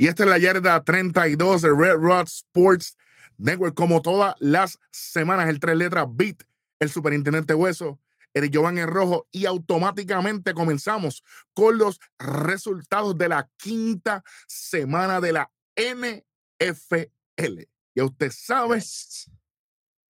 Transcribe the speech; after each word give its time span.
Y 0.00 0.06
esta 0.06 0.22
es 0.22 0.30
la 0.30 0.38
yarda 0.38 0.82
32 0.84 1.62
de 1.62 1.70
Red 1.74 1.96
Rod 1.96 2.26
Sports 2.26 2.96
Network. 3.36 3.74
Como 3.74 4.00
todas 4.00 4.36
las 4.38 4.78
semanas, 4.92 5.48
el 5.48 5.58
tres 5.58 5.76
letras 5.76 6.06
Beat, 6.08 6.44
el 6.78 6.88
superintendente 6.88 7.52
Hueso, 7.52 7.98
el 8.32 8.48
Giovanni 8.48 8.84
Rojo. 8.84 9.26
Y 9.32 9.46
automáticamente 9.46 10.54
comenzamos 10.54 11.24
con 11.52 11.78
los 11.78 11.98
resultados 12.16 13.18
de 13.18 13.28
la 13.28 13.50
quinta 13.56 14.22
semana 14.46 15.20
de 15.20 15.32
la 15.32 15.50
NFL. 15.76 17.62
Ya 17.96 18.04
usted 18.04 18.30
sabe, 18.30 18.80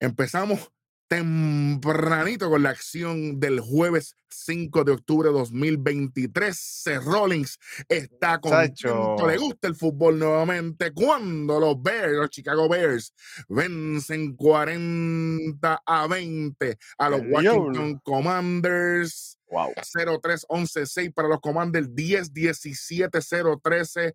empezamos 0.01 0.69
tempranito 1.07 2.49
con 2.49 2.63
la 2.63 2.71
acción 2.71 3.39
del 3.39 3.59
jueves 3.59 4.15
5 4.29 4.84
de 4.84 4.91
octubre 4.91 5.29
de 5.29 5.35
2023. 5.35 6.84
Rollins 7.03 7.59
está 7.88 8.39
contento, 8.39 9.27
le 9.27 9.38
gusta 9.38 9.67
el 9.67 9.75
fútbol 9.75 10.17
nuevamente 10.20 10.91
cuando 10.91 11.59
los 11.59 11.79
Bears, 11.81 12.13
los 12.13 12.29
Chicago 12.29 12.67
Bears, 12.67 13.13
vencen 13.48 14.35
40 14.35 15.81
a 15.85 16.07
20 16.07 16.77
a 16.98 17.09
los 17.09 17.21
Washington 17.29 18.01
Commanders. 18.03 19.37
Wow. 19.49 19.73
0-3-11-6 19.76 21.13
para 21.13 21.29
los 21.29 21.39
Commanders, 21.39 21.87
10-17-0-13 21.89 24.13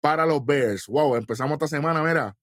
para 0.00 0.24
los 0.24 0.46
Bears. 0.46 0.86
Wow, 0.86 1.16
empezamos 1.16 1.54
esta 1.54 1.66
semana, 1.66 2.00
mira, 2.00 2.36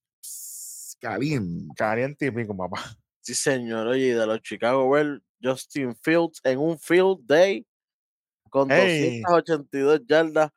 caliente. 0.99 1.73
Caliente 1.77 2.25
y 2.25 2.31
pico, 2.31 2.57
papá. 2.57 2.97
Sí, 3.25 3.33
señor. 3.33 3.87
Oye, 3.87 4.13
de 4.13 4.27
los 4.27 4.39
Chicago 4.41 4.87
Bears, 4.87 5.19
Justin 5.41 5.95
Fields 5.95 6.39
en 6.43 6.59
un 6.59 6.77
field 6.77 7.25
day 7.25 7.65
con 8.51 8.67
282 8.67 10.01
yardas, 10.07 10.51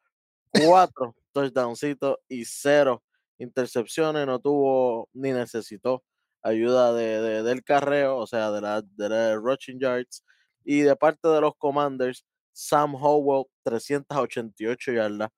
4 0.53 1.17
touchdowncitos 1.33 2.19
y 2.29 2.45
0 2.45 3.03
intercepciones. 3.39 4.27
No 4.27 4.39
tuvo 4.39 5.09
ni 5.15 5.33
necesitó 5.33 6.05
ayuda 6.43 6.93
de, 6.93 7.43
del 7.43 7.65
carreo, 7.65 8.19
o 8.19 8.27
sea, 8.27 8.51
de 8.51 8.61
la, 8.61 8.83
de 8.83 9.37
rushing 9.37 9.81
yards. 9.81 10.23
Y 10.63 10.81
de 10.81 10.95
parte 10.95 11.27
de 11.27 11.41
los 11.41 11.57
Commanders, 11.57 12.23
Sam 12.53 12.95
Howell, 12.97 13.47
388 13.63 14.93
yardas, 14.93 15.31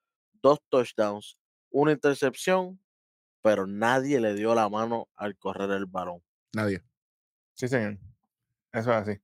2 0.42 0.58
touchdowns, 0.68 1.38
una 1.70 1.92
intercepción, 1.92 2.80
pero 3.40 3.68
nadie 3.68 4.18
le 4.18 4.34
dio 4.34 4.52
la 4.52 4.68
mano 4.68 5.08
al 5.14 5.38
correr 5.38 5.70
el 5.70 5.86
balón. 5.86 6.24
Nadie. 6.52 6.82
Sí, 7.60 7.68
señor. 7.68 7.98
Eso 8.72 8.90
es 8.90 8.96
así. 8.96 9.20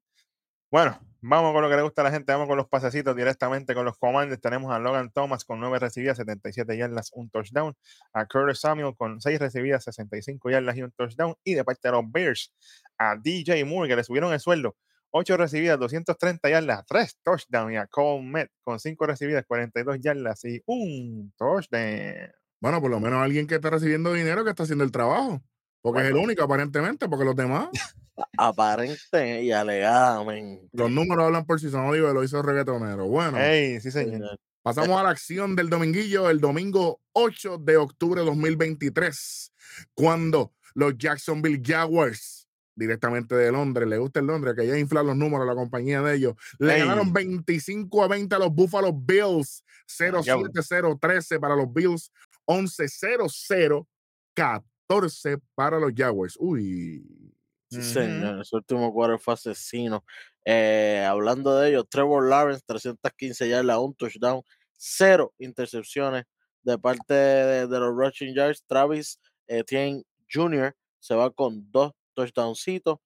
Bueno, 0.70 1.00
vamos 1.22 1.54
con 1.54 1.62
lo 1.62 1.70
que 1.70 1.76
le 1.76 1.80
gusta 1.80 2.02
a 2.02 2.04
la 2.04 2.10
gente. 2.10 2.32
Vamos 2.32 2.48
con 2.48 2.58
los 2.58 2.68
pasecitos 2.68 3.16
directamente 3.16 3.74
con 3.74 3.86
los 3.86 3.96
comandos. 3.96 4.38
Tenemos 4.42 4.70
a 4.74 4.78
Logan 4.78 5.10
Thomas 5.10 5.46
con 5.46 5.58
9 5.58 5.78
recibidas, 5.78 6.18
77 6.18 6.76
yardas, 6.76 7.12
un 7.14 7.30
touchdown. 7.30 7.74
A 8.12 8.26
Curtis 8.26 8.60
Samuel 8.60 8.94
con 8.94 9.22
6 9.22 9.38
recibidas, 9.38 9.84
65 9.84 10.50
yardas 10.50 10.76
y 10.76 10.82
un 10.82 10.92
touchdown. 10.92 11.34
Y 11.44 11.54
de 11.54 11.64
parte 11.64 11.88
de 11.88 11.92
los 11.92 12.04
Bears, 12.12 12.52
a 12.98 13.16
DJ 13.16 13.64
Moore, 13.64 13.88
que 13.88 13.96
le 13.96 14.04
subieron 14.04 14.34
el 14.34 14.40
sueldo. 14.40 14.76
8 15.12 15.34
recibidas, 15.38 15.78
230 15.78 16.50
yardas, 16.50 16.84
3 16.86 17.18
touchdowns. 17.22 17.72
Y 17.72 17.76
a 17.76 17.86
Cole 17.86 18.22
Met 18.22 18.50
con 18.62 18.78
5 18.78 19.06
recibidas, 19.06 19.46
42 19.46 19.98
yardas 20.02 20.44
y 20.44 20.60
un 20.66 21.32
touchdown. 21.38 22.34
Bueno, 22.60 22.82
por 22.82 22.90
lo 22.90 23.00
menos 23.00 23.22
alguien 23.22 23.46
que 23.46 23.54
está 23.54 23.70
recibiendo 23.70 24.12
dinero 24.12 24.44
que 24.44 24.50
está 24.50 24.64
haciendo 24.64 24.84
el 24.84 24.92
trabajo. 24.92 25.42
Porque 25.80 26.00
es 26.00 26.08
el 26.08 26.16
único, 26.16 26.42
aparentemente, 26.42 27.08
porque 27.08 27.24
los 27.24 27.34
demás. 27.36 27.68
Aparente 28.38 29.42
y 29.42 29.52
alegadamente. 29.52 30.68
Los 30.72 30.90
números 30.90 31.24
hablan 31.26 31.44
por 31.44 31.60
sí 31.60 31.70
solos, 31.70 31.94
digo, 31.94 32.12
lo 32.12 32.24
hizo 32.24 32.42
reggaetonero. 32.42 33.06
Bueno. 33.06 33.38
sí, 33.80 33.90
señor. 33.90 34.38
Pasamos 34.62 34.98
a 34.98 35.04
la 35.04 35.10
acción 35.10 35.54
del 35.54 35.70
dominguillo, 35.70 36.28
el 36.28 36.40
domingo 36.40 37.00
8 37.12 37.58
de 37.58 37.76
octubre 37.76 38.20
de 38.22 38.26
2023, 38.26 39.52
cuando 39.94 40.54
los 40.74 40.98
Jacksonville 40.98 41.62
Jaguars, 41.64 42.48
directamente 42.74 43.36
de 43.36 43.52
Londres, 43.52 43.86
le 43.86 43.96
gusta 43.98 44.18
el 44.18 44.26
Londres, 44.26 44.56
que 44.56 44.66
ya 44.66 44.76
infla 44.76 45.04
los 45.04 45.16
números 45.16 45.44
a 45.44 45.50
la 45.50 45.54
compañía 45.54 46.02
de 46.02 46.16
ellos, 46.16 46.34
le 46.58 46.80
ganaron 46.80 47.12
25 47.12 48.02
a 48.02 48.08
20 48.08 48.34
a 48.34 48.38
los 48.40 48.52
Buffalo 48.52 48.92
Bills, 48.92 49.62
0-7-0-13 49.86 51.38
para 51.38 51.54
los 51.54 51.72
Bills, 51.72 52.10
11-0-0, 52.46 53.86
14 54.34 55.38
para 55.54 55.78
los 55.78 55.92
Jaguars. 55.94 56.36
Uy. 56.40 57.35
Sí, 57.70 57.82
señor. 57.82 58.40
Ese 58.40 58.56
último 58.56 58.92
cuadro 58.92 59.18
fue 59.18 59.34
asesino. 59.34 60.04
Eh, 60.44 61.04
hablando 61.08 61.58
de 61.58 61.70
ellos, 61.70 61.86
Trevor 61.88 62.28
Lawrence, 62.28 62.62
315 62.66 63.48
yardas, 63.48 63.78
un 63.78 63.94
touchdown, 63.94 64.42
cero 64.76 65.34
intercepciones 65.38 66.24
de 66.62 66.78
parte 66.78 67.14
de, 67.14 67.66
los 67.68 67.94
rushing 67.94 68.34
yards. 68.34 68.62
Travis 68.66 69.18
Etienne 69.48 70.02
Jr. 70.32 70.74
se 71.00 71.14
va 71.14 71.30
con 71.30 71.70
dos 71.70 71.92
touchdowncitos. 72.14 72.98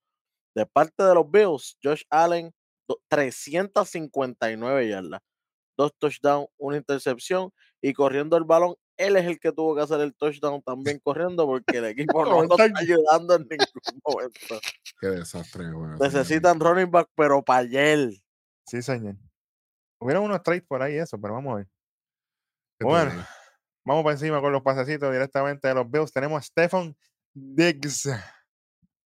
De 0.54 0.66
parte 0.66 1.02
de 1.02 1.14
los 1.14 1.30
Bills, 1.30 1.78
Josh 1.82 2.02
Allen, 2.10 2.52
359 3.08 4.88
yardas, 4.88 5.20
dos 5.76 5.92
touchdowns, 5.98 6.48
una 6.58 6.76
intercepción 6.76 7.52
y 7.80 7.92
corriendo 7.92 8.36
el 8.36 8.44
balón 8.44 8.74
él 9.00 9.16
es 9.16 9.24
el 9.24 9.40
que 9.40 9.52
tuvo 9.52 9.74
que 9.74 9.82
hacer 9.82 10.00
el 10.00 10.14
touchdown 10.14 10.62
también 10.62 10.98
corriendo 10.98 11.46
porque 11.46 11.78
el 11.78 11.86
equipo 11.86 12.24
no 12.24 12.42
está 12.42 12.64
ayudando 12.76 13.36
en 13.36 13.42
ningún 13.48 14.00
momento. 14.04 14.60
Qué 15.00 15.06
desastre, 15.08 15.72
güey. 15.72 15.98
Necesitan 15.98 16.60
running 16.60 16.90
back, 16.90 17.08
pero 17.14 17.42
para 17.42 17.60
ayer. 17.60 18.10
Sí, 18.66 18.82
señor. 18.82 19.16
Hubieron 19.98 20.24
unos 20.24 20.42
trades 20.42 20.62
por 20.62 20.82
ahí, 20.82 20.96
eso, 20.96 21.20
pero 21.20 21.34
vamos 21.34 21.52
a 21.52 21.56
ver. 21.56 21.68
Bueno, 22.80 23.26
vamos 23.84 24.04
para 24.04 24.14
encima 24.14 24.40
con 24.40 24.52
los 24.52 24.62
pasecitos 24.62 25.12
directamente 25.12 25.68
de 25.68 25.74
los 25.74 25.90
Bills. 25.90 26.12
Tenemos 26.12 26.38
a 26.38 26.42
Stephen 26.42 26.96
Diggs. 27.34 28.08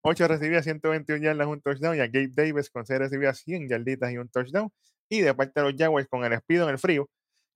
8 0.03 0.29
recibía 0.29 0.63
121 0.63 1.23
yardas, 1.23 1.47
un 1.47 1.61
touchdown. 1.61 1.97
Y 1.97 2.01
a 2.01 2.07
Gabe 2.07 2.31
Davis 2.35 2.69
con 2.69 2.85
6 2.85 2.99
recibía 2.99 3.33
100 3.33 3.69
yarditas 3.69 4.11
y 4.11 4.19
un 4.19 4.29
touchdown. 4.29 4.71
Y 5.09 5.21
de 5.21 5.35
parte 5.35 5.61
de 5.61 5.71
los 5.71 5.79
Jaguars 5.79 6.09
con 6.09 6.25
el 6.25 6.33
espido 6.33 6.65
en 6.65 6.71
el 6.71 6.79
frío, 6.79 7.09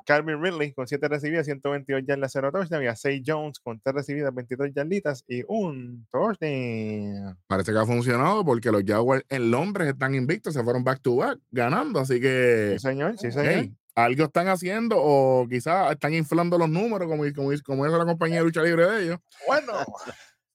Calvin 0.06 0.43
Ridley 0.43 0.72
con 0.72 0.87
7 0.87 1.09
recibidas, 1.09 1.47
122 1.47 2.03
yardas, 2.06 2.33
0 2.33 2.50
touchdown. 2.53 2.84
Y 2.84 2.87
a 2.87 2.97
6 2.97 3.22
Jones 3.27 3.59
con 3.61 3.81
3 3.81 3.94
recibidas, 3.94 4.34
22 4.34 4.71
yarditas 4.75 5.25
y 5.27 5.43
un 5.49 6.06
touchdown. 6.11 7.37
Parece 7.47 7.72
que 7.72 7.78
ha 7.78 7.84
funcionado 7.84 8.45
porque 8.45 8.71
los 8.71 8.83
Jaguars 8.84 9.25
en 9.28 9.50
Londres 9.50 9.89
están 9.89 10.15
invictos, 10.15 10.55
se 10.55 10.62
fueron 10.62 10.84
back 10.84 11.00
to 11.03 11.16
back 11.16 11.39
ganando. 11.50 12.00
Así 12.00 12.21
que. 12.21 12.77
Sí, 12.78 12.89
señor, 12.89 13.19
sí, 13.19 13.33
señor. 13.33 13.71
algo 13.95 14.25
están 14.25 14.49
haciendo 14.49 14.97
o 14.99 15.47
quizás 15.49 15.93
están 15.93 16.15
inflando 16.15 16.56
los 16.56 16.69
números, 16.69 17.09
como, 17.09 17.25
como, 17.34 17.50
como 17.65 17.87
es 17.87 17.93
la 17.93 18.06
compañía 18.06 18.39
de 18.39 18.45
lucha 18.45 18.62
libre 18.62 18.87
de 18.87 19.03
ellos. 19.03 19.19
Bueno. 19.47 19.72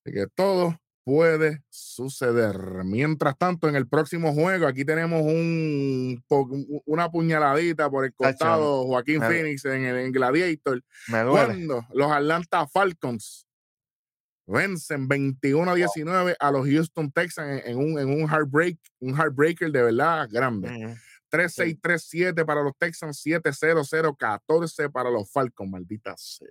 Así 0.03 0.13
que 0.13 0.25
todo 0.33 0.75
puede 1.03 1.63
suceder. 1.69 2.55
Mientras 2.85 3.37
tanto, 3.37 3.67
en 3.67 3.75
el 3.75 3.87
próximo 3.87 4.33
juego, 4.33 4.67
aquí 4.67 4.85
tenemos 4.85 5.21
un, 5.21 6.23
una 6.85 7.09
puñaladita 7.09 7.89
por 7.89 8.05
el 8.05 8.13
costado 8.13 8.85
Joaquín 8.85 9.21
Phoenix 9.21 9.65
en 9.65 9.85
el 9.85 10.11
Gladiator. 10.11 10.83
Me 11.07 11.25
Cuando 11.25 11.85
los 11.93 12.11
Atlanta 12.11 12.67
Falcons 12.67 13.47
vencen 14.45 15.07
21 15.07 15.71
a 15.71 15.75
19 15.75 16.35
a 16.39 16.51
los 16.51 16.67
Houston 16.67 17.11
Texans 17.11 17.63
en, 17.65 17.77
un, 17.77 17.99
en 17.99 18.09
un 18.09 18.29
heartbreak, 18.29 18.77
un 18.99 19.15
heartbreaker 19.15 19.71
de 19.71 19.83
verdad 19.83 20.27
grande. 20.29 20.97
3-6-3-7 21.31 22.45
para 22.45 22.61
los 22.61 22.73
Texans, 22.77 23.25
7-0-0-14 23.25 24.91
para 24.91 25.09
los 25.09 25.31
Falcons, 25.31 25.71
maldita 25.71 26.13
sea. 26.17 26.49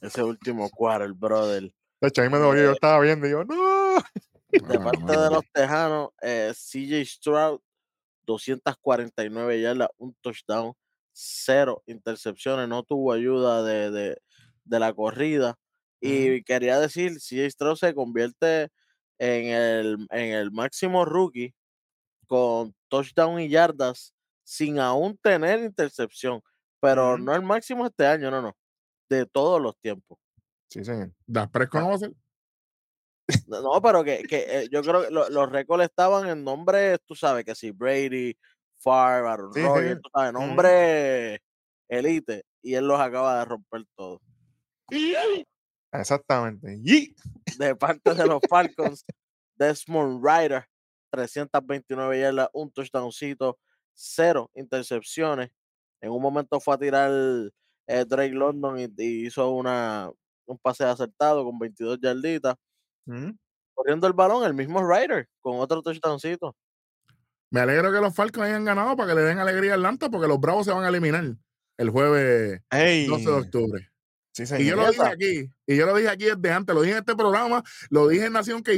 Ese 0.00 0.22
último 0.22 0.70
quarter, 0.70 1.12
brother. 1.12 1.70
De 2.00 2.08
hecho, 2.08 2.22
ahí 2.22 2.28
me 2.28 2.38
dolió, 2.38 2.62
yo 2.62 2.72
estaba 2.72 3.00
viendo 3.00 3.26
y 3.26 3.30
yo, 3.30 3.44
no. 3.44 3.96
De 4.50 4.78
parte 4.78 5.12
de 5.12 5.30
los 5.30 5.44
Tejanos, 5.52 6.10
eh, 6.22 6.52
CJ 6.54 7.04
Stroud, 7.04 7.60
249 8.24 9.60
yardas, 9.60 9.88
un 9.98 10.14
touchdown, 10.22 10.74
cero 11.12 11.82
intercepciones, 11.86 12.68
no 12.68 12.82
tuvo 12.82 13.12
ayuda 13.12 13.62
de, 13.62 13.90
de, 14.64 14.78
la 14.78 14.92
corrida. 14.94 15.56
Y 16.00 16.42
quería 16.44 16.78
decir, 16.78 17.18
CJ 17.18 17.50
Stroud 17.50 17.76
se 17.76 17.94
convierte 17.94 18.68
en 19.18 19.46
el, 19.46 20.06
en 20.10 20.32
el 20.34 20.52
máximo 20.52 21.04
rookie 21.04 21.54
con 22.26 22.74
touchdown 22.88 23.40
y 23.40 23.48
yardas 23.48 24.14
sin 24.44 24.78
aún 24.78 25.18
tener 25.18 25.60
intercepción. 25.60 26.42
Pero 26.80 27.18
no 27.18 27.34
el 27.34 27.42
máximo 27.42 27.86
este 27.86 28.06
año, 28.06 28.30
no, 28.30 28.40
no. 28.40 28.56
De 29.10 29.26
todos 29.26 29.60
los 29.60 29.76
tiempos. 29.78 30.18
Sí, 30.68 30.84
señor. 30.84 31.12
¿Das 31.26 31.48
Prescott 31.50 31.80
no 31.80 31.88
va 31.88 31.94
a 31.94 31.98
ser? 31.98 32.12
No, 33.46 33.82
pero 33.82 34.02
que, 34.04 34.22
que 34.22 34.46
eh, 34.48 34.68
yo 34.70 34.82
creo 34.82 35.02
que 35.02 35.10
los 35.10 35.50
récords 35.50 35.84
estaban 35.84 36.28
en 36.30 36.42
nombre, 36.42 36.98
tú 37.06 37.14
sabes, 37.14 37.44
que 37.44 37.54
si 37.54 37.70
Brady, 37.72 38.34
Favre, 38.78 39.28
Aaron 39.28 39.54
Rodgers, 39.54 40.00
tú 40.02 40.10
sabes, 40.14 40.32
nombre 40.32 41.42
elite, 41.88 42.44
y 42.62 42.74
él 42.74 42.86
los 42.86 42.98
acaba 43.00 43.38
de 43.38 43.44
romper 43.44 43.84
todos. 43.94 44.20
Exactamente. 45.92 46.78
Y 46.82 47.14
de 47.58 47.74
parte 47.76 48.14
de 48.14 48.26
los 48.26 48.40
Falcons, 48.48 49.04
Desmond 49.56 50.24
Ryder, 50.24 50.64
329 51.10 52.20
yardas, 52.20 52.48
un 52.52 52.70
touchdowncito, 52.70 53.58
cero 53.94 54.50
intercepciones. 54.54 55.50
En 56.00 56.10
un 56.10 56.22
momento 56.22 56.60
fue 56.60 56.74
a 56.74 56.78
tirar 56.78 57.10
eh, 57.86 58.04
Drake 58.06 58.34
London 58.34 58.78
y, 58.78 59.26
hizo 59.26 59.50
una, 59.50 60.10
un 60.48 60.58
pase 60.58 60.84
acertado 60.84 61.44
con 61.44 61.58
22 61.58 61.98
yarditas. 62.00 62.56
Corriendo 63.74 64.06
el 64.06 64.12
balón, 64.12 64.44
el 64.44 64.54
mismo 64.54 64.80
Ryder 64.82 65.28
con 65.40 65.60
otro 65.60 65.82
touchdowncito. 65.82 66.56
Me 67.50 67.60
alegro 67.60 67.92
que 67.92 68.00
los 68.00 68.14
Falcons 68.14 68.46
hayan 68.46 68.64
ganado 68.64 68.96
para 68.96 69.10
que 69.10 69.14
le 69.14 69.22
den 69.22 69.38
alegría 69.38 69.72
a 69.72 69.74
Atlanta 69.76 70.10
porque 70.10 70.28
los 70.28 70.38
Bravos 70.38 70.66
se 70.66 70.72
van 70.72 70.84
a 70.84 70.88
eliminar 70.88 71.24
el 71.78 71.90
jueves 71.90 72.60
12 72.70 73.24
de 73.24 73.30
octubre. 73.30 73.90
y 74.58 74.66
yo 74.66 74.76
lo 74.76 74.90
dije 74.90 75.02
aquí, 75.02 75.52
y 75.66 75.76
yo 75.76 75.86
lo 75.86 75.96
dije 75.96 76.08
aquí 76.08 76.24
desde 76.24 76.52
antes, 76.52 76.74
lo 76.74 76.82
dije 76.82 76.94
en 76.94 76.98
este 76.98 77.16
programa, 77.16 77.62
lo 77.88 78.08
dije 78.08 78.26
en 78.26 78.32
Nación 78.32 78.62
k 78.62 78.72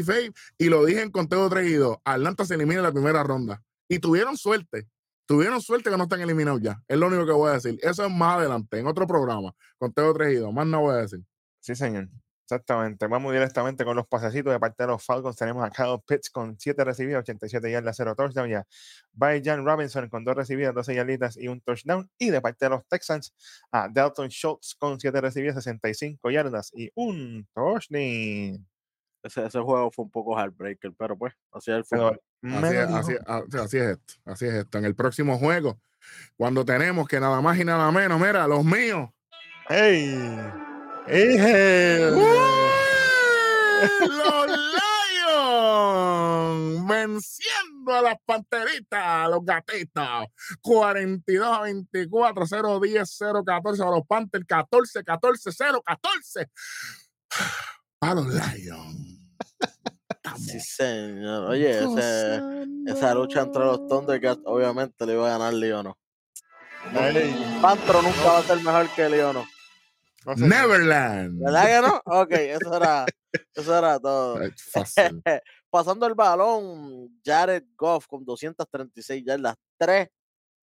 y 0.58 0.68
lo 0.68 0.84
dije 0.84 1.02
en 1.02 1.10
Conteo 1.10 1.48
3 1.48 1.68
y 1.68 1.74
2. 1.74 1.96
Atlanta 2.04 2.44
se 2.44 2.54
elimina 2.54 2.78
en 2.78 2.84
la 2.84 2.92
primera 2.92 3.22
ronda. 3.22 3.62
Y 3.88 3.98
tuvieron 3.98 4.36
suerte. 4.36 4.86
Tuvieron 5.26 5.60
suerte 5.60 5.90
que 5.90 5.96
no 5.96 6.04
están 6.04 6.20
eliminados 6.20 6.60
ya. 6.60 6.82
Es 6.86 6.98
lo 6.98 7.06
único 7.06 7.24
que 7.24 7.32
voy 7.32 7.50
a 7.50 7.54
decir. 7.54 7.78
Eso 7.82 8.04
es 8.04 8.12
más 8.12 8.38
adelante, 8.38 8.78
en 8.78 8.86
otro 8.86 9.06
programa. 9.06 9.52
Conteo 9.78 10.12
3 10.12 10.32
y 10.32 10.36
2. 10.36 10.52
Más 10.52 10.66
no 10.66 10.80
voy 10.80 10.94
a 10.94 10.98
decir. 10.98 11.20
Sí, 11.60 11.74
señor. 11.74 12.08
Exactamente. 12.50 13.06
Vamos 13.06 13.32
directamente 13.32 13.84
con 13.84 13.94
los 13.94 14.08
pasecitos 14.08 14.52
de 14.52 14.58
parte 14.58 14.82
de 14.82 14.88
los 14.88 15.04
Falcons. 15.04 15.36
Tenemos 15.36 15.64
a 15.64 15.70
Kyle 15.70 16.00
Pitts 16.04 16.30
con 16.30 16.58
7 16.58 16.82
recibidas, 16.82 17.20
87 17.20 17.70
yardas, 17.70 17.96
0 17.96 18.16
touchdown. 18.16 18.48
Ya 18.48 18.66
by 19.12 19.40
Jan 19.44 19.64
Robinson 19.64 20.08
con 20.08 20.24
2 20.24 20.34
recibidas, 20.34 20.74
12 20.74 20.96
yarditas 20.96 21.36
y 21.36 21.46
un 21.46 21.60
touchdown. 21.60 22.10
Y 22.18 22.30
de 22.30 22.40
parte 22.40 22.64
de 22.64 22.70
los 22.70 22.84
Texans, 22.88 23.32
a 23.70 23.88
Dalton 23.88 24.30
Schultz 24.30 24.74
con 24.74 24.98
7 24.98 25.20
recibidas, 25.20 25.54
65 25.62 26.28
yardas 26.32 26.72
y 26.74 26.90
un 26.96 27.46
touchdown. 27.54 28.66
Ese, 29.22 29.46
ese, 29.46 29.60
juego 29.60 29.92
fue 29.92 30.06
un 30.06 30.10
poco 30.10 30.36
heartbreaker, 30.36 30.92
pero 30.98 31.16
pues, 31.16 31.34
así 31.52 31.70
es 31.70 31.76
el 31.76 31.84
fútbol. 31.84 32.20
Así, 32.42 32.76
así, 32.76 33.14
así, 33.58 33.76
es 33.76 33.84
esto, 33.84 34.14
así 34.24 34.46
es 34.46 34.54
esto. 34.54 34.78
En 34.78 34.86
el 34.86 34.96
próximo 34.96 35.38
juego, 35.38 35.78
cuando 36.36 36.64
tenemos 36.64 37.06
que 37.06 37.20
nada 37.20 37.40
más 37.40 37.56
y 37.60 37.64
nada 37.64 37.92
menos, 37.92 38.18
mira, 38.18 38.48
los 38.48 38.64
míos. 38.64 39.10
Los 44.00 44.46
Lions 44.46 45.90
venciendo 46.86 47.94
a 47.94 48.02
las 48.02 48.16
panteritas, 48.24 49.02
a 49.02 49.28
los 49.28 49.44
gatitos. 49.44 50.26
42 50.60 51.46
a 51.46 51.62
24, 51.62 52.46
0 52.46 52.80
10, 52.80 53.10
0 53.18 53.42
14 53.44 53.82
a 53.82 53.86
los 53.86 54.06
Panthers, 54.06 54.44
14, 54.46 55.04
14, 55.04 55.50
0, 55.52 55.82
14. 55.84 56.50
A 58.00 58.14
los 58.14 58.26
Lions. 58.26 59.20
Sí, 60.36 60.60
señor. 60.60 61.50
Oye, 61.50 61.80
esa 62.86 63.14
lucha 63.14 63.42
entre 63.42 63.64
los 63.64 63.86
Thundercats, 63.88 64.42
obviamente 64.44 65.06
le 65.06 65.14
iba 65.14 65.26
a 65.26 65.38
ganar 65.38 65.54
Leono. 65.54 65.98
Pantro 67.60 68.02
nunca 68.02 68.24
va 68.24 68.38
a 68.38 68.42
ser 68.42 68.58
mejor 68.62 68.88
que 68.90 69.08
Leono. 69.08 69.44
Neverland. 70.36 71.42
¿Verdad 71.42 71.66
que 71.66 71.88
no? 71.88 72.20
Ok, 72.20 72.32
eso 72.32 72.76
era, 72.76 73.06
eso 73.54 73.78
era 73.78 73.98
todo. 73.98 74.38
Pasando 75.70 76.06
el 76.06 76.14
balón, 76.14 77.20
Jared 77.24 77.64
Goff 77.76 78.06
con 78.06 78.24
236 78.24 79.24
yardas, 79.24 79.54
3 79.78 80.08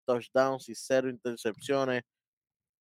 touchdowns 0.07 0.69
y 0.69 0.75
0 0.75 1.11
intercepciones. 1.11 2.03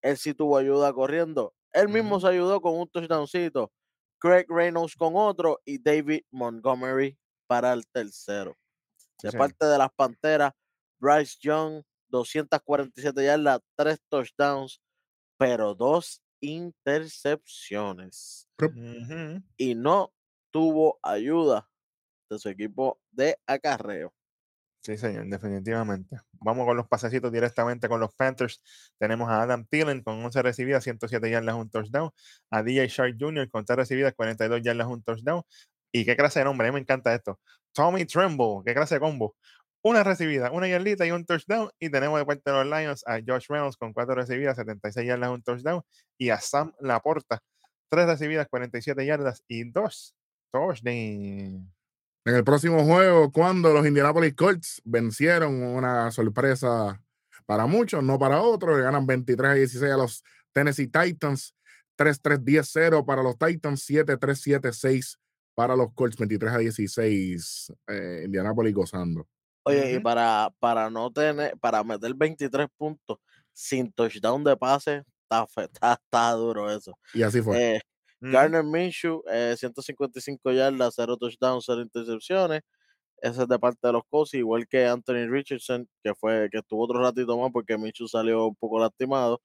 Él 0.01 0.17
sí 0.17 0.33
tuvo 0.33 0.57
ayuda 0.57 0.91
corriendo. 0.93 1.53
Él 1.71 1.89
mismo 1.89 2.19
se 2.19 2.27
ayudó 2.27 2.61
con 2.61 2.77
un 2.77 2.87
touchdowncito. 2.89 3.71
Craig 4.19 4.45
Reynolds 4.47 4.95
con 4.95 5.13
otro 5.15 5.59
y 5.65 5.81
David 5.81 6.21
Montgomery 6.31 7.17
para 7.47 7.73
el 7.73 7.85
tercero. 7.87 8.55
De 9.21 9.31
parte 9.31 9.65
de 9.65 9.77
las 9.77 9.89
Panteras, 9.93 10.53
Bryce 10.99 11.37
Young, 11.41 11.83
247 12.09 13.25
yardas, 13.25 13.59
3 13.75 13.99
touchdowns, 14.09 14.81
pero 15.37 15.75
2 15.75 16.22
intercepciones. 16.43 18.47
Y 19.57 19.75
no 19.75 20.13
tuvo 20.51 20.99
ayuda 21.01 21.69
de 22.29 22.37
su 22.37 22.49
equipo 22.49 22.99
de 23.11 23.39
acarreo. 23.47 24.13
Sí, 24.81 24.97
señor, 24.97 25.27
definitivamente. 25.27 26.17
Vamos 26.33 26.65
con 26.65 26.75
los 26.75 26.89
pasecitos 26.89 27.31
directamente 27.31 27.87
con 27.87 28.01
los 28.01 28.13
Panthers. 28.13 28.61
Tenemos 28.99 29.29
a 29.29 29.43
Adam 29.43 29.65
Thielen 29.65 30.03
con 30.03 30.21
11 30.25 30.41
recibidas, 30.41 30.83
107 30.83 31.29
yardas, 31.29 31.55
un 31.55 31.69
touchdown. 31.69 32.11
A 32.51 32.61
DJ 32.61 32.89
Shark 32.89 33.15
Jr. 33.17 33.49
con 33.49 33.63
3 33.63 33.77
recibidas, 33.77 34.13
42 34.13 34.61
yardas, 34.61 34.87
un 34.87 35.01
touchdown. 35.01 35.43
¿Y 35.93 36.03
qué 36.03 36.17
clase 36.17 36.39
de 36.39 36.45
nombre? 36.45 36.67
A 36.67 36.71
mí 36.71 36.75
me 36.75 36.81
encanta 36.81 37.15
esto. 37.15 37.39
Tommy 37.71 38.05
Tremble, 38.05 38.63
qué 38.65 38.73
clase 38.73 38.95
de 38.95 38.99
combo 38.99 39.37
una 39.83 40.03
recibida, 40.03 40.49
una 40.51 40.67
yardita 40.67 41.05
y 41.05 41.11
un 41.11 41.25
touchdown. 41.25 41.69
Y 41.79 41.89
tenemos 41.89 42.19
de 42.19 42.25
parte 42.25 42.49
de 42.49 42.63
los 42.63 42.65
Lions 42.65 43.03
a 43.05 43.19
Josh 43.25 43.47
Reynolds 43.49 43.77
con 43.77 43.93
cuatro 43.93 44.15
recibidas, 44.15 44.55
76 44.55 45.05
yardas, 45.05 45.29
un 45.29 45.43
touchdown. 45.43 45.81
Y 46.17 46.29
a 46.29 46.39
Sam 46.39 46.73
Laporta, 46.79 47.39
tres 47.89 48.07
recibidas, 48.07 48.47
47 48.49 49.05
yardas 49.05 49.43
y 49.47 49.69
dos 49.69 50.15
touchdowns. 50.51 51.67
En 52.25 52.35
el 52.35 52.43
próximo 52.45 52.85
juego, 52.85 53.31
cuando 53.31 53.73
los 53.73 53.85
Indianapolis 53.85 54.33
Colts 54.33 54.81
vencieron 54.85 55.61
una 55.61 56.09
sorpresa 56.11 57.01
para 57.45 57.65
muchos, 57.65 58.01
no 58.01 58.17
para 58.17 58.41
otros, 58.41 58.77
le 58.77 58.83
ganan 58.83 59.05
23 59.05 59.51
a 59.51 59.53
16 59.55 59.91
a 59.91 59.97
los 59.97 60.23
Tennessee 60.53 60.87
Titans, 60.87 61.53
3-3-10-0 61.97 63.05
para 63.05 63.21
los 63.21 63.37
Titans, 63.37 63.89
7-3-7-6 63.89 65.17
para 65.53 65.75
los 65.75 65.93
Colts, 65.93 66.17
23 66.17 66.53
a 66.53 66.57
16, 66.59 67.73
eh, 67.87 68.21
Indianapolis 68.25 68.73
gozando. 68.73 69.27
Oye, 69.63 69.93
y 69.93 69.99
para, 69.99 70.53
para 70.59 70.89
no 70.89 71.11
tener, 71.11 71.57
para 71.59 71.83
meter 71.83 72.13
23 72.13 72.67
puntos 72.77 73.17
sin 73.53 73.91
touchdown 73.91 74.43
de 74.43 74.57
pase, 74.57 75.03
está, 75.23 75.47
está, 75.57 75.93
está 75.93 76.31
duro 76.31 76.69
eso. 76.69 76.97
Y 77.13 77.23
así 77.23 77.41
fue. 77.41 77.75
Eh, 77.75 77.81
Garner 78.19 78.63
Minshew, 78.63 79.21
eh, 79.29 79.55
155 79.57 80.51
yardas, 80.51 80.93
0 80.95 81.17
touchdowns, 81.17 81.65
0 81.65 81.81
intercepciones. 81.81 82.61
Ese 83.21 83.43
es 83.43 83.47
de 83.47 83.59
parte 83.59 83.79
de 83.87 83.93
los 83.93 84.03
Colts, 84.09 84.33
igual 84.33 84.67
que 84.67 84.85
Anthony 84.85 85.27
Richardson, 85.29 85.87
que 86.03 86.13
fue 86.15 86.49
que 86.51 86.59
estuvo 86.59 86.83
otro 86.83 87.01
ratito 87.01 87.37
más 87.37 87.51
porque 87.51 87.77
Minshew 87.77 88.07
salió 88.07 88.47
un 88.47 88.55
poco 88.55 88.79
lastimado. 88.79 89.41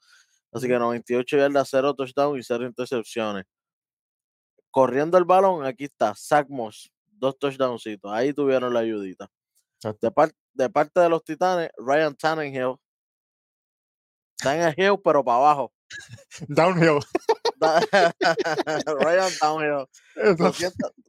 Así 0.52 0.66
que 0.68 0.78
98 0.78 1.36
yardas, 1.36 1.68
0 1.70 1.94
touchdowns 1.94 2.40
y 2.40 2.42
0 2.42 2.66
intercepciones. 2.66 3.44
Corriendo 4.70 5.18
el 5.18 5.24
balón, 5.24 5.64
aquí 5.64 5.84
está 5.84 6.14
Zach 6.14 6.48
Moss, 6.48 6.90
dos 7.06 7.38
touchdowncitos. 7.38 8.12
Ahí 8.12 8.32
tuvieron 8.32 8.72
la 8.74 8.80
ayudita. 8.80 9.30
De, 9.82 9.96
de, 10.54 10.70
parte 10.70 11.00
de 11.00 11.08
los 11.08 11.22
Titanes, 11.24 11.70
Ryan 11.76 12.14
Tannehill. 12.16 12.76
Tannehill, 14.36 15.00
pero 15.02 15.24
para 15.24 15.38
abajo. 15.38 15.72
Downhill. 16.48 17.00
Ryan 19.00 19.32
Downhill. 19.40 19.86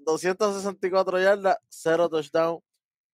264 0.06 1.20
yardas, 1.20 1.58
0 1.70 2.10
touchdown, 2.10 2.60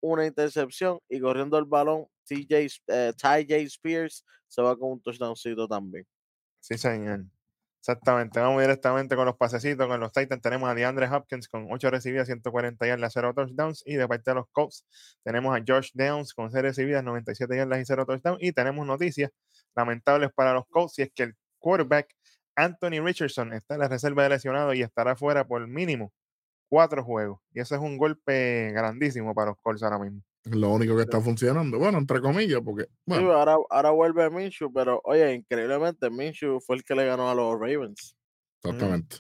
una 0.02 0.26
intercepción 0.26 1.00
y 1.10 1.20
corriendo 1.20 1.58
el 1.58 1.66
balón, 1.66 2.06
TJ, 2.26 2.68
eh, 2.88 3.14
Ty 3.18 3.46
J. 3.48 3.56
Spears 3.68 4.24
se 4.48 4.62
va 4.62 4.78
con 4.78 4.92
un 4.92 5.02
touchdowncito 5.02 5.68
también. 5.68 6.06
Sí, 6.62 6.78
señor. 6.78 7.26
Exactamente, 7.88 8.40
vamos 8.40 8.62
directamente 8.62 9.16
con 9.16 9.28
los 9.28 9.38
pasecitos. 9.38 9.86
Con 9.86 10.00
los 10.00 10.12
Titans 10.12 10.42
tenemos 10.42 10.68
a 10.68 10.74
DeAndre 10.74 11.08
Hopkins 11.08 11.48
con 11.48 11.68
8 11.70 11.92
recibidas, 11.92 12.26
140 12.26 12.88
yardas, 12.88 13.14
0 13.14 13.36
touchdowns. 13.36 13.84
Y 13.86 13.94
de 13.94 14.08
parte 14.08 14.32
de 14.32 14.36
los 14.36 14.48
Colts 14.52 14.84
tenemos 15.24 15.56
a 15.56 15.64
Josh 15.66 15.92
Downs 15.94 16.34
con 16.34 16.50
0 16.50 16.64
recibidas, 16.64 17.04
97 17.04 17.56
yardas 17.56 17.80
y 17.80 17.86
0 17.86 18.08
touchdowns. 18.08 18.42
Y 18.42 18.54
tenemos 18.54 18.88
noticias 18.88 19.30
lamentables 19.76 20.32
para 20.34 20.54
los 20.54 20.66
Colts 20.68 20.98
y 20.98 21.04
es 21.04 21.12
que 21.14 21.24
el 21.24 21.36
quarterback 21.60 22.08
Anthony 22.56 23.04
Richardson 23.04 23.54
está 23.54 23.76
en 23.76 23.82
la 23.82 23.88
reserva 23.88 24.24
de 24.24 24.30
lesionado 24.30 24.74
y 24.74 24.82
estará 24.82 25.16
fuera 25.16 25.46
por 25.46 25.68
mínimo 25.68 26.12
cuatro 26.70 27.04
juegos. 27.04 27.40
Y 27.54 27.60
eso 27.60 27.76
es 27.76 27.82
un 27.82 27.98
golpe 28.00 28.72
grandísimo 28.74 29.36
para 29.36 29.52
los 29.52 29.60
Colts 29.62 29.84
ahora 29.84 30.00
mismo. 30.00 30.24
Lo 30.46 30.70
único 30.70 30.96
que 30.96 31.02
está 31.02 31.20
funcionando, 31.20 31.80
bueno, 31.80 31.98
entre 31.98 32.22
comillas, 32.22 32.62
porque. 32.64 32.88
Bueno. 33.06 33.34
ahora, 33.34 33.58
ahora 33.70 33.90
vuelve 33.92 34.30
Minshew, 34.30 34.72
pero 34.72 35.02
oye, 35.04 35.34
increíblemente, 35.34 36.10
Minshew 36.10 36.60
fue 36.60 36.76
el 36.76 36.84
que 36.84 36.94
le 36.94 37.06
ganó 37.06 37.30
a 37.30 37.36
los 37.36 37.54
Ravens. 37.60 38.16
Exactamente. 38.62 39.18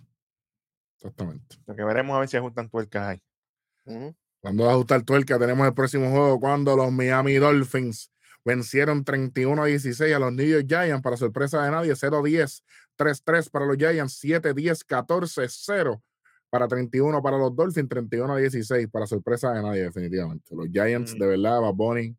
Exactamente. 0.97 1.57
Lo 1.65 1.75
que 1.75 1.83
veremos 1.83 2.15
a 2.15 2.19
ver 2.19 2.29
si 2.29 2.37
ajustan 2.37 2.69
tuercas 2.69 3.07
ahí. 3.07 4.15
Cuando 4.39 4.65
va 4.65 4.71
a 4.71 4.73
ajustar 4.73 5.03
tuerca, 5.03 5.39
tenemos 5.39 5.67
el 5.67 5.73
próximo 5.73 6.09
juego 6.09 6.39
cuando 6.39 6.75
los 6.75 6.91
Miami 6.91 7.35
Dolphins 7.35 8.11
vencieron 8.43 9.03
31 9.03 9.63
a 9.63 9.65
16 9.65 10.15
a 10.15 10.19
los 10.19 10.31
New 10.31 10.47
York 10.47 10.65
Giants 10.67 11.01
para 11.01 11.17
sorpresa 11.17 11.63
de 11.63 11.71
nadie, 11.71 11.93
0-10, 11.93 12.63
3-3 12.97 13.49
para 13.49 13.65
los 13.65 13.77
Giants, 13.77 14.23
7-10, 14.23 14.85
14-0 14.85 16.01
para 16.49 16.67
31 16.67 17.21
para 17.21 17.37
los 17.37 17.55
Dolphins, 17.55 17.89
31 17.89 18.33
a 18.33 18.37
16 18.37 18.87
para 18.89 19.05
sorpresa 19.05 19.51
de 19.53 19.61
nadie, 19.61 19.83
definitivamente. 19.83 20.55
Los 20.55 20.67
Giants, 20.71 21.15
mm. 21.15 21.19
de 21.19 21.27
verdad, 21.27 21.61
Bad 21.61 21.73
Bunny. 21.73 22.15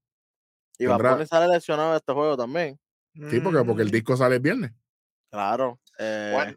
Y 0.78 0.86
Bad 0.86 0.98
Bunny 0.98 1.26
sale 1.26 1.52
lesionado 1.52 1.90
en 1.90 1.96
este 1.96 2.12
juego 2.12 2.36
también. 2.36 2.78
Sí, 3.30 3.40
porque, 3.40 3.64
porque 3.64 3.82
el 3.82 3.88
mm. 3.88 3.92
disco 3.92 4.16
sale 4.16 4.36
el 4.36 4.42
viernes. 4.42 4.72
Claro. 5.30 5.80
Eh, 5.98 6.54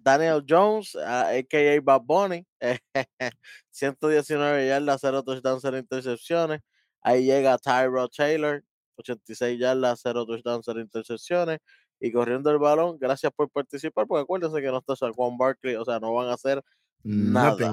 Daniel 0.00 0.44
Jones, 0.46 0.96
a.k.a. 0.96 1.80
Bad 1.80 2.02
Bunny, 2.02 2.46
119 3.70 4.66
yardas, 4.66 5.00
0 5.00 5.22
touchdowns, 5.22 5.62
0 5.62 5.78
intercepciones. 5.78 6.60
Ahí 7.00 7.24
llega 7.24 7.58
Tyrod 7.58 8.10
Taylor, 8.14 8.62
86 8.96 9.58
yardas, 9.58 10.00
0 10.02 10.26
touchdowns, 10.26 10.64
0 10.66 10.80
intercepciones. 10.80 11.58
Y 12.00 12.12
corriendo 12.12 12.50
el 12.50 12.58
balón. 12.58 12.98
Gracias 12.98 13.32
por 13.34 13.50
participar, 13.50 14.06
porque 14.06 14.22
acuérdense 14.22 14.60
que 14.60 14.68
no 14.68 14.78
está 14.78 14.94
Juan 15.12 15.36
Barkley, 15.36 15.74
o 15.76 15.84
sea, 15.84 15.98
no 15.98 16.12
van 16.14 16.28
a 16.28 16.34
hacer 16.34 16.62
nada. 17.02 17.72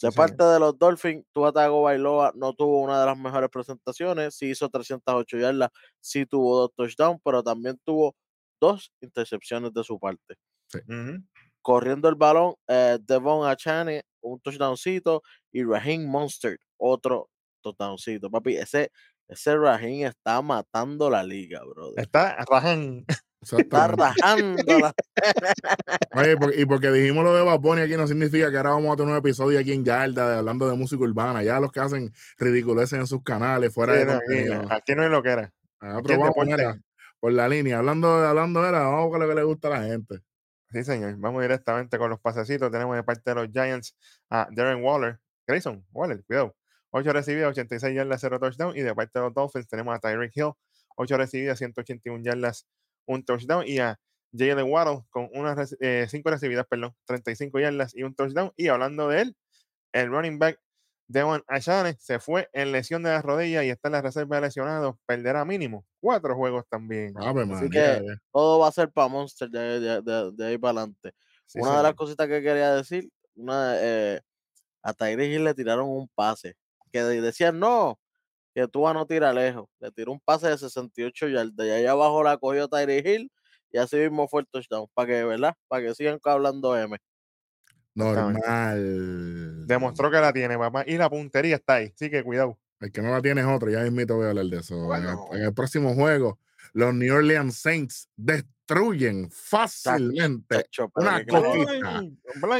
De 0.00 0.12
parte 0.12 0.42
de 0.44 0.58
los 0.58 0.78
Dolphins, 0.78 1.24
Tuatago 1.32 1.82
Bailoa 1.82 2.32
no 2.34 2.52
tuvo 2.52 2.82
una 2.82 3.00
de 3.00 3.06
las 3.06 3.16
mejores 3.16 3.48
presentaciones, 3.48 4.34
sí 4.34 4.50
hizo 4.50 4.68
308 4.68 5.38
yardas, 5.38 5.70
sí 6.00 6.26
tuvo 6.26 6.58
dos 6.58 6.74
touchdowns, 6.76 7.20
pero 7.24 7.42
también 7.42 7.78
tuvo 7.84 8.14
dos 8.60 8.92
intercepciones 9.00 9.72
de 9.72 9.84
su 9.84 9.98
parte. 9.98 10.34
Corriendo 11.62 12.08
el 12.08 12.16
balón, 12.16 12.54
eh, 12.68 12.98
Devon 13.00 13.48
Achane, 13.48 14.02
un 14.20 14.40
touchdowncito, 14.40 15.22
y 15.52 15.64
Raheem 15.64 16.06
Monster, 16.06 16.58
otro 16.76 17.30
touchdowncito. 17.62 18.30
Papi, 18.30 18.56
ese, 18.56 18.90
ese 19.28 19.56
Raheem 19.56 20.06
está 20.06 20.40
matando 20.42 21.10
la 21.10 21.22
liga, 21.22 21.60
brother. 21.64 22.02
Está 22.02 22.36
Raheem. 22.48 23.04
Está 23.58 23.88
rajando. 23.88 24.62
Oye, 26.14 26.36
y 26.56 26.64
porque 26.64 26.90
dijimos 26.90 27.24
lo 27.24 27.34
de 27.34 27.42
Baboni 27.42 27.82
aquí 27.82 27.96
no 27.96 28.06
significa 28.06 28.50
que 28.50 28.56
ahora 28.56 28.70
vamos 28.70 28.92
a 28.92 28.96
tener 28.96 29.12
un 29.12 29.18
episodio 29.18 29.58
aquí 29.58 29.72
en 29.72 29.84
Yarda 29.84 30.38
hablando 30.38 30.68
de 30.68 30.76
música 30.76 31.02
urbana. 31.02 31.42
Ya 31.42 31.60
los 31.60 31.70
que 31.70 31.80
hacen 31.80 32.12
ridiculeces 32.38 32.98
en 32.98 33.06
sus 33.06 33.22
canales, 33.22 33.72
fuera 33.72 33.92
de 33.92 34.12
aquí, 34.70 34.94
no 34.94 35.04
es 35.04 35.10
lo 35.10 35.22
que 35.22 35.30
era. 35.30 35.52
Ah, 35.80 36.00
por 37.20 37.32
la 37.32 37.48
línea. 37.48 37.78
Hablando, 37.78 38.08
hablando 38.08 38.62
de 38.62 38.72
la, 38.72 38.80
vamos 38.80 39.10
con 39.10 39.20
lo 39.20 39.28
que 39.28 39.34
le 39.34 39.42
gusta 39.42 39.68
a 39.68 39.80
la 39.80 39.82
gente. 39.82 40.20
Sí, 40.70 40.84
señor. 40.84 41.16
Vamos 41.18 41.42
directamente 41.42 41.98
con 41.98 42.10
los 42.10 42.20
pasecitos. 42.20 42.70
Tenemos 42.70 42.96
de 42.96 43.02
parte 43.02 43.22
de 43.30 43.34
los 43.34 43.48
Giants 43.50 43.96
a 44.30 44.48
Darren 44.50 44.82
Waller. 44.82 45.18
Grayson 45.46 45.84
Waller, 45.92 46.24
cuidado. 46.24 46.54
8 46.94 47.12
recibidas, 47.12 47.50
86 47.50 47.94
yardas, 47.94 48.20
0 48.20 48.38
touchdown. 48.38 48.76
Y 48.76 48.82
de 48.82 48.94
parte 48.94 49.18
de 49.18 49.24
los 49.24 49.34
Dolphins 49.34 49.66
tenemos 49.66 49.94
a 49.96 49.98
Tyreek 49.98 50.30
Hill. 50.36 50.52
8 50.96 51.16
recibidas, 51.16 51.58
181 51.58 52.22
yardas, 52.22 52.68
un 53.06 53.24
touchdown. 53.24 53.66
Y 53.66 53.80
a 53.80 53.98
Jalen 54.32 54.70
Waddle 54.70 55.02
con 55.10 55.28
unas 55.32 55.70
5 55.70 55.76
eh, 55.80 56.06
recibidas, 56.24 56.66
perdón, 56.68 56.94
35 57.06 57.58
yardas 57.58 57.96
y 57.96 58.04
un 58.04 58.14
touchdown. 58.14 58.52
Y 58.56 58.68
hablando 58.68 59.08
de 59.08 59.22
él, 59.22 59.36
el 59.92 60.08
running 60.08 60.38
back 60.38 60.60
Devon 61.08 61.42
Ashane 61.48 61.96
se 61.98 62.18
fue 62.20 62.48
en 62.52 62.72
lesión 62.72 63.02
de 63.02 63.10
la 63.10 63.22
rodilla 63.22 63.62
y 63.64 63.70
está 63.70 63.88
en 63.88 63.92
la 63.92 64.02
reserva 64.02 64.36
de 64.36 64.42
lesionados. 64.42 64.96
Perderá 65.04 65.44
mínimo 65.44 65.84
cuatro 66.00 66.36
juegos 66.36 66.64
también. 66.68 67.12
Así 67.18 67.68
que 67.68 68.02
todo 68.32 68.60
va 68.60 68.68
a 68.68 68.72
ser 68.72 68.90
para 68.90 69.08
Monster 69.08 69.50
de, 69.50 70.44
ahí 70.46 70.58
para 70.58 70.78
adelante. 70.78 71.12
una 71.56 71.76
de 71.78 71.82
las 71.82 71.94
cositas 71.94 72.28
que 72.28 72.40
quería 72.40 72.74
decir, 72.74 73.10
una, 73.34 73.74
eh, 73.78 74.20
a 74.82 75.10
Hill 75.10 75.44
le 75.44 75.54
tiraron 75.54 75.88
un 75.88 76.08
pase. 76.14 76.56
Que 76.94 77.02
decían, 77.02 77.58
no, 77.58 77.98
que 78.54 78.68
tú 78.68 78.82
vas 78.82 78.92
a 78.92 78.94
no 78.94 79.04
tirar 79.04 79.34
lejos. 79.34 79.66
Le 79.80 79.90
tiró 79.90 80.12
un 80.12 80.20
pase 80.20 80.46
de 80.48 80.56
68 80.56 81.26
yardas. 81.26 81.66
Y 81.66 81.70
ahí 81.70 81.86
abajo 81.86 82.22
la 82.22 82.36
cogió 82.36 82.68
Tyree 82.68 83.02
Hill 83.04 83.32
y 83.72 83.78
así 83.78 83.96
mismo 83.96 84.28
fue 84.28 84.42
el 84.42 84.46
touchdown. 84.46 84.86
Para 84.94 85.08
que, 85.08 85.24
¿verdad? 85.24 85.56
Para 85.66 85.82
que 85.82 85.94
sigan 85.96 86.20
hablando 86.22 86.78
M. 86.78 86.96
Normal. 87.96 89.66
Demostró 89.66 90.08
que 90.08 90.20
la 90.20 90.32
tiene, 90.32 90.56
papá. 90.56 90.84
Y 90.86 90.96
la 90.96 91.10
puntería 91.10 91.56
está 91.56 91.74
ahí. 91.74 91.90
Así 91.92 92.08
que 92.10 92.22
cuidado. 92.22 92.56
El 92.78 92.92
que 92.92 93.02
no 93.02 93.10
la 93.10 93.20
tiene 93.20 93.40
es 93.40 93.48
otro. 93.48 93.70
Ya 93.70 93.80
mismo 93.80 94.14
voy 94.14 94.26
a 94.26 94.28
hablar 94.28 94.46
de 94.46 94.58
eso. 94.58 94.94
En, 94.94 95.42
el, 95.42 95.52
próximo 95.52 95.94
juego, 95.96 96.38
los 96.74 96.94
New 96.94 97.12
Orleans 97.12 97.56
Saints 97.56 98.08
destruyen 98.66 99.30
fácilmente 99.30 100.66
una 100.94 101.24
coquita. 101.24 102.02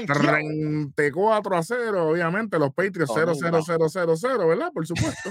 34 0.07 1.57
a 1.57 1.63
0, 1.63 2.09
obviamente. 2.09 2.59
Los 2.59 2.75
Patriots 2.75 3.13
0, 3.15 3.33
0, 3.39 3.61
0, 3.65 3.87
0, 3.89 4.15
0, 4.17 4.49
¿verdad? 4.49 4.71
Por 4.73 4.87
supuesto. 4.87 5.31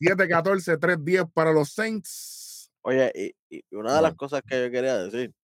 7-14, 0.00 0.78
3-10 0.78 1.32
para 1.32 1.52
los 1.52 1.72
Saints. 1.72 2.70
Oye, 2.82 3.34
y, 3.50 3.62
una 3.72 3.96
de 3.96 4.02
las 4.02 4.14
cosas 4.14 4.42
que 4.46 4.64
yo 4.64 4.70
quería 4.70 4.96
decir, 4.96 5.34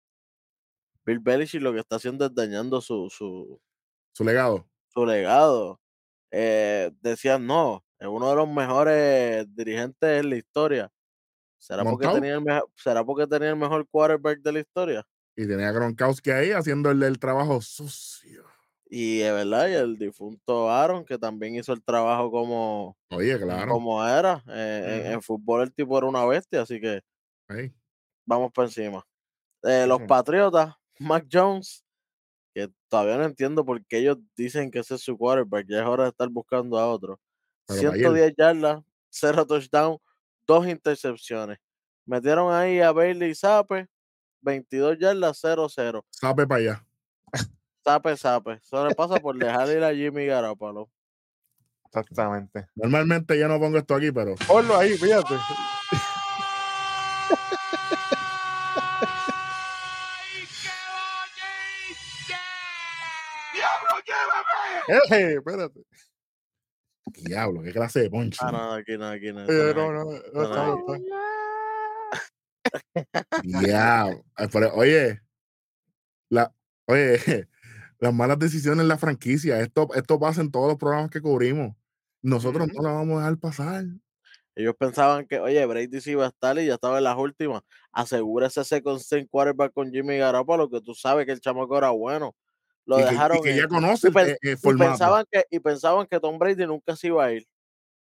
Bill 1.04 1.18
Belichick 1.18 1.60
lo 1.60 1.72
que 1.72 1.80
está 1.80 1.96
haciendo 1.96 2.26
es 2.26 2.34
dañando 2.34 2.80
su, 2.80 3.10
su, 3.10 3.60
su 4.12 4.24
legado. 4.24 4.66
Su 4.88 5.04
legado. 5.04 5.80
Eh, 6.30 6.90
decían, 7.00 7.46
no, 7.46 7.84
es 7.98 8.08
uno 8.08 8.30
de 8.30 8.36
los 8.36 8.48
mejores 8.48 9.46
dirigentes 9.54 10.20
en 10.20 10.30
la 10.30 10.36
historia. 10.36 10.90
¿Será 11.66 11.82
porque, 11.82 12.06
tenía 12.06 12.34
el 12.34 12.42
mejor, 12.42 12.70
¿Será 12.76 13.04
porque 13.04 13.26
tenía 13.26 13.50
el 13.50 13.56
mejor 13.56 13.88
quarterback 13.88 14.38
de 14.38 14.52
la 14.52 14.60
historia? 14.60 15.06
Y 15.34 15.48
tenía 15.48 15.70
a 15.70 15.72
Gronkowski 15.72 16.30
ahí 16.30 16.52
haciendo 16.52 16.92
el, 16.92 17.02
el 17.02 17.18
trabajo 17.18 17.60
sucio. 17.60 18.44
Y 18.88 19.20
es 19.20 19.32
verdad, 19.32 19.68
y 19.68 19.72
el 19.72 19.98
difunto 19.98 20.70
Aaron, 20.70 21.04
que 21.04 21.18
también 21.18 21.56
hizo 21.56 21.72
el 21.72 21.82
trabajo 21.82 22.30
como, 22.30 22.96
Oye, 23.10 23.36
claro. 23.36 23.72
como 23.72 24.06
era. 24.06 24.44
Eh, 24.46 25.10
en, 25.12 25.20
fútbol 25.20 25.62
el 25.62 25.74
tipo 25.74 25.98
era 25.98 26.06
una 26.06 26.24
bestia, 26.24 26.62
así 26.62 26.80
que 26.80 27.02
vamos 28.24 28.52
por 28.52 28.66
encima. 28.66 29.04
Eh, 29.64 29.86
los 29.88 30.02
Patriotas, 30.02 30.72
Mac 31.00 31.26
Jones, 31.30 31.84
que 32.54 32.70
todavía 32.88 33.16
no 33.16 33.24
entiendo 33.24 33.64
por 33.64 33.84
qué 33.86 33.98
ellos 33.98 34.18
dicen 34.36 34.70
que 34.70 34.78
ese 34.78 34.94
es 34.94 35.00
su 35.00 35.18
quarterback, 35.18 35.66
ya 35.68 35.80
es 35.80 35.86
hora 35.86 36.04
de 36.04 36.10
estar 36.10 36.28
buscando 36.28 36.78
a 36.78 36.86
otro. 36.86 37.18
110 37.68 38.34
yardas, 38.38 38.84
0 39.10 39.44
touchdown, 39.46 39.98
2 40.46 40.68
intercepciones. 40.68 41.58
Metieron 42.04 42.52
ahí 42.52 42.80
a 42.80 42.92
Bailey 42.92 43.30
y 43.30 43.34
Sape, 43.34 43.88
22 44.40 44.98
yardas, 44.98 45.42
0-0. 45.42 46.04
Sape 46.10 46.46
para 46.46 46.60
allá. 46.60 46.86
Sape, 47.84 48.16
sape. 48.16 48.60
Solo 48.62 48.94
pasa 48.94 49.18
por 49.20 49.36
dejar 49.36 49.68
ir 49.68 49.82
a 49.84 49.92
Jimmy 49.94 50.26
Garoppolo. 50.26 50.90
Exactamente. 51.84 52.66
Normalmente 52.74 53.38
yo 53.38 53.48
no 53.48 53.58
pongo 53.58 53.78
esto 53.78 53.94
aquí, 53.94 54.10
pero. 54.12 54.34
Ponlo 54.46 54.76
ahí, 54.76 54.96
fíjate. 54.98 55.34
¡Eh! 64.88 65.34
Espérate. 65.38 65.80
Diablo, 67.06 67.62
qué 67.62 67.72
clase 67.72 68.00
de 68.00 68.10
poncho. 68.10 68.38
Ah, 68.42 68.52
no, 68.52 68.72
aquí 68.72 68.98
no, 68.98 69.06
aquí 69.06 69.32
no. 69.32 69.46
No, 69.46 69.74
no, 69.74 69.92
no, 69.92 70.20
no, 70.32 70.96
Diablo. 73.42 74.24
Oye, 74.74 75.20
la, 76.28 76.52
oye, 76.86 77.18
las 77.98 78.14
malas 78.14 78.38
decisiones 78.38 78.82
en 78.82 78.88
la 78.88 78.98
franquicia, 78.98 79.60
esto, 79.60 79.88
esto 79.94 80.18
pasa 80.18 80.40
en 80.40 80.50
todos 80.50 80.68
los 80.68 80.78
programas 80.78 81.10
que 81.10 81.20
cubrimos. 81.20 81.74
Nosotros 82.22 82.68
no 82.74 82.82
la 82.82 82.92
vamos 82.92 83.16
a 83.16 83.20
dejar 83.20 83.38
pasar. 83.38 83.84
Ellos 84.56 84.74
pensaban 84.78 85.26
que, 85.26 85.38
oye, 85.38 85.64
Brady 85.66 86.00
sí 86.00 86.12
iba 86.12 86.24
a 86.24 86.28
estar 86.28 86.58
y 86.58 86.66
ya 86.66 86.74
estaba 86.74 86.98
en 86.98 87.04
las 87.04 87.16
últimas. 87.16 87.62
Asegúrese 87.92 88.62
ese 88.62 88.82
constant 88.82 89.28
quarterback 89.28 89.72
con 89.72 89.92
Jimmy 89.92 90.16
Garoppolo, 90.16 90.70
que 90.70 90.80
tú 90.80 90.94
sabes 90.94 91.26
que 91.26 91.32
el 91.32 91.40
chamaco 91.40 91.76
era 91.76 91.90
bueno. 91.90 92.34
Lo 92.86 92.98
dejaron. 92.98 93.40
Que, 93.42 93.50
y 93.50 93.52
que 93.52 93.58
ya 93.60 93.68
conocen 93.68 94.12
y, 94.14 94.18
eh, 94.18 94.38
eh, 94.42 94.56
pensaban 94.78 95.24
que, 95.30 95.44
y 95.50 95.58
pensaban 95.58 96.06
que 96.06 96.20
Tom 96.20 96.38
Brady 96.38 96.66
nunca 96.66 96.96
se 96.96 97.08
iba 97.08 97.24
a 97.24 97.32
ir. 97.32 97.46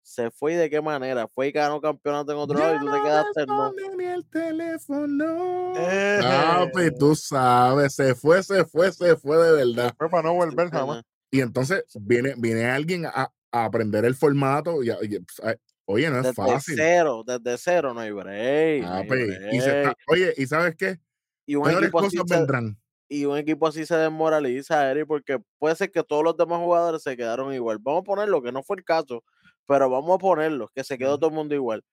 Se 0.02 0.32
fue 0.32 0.54
y 0.54 0.56
de 0.56 0.68
qué 0.68 0.80
manera. 0.80 1.28
Fue 1.28 1.46
y 1.46 1.52
ganó 1.52 1.80
campeonato 1.80 2.32
en 2.32 2.38
otro 2.38 2.58
lado 2.58 2.74
y 2.74 2.80
tú 2.80 2.90
te 2.90 3.00
quedaste 3.00 3.46
no. 3.46 3.72
Ni 3.96 4.04
el 4.04 4.26
teléfono. 4.26 5.72
Ah, 5.76 6.66
pues 6.72 6.92
tú 6.98 7.14
sabes, 7.14 7.94
se 7.94 8.16
fue, 8.16 8.42
se 8.42 8.64
fue, 8.64 8.92
se 8.92 9.16
fue 9.16 9.36
de 9.36 9.64
verdad. 9.64 9.94
Fue 9.96 10.10
para 10.10 10.24
no 10.24 10.34
volver 10.34 10.70
jamás. 10.70 11.04
Y 11.30 11.40
entonces 11.40 11.84
viene, 12.00 12.34
viene 12.36 12.66
alguien 12.66 13.06
a, 13.06 13.32
a 13.52 13.64
aprender 13.64 14.04
el 14.04 14.16
formato 14.16 14.82
y, 14.82 14.90
pues, 14.90 15.58
oye, 15.84 16.10
no 16.10 16.16
es 16.16 16.24
desde 16.24 16.34
fácil. 16.34 16.74
Cero, 16.76 17.22
desde 17.24 17.56
cero 17.56 17.94
no 17.94 18.00
hay 18.00 18.10
break. 18.10 18.84
Ah, 18.84 19.02
pues, 19.06 19.30
y 19.52 19.60
se 19.60 19.92
oye, 20.08 20.34
¿y 20.36 20.46
sabes 20.46 20.74
qué? 20.74 20.98
Y 21.46 21.54
un 21.54 21.90
cosas 21.90 22.24
vendrán 22.28 22.76
y 23.12 23.26
un 23.26 23.36
equipo 23.36 23.66
así 23.66 23.84
se 23.84 23.94
desmoraliza, 23.94 24.90
Eric, 24.90 25.06
porque 25.06 25.38
puede 25.58 25.76
ser 25.76 25.90
que 25.90 26.02
todos 26.02 26.24
los 26.24 26.34
demás 26.34 26.60
jugadores 26.60 27.02
se 27.02 27.14
quedaron 27.14 27.52
igual. 27.52 27.78
Vamos 27.78 28.00
a 28.00 28.04
ponerlo, 28.04 28.40
que 28.40 28.52
no 28.52 28.62
fue 28.62 28.76
el 28.76 28.84
caso, 28.84 29.22
pero 29.66 29.90
vamos 29.90 30.14
a 30.14 30.18
ponerlo, 30.18 30.68
que 30.74 30.82
se 30.82 30.96
quedó 30.96 31.18
todo 31.18 31.28
el 31.28 31.36
mundo 31.36 31.54
igual. 31.54 31.84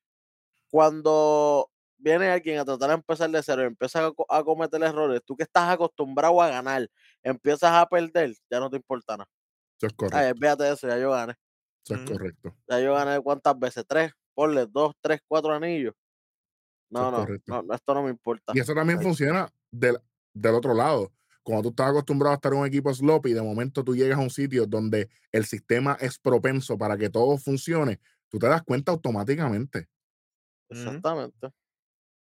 Cuando 0.69 1.69
viene 1.97 2.29
alguien 2.29 2.59
a 2.59 2.63
tratar 2.63 2.87
de 2.89 2.95
empezar 2.95 3.29
de 3.29 3.43
cero 3.43 3.63
empieza 3.63 4.09
a, 4.29 4.43
cometer 4.45 4.81
errores, 4.81 5.19
tú 5.25 5.35
que 5.35 5.43
estás 5.43 5.69
acostumbrado 5.69 6.41
a 6.41 6.47
ganar, 6.47 6.89
empiezas 7.21 7.73
a 7.73 7.85
perder, 7.85 8.33
ya 8.49 8.61
no 8.61 8.69
te 8.69 8.77
importa 8.77 9.17
nada. 9.17 9.29
Eso 9.77 9.87
es 9.87 9.93
correcto. 9.93 10.17
Ay, 10.17 10.55
de 10.57 10.71
eso, 10.71 10.87
ya 10.87 10.97
yo 10.97 11.11
gané. 11.11 11.35
Eso 11.83 11.95
es 11.95 12.09
correcto. 12.09 12.55
Ya 12.69 12.79
yo 12.79 12.93
gané 12.93 13.19
cuántas 13.19 13.59
veces, 13.59 13.83
tres, 13.85 14.13
ponle 14.33 14.67
dos, 14.67 14.93
tres, 15.01 15.19
cuatro 15.27 15.51
anillos. 15.51 15.93
No, 16.89 17.11
no, 17.11 17.25
no, 17.61 17.73
esto 17.73 17.93
no 17.93 18.03
me 18.03 18.09
importa. 18.09 18.53
Y 18.55 18.59
eso 18.61 18.73
también 18.73 19.01
funciona 19.01 19.51
de, 19.69 19.99
del 20.33 20.55
otro 20.55 20.73
lado. 20.73 21.11
Cuando 21.43 21.63
tú 21.63 21.69
estás 21.69 21.89
acostumbrado 21.89 22.33
a 22.33 22.35
estar 22.35 22.53
en 22.53 22.59
un 22.59 22.67
equipo 22.67 22.93
sloppy, 22.93 23.33
de 23.33 23.41
momento 23.41 23.83
tú 23.83 23.95
llegas 23.95 24.19
a 24.19 24.21
un 24.21 24.29
sitio 24.29 24.65
donde 24.65 25.09
el 25.31 25.45
sistema 25.45 25.97
es 25.99 26.19
propenso 26.19 26.77
para 26.77 26.97
que 26.97 27.09
todo 27.09 27.37
funcione, 27.37 27.99
tú 28.29 28.37
te 28.37 28.47
das 28.47 28.61
cuenta 28.63 28.91
automáticamente. 28.91 29.87
Exactamente. 30.69 31.49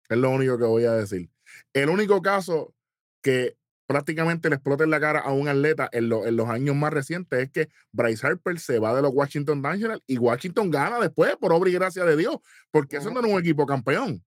Es 0.08 0.16
lo 0.16 0.30
único 0.30 0.56
que 0.56 0.64
voy 0.64 0.84
a 0.84 0.92
decir. 0.92 1.30
El 1.72 1.90
único 1.90 2.22
caso 2.22 2.74
que 3.22 3.56
prácticamente 3.86 4.50
le 4.50 4.56
explota 4.56 4.84
en 4.84 4.90
la 4.90 5.00
cara 5.00 5.20
a 5.20 5.32
un 5.32 5.48
atleta 5.48 5.88
en, 5.92 6.08
los 6.08 6.48
años 6.48 6.76
más 6.76 6.92
recientes 6.92 7.40
es 7.40 7.50
que 7.50 7.68
Bryce 7.90 8.26
Harper 8.26 8.60
se 8.60 8.78
va 8.78 8.94
de 8.94 9.00
los 9.00 9.12
Washington 9.14 9.62
Nationals 9.62 10.02
y 10.06 10.18
Washington 10.18 10.70
gana 10.70 11.00
después 11.00 11.36
por 11.36 11.52
obra 11.52 11.70
y 11.70 11.72
gracia 11.72 12.04
de 12.04 12.16
Dios, 12.16 12.36
porque 12.70 12.98
eso 12.98 13.10
no 13.10 13.20
era 13.20 13.28
un 13.28 13.40
equipo 13.40 13.64
campeón. 13.66 14.22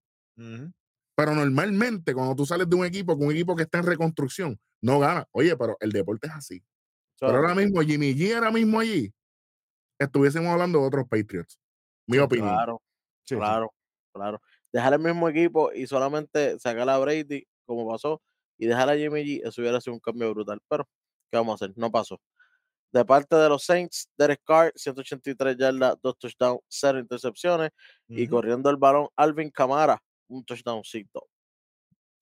Pero 1.15 1.35
normalmente, 1.35 2.13
cuando 2.13 2.35
tú 2.35 2.45
sales 2.45 2.69
de 2.69 2.75
un 2.75 2.85
equipo 2.85 3.17
con 3.17 3.27
un 3.27 3.33
equipo 3.33 3.55
que 3.55 3.63
está 3.63 3.79
en 3.79 3.85
reconstrucción, 3.85 4.59
no 4.81 4.99
gana. 4.99 5.27
Oye, 5.31 5.55
pero 5.57 5.77
el 5.79 5.91
deporte 5.91 6.27
es 6.27 6.33
así. 6.33 6.63
Pero 7.19 7.35
ahora 7.35 7.53
mismo, 7.53 7.81
Jimmy 7.81 8.15
G 8.15 8.33
ahora 8.33 8.51
mismo 8.51 8.79
allí, 8.79 9.13
estuviésemos 9.99 10.49
hablando 10.49 10.79
de 10.79 10.87
otros 10.87 11.07
Patriots. 11.07 11.59
Mi 12.07 12.17
opinión. 12.17 12.49
Claro, 12.49 12.81
claro, 13.27 13.73
claro. 14.11 14.41
Dejar 14.73 14.93
el 14.93 14.99
mismo 14.99 15.29
equipo 15.29 15.71
y 15.71 15.85
solamente 15.85 16.57
sacar 16.59 16.89
a 16.89 16.97
Brady, 16.97 17.45
como 17.65 17.87
pasó, 17.87 18.21
y 18.57 18.65
dejar 18.65 18.89
a 18.89 18.95
Jimmy 18.95 19.23
G, 19.23 19.47
eso 19.47 19.61
hubiera 19.61 19.79
sido 19.79 19.93
un 19.93 19.99
cambio 19.99 20.33
brutal. 20.33 20.59
Pero, 20.67 20.87
¿qué 21.29 21.37
vamos 21.37 21.61
a 21.61 21.65
hacer? 21.65 21.77
No 21.77 21.91
pasó. 21.91 22.19
De 22.91 23.05
parte 23.05 23.35
de 23.35 23.47
los 23.47 23.63
Saints, 23.63 24.09
Derek 24.17 24.41
Carr, 24.45 24.73
183 24.75 25.55
yardas, 25.57 25.95
dos 26.01 26.17
touchdowns, 26.17 26.61
cero 26.67 26.99
intercepciones. 26.99 27.69
Y 28.07 28.27
corriendo 28.27 28.69
el 28.69 28.77
balón, 28.77 29.07
Alvin 29.15 29.49
Camara, 29.49 30.01
un 30.31 30.45
touchdowncito. 30.45 31.27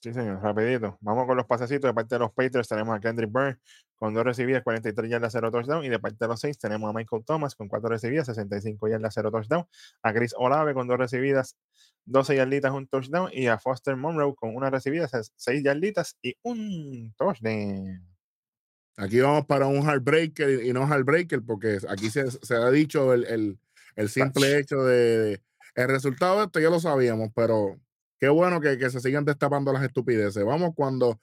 Sí, 0.02 0.14
señor, 0.14 0.42
rapidito. 0.42 0.98
Vamos 1.02 1.26
con 1.28 1.36
los 1.36 1.46
pasecitos. 1.46 1.90
De 1.90 1.94
parte 1.94 2.16
de 2.16 2.20
los 2.20 2.32
Patriots 2.32 2.70
tenemos 2.70 2.96
a 2.96 3.02
Kendrick 3.02 3.30
Byrne 3.30 3.58
con 3.98 4.14
dos 4.14 4.24
recibidas, 4.24 4.64
43 4.64 5.10
yardas, 5.10 5.34
0 5.34 5.52
touchdown. 5.52 5.84
Y 5.84 5.90
de 5.90 6.00
parte 6.00 6.18
de 6.22 6.28
los 6.30 6.40
Saints 6.40 6.58
tenemos 6.58 6.90
a 6.90 6.94
Michael 6.94 7.26
Thomas 7.26 7.54
con 7.54 7.68
cuatro 7.68 7.90
recibidas, 7.90 8.28
65 8.28 8.88
yardas, 8.88 9.14
0 9.14 9.30
touchdown. 9.30 9.66
A 10.02 10.14
Chris 10.14 10.34
Olave 10.38 10.74
con 10.74 10.88
dos 10.88 10.98
recibidas, 10.98 11.58
12 12.06 12.38
yarditas, 12.38 12.72
un 12.72 12.88
touchdown. 12.88 13.30
Y 13.34 13.48
a 13.48 13.60
Foster 13.60 13.98
Monroe 13.98 14.36
con 14.36 14.56
una 14.56 14.70
recibida, 14.70 15.10
6 15.10 15.64
yarditas 15.64 16.18
y 16.22 16.34
un 16.44 17.14
touchdown. 17.18 18.02
Aquí 18.96 19.20
vamos 19.20 19.46
para 19.48 19.68
un 19.68 19.84
heartbreaker 19.84 20.64
y 20.64 20.72
no 20.72 20.88
heartbreaker, 20.88 21.42
porque 21.46 21.80
aquí 21.90 22.10
se, 22.10 22.30
ha 22.56 22.70
dicho 22.70 23.14
el, 23.14 23.60
simple 24.08 24.60
hecho 24.60 24.84
de, 24.84 25.42
El 25.76 25.88
resultado 25.90 26.40
de 26.40 26.46
esto 26.46 26.60
ya 26.62 26.70
lo 26.70 26.80
sabíamos, 26.80 27.32
pero 27.36 27.80
qué 28.20 28.30
bueno 28.30 28.60
que, 28.60 28.78
se 28.90 29.00
sigan 29.00 29.26
destapando 29.26 29.72
las 29.74 29.84
estupideces. 29.84 30.44
Vamos 30.44 30.72
cuando 30.76 31.20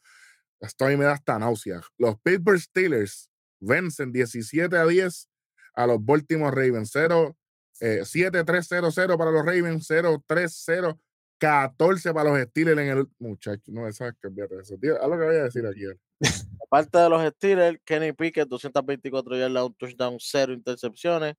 estoy 0.60 0.96
me 0.96 1.04
da 1.04 1.12
hasta 1.12 1.38
náusea. 1.38 1.80
Los 1.98 2.18
Pittsburgh 2.20 2.60
Steelers 2.60 3.30
vencen 3.60 4.12
17 4.12 4.76
a 4.76 4.86
10 4.86 5.28
a 5.74 5.86
los 5.86 6.04
Baltimore 6.04 6.54
Ravens. 6.54 6.90
0, 6.92 7.36
7-3-0-0 7.80 9.14
eh, 9.14 9.18
para 9.18 9.30
los 9.30 9.44
Ravens, 9.44 9.88
0-3-0. 9.88 10.98
14 11.38 12.14
para 12.14 12.30
los 12.30 12.48
Steelers 12.48 12.80
en 12.80 12.88
el. 12.88 13.08
Muchacho, 13.18 13.62
no, 13.66 13.92
sabes 13.92 14.14
que 14.20 14.28
eso. 14.60 14.76
Tío, 14.78 14.94
lo 14.94 15.18
que 15.18 15.24
voy 15.24 15.36
a 15.36 15.44
decir 15.44 15.66
aquí. 15.66 15.82
Aparte 16.66 16.98
de 16.98 17.10
los 17.10 17.22
Steelers, 17.34 17.78
Kenny 17.84 18.12
Pickett, 18.12 18.48
224 18.48 19.36
yardas, 19.36 19.64
un 19.64 19.74
touchdown, 19.74 20.16
cero 20.18 20.54
intercepciones. 20.54 21.34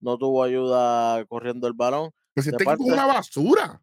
No 0.00 0.16
tuvo 0.16 0.42
ayuda 0.42 1.24
corriendo 1.26 1.68
el 1.68 1.74
balón. 1.74 2.10
Pues 2.34 2.46
este 2.46 2.64
equipo 2.64 2.86
es 2.86 2.92
una 2.92 3.06
basura. 3.06 3.80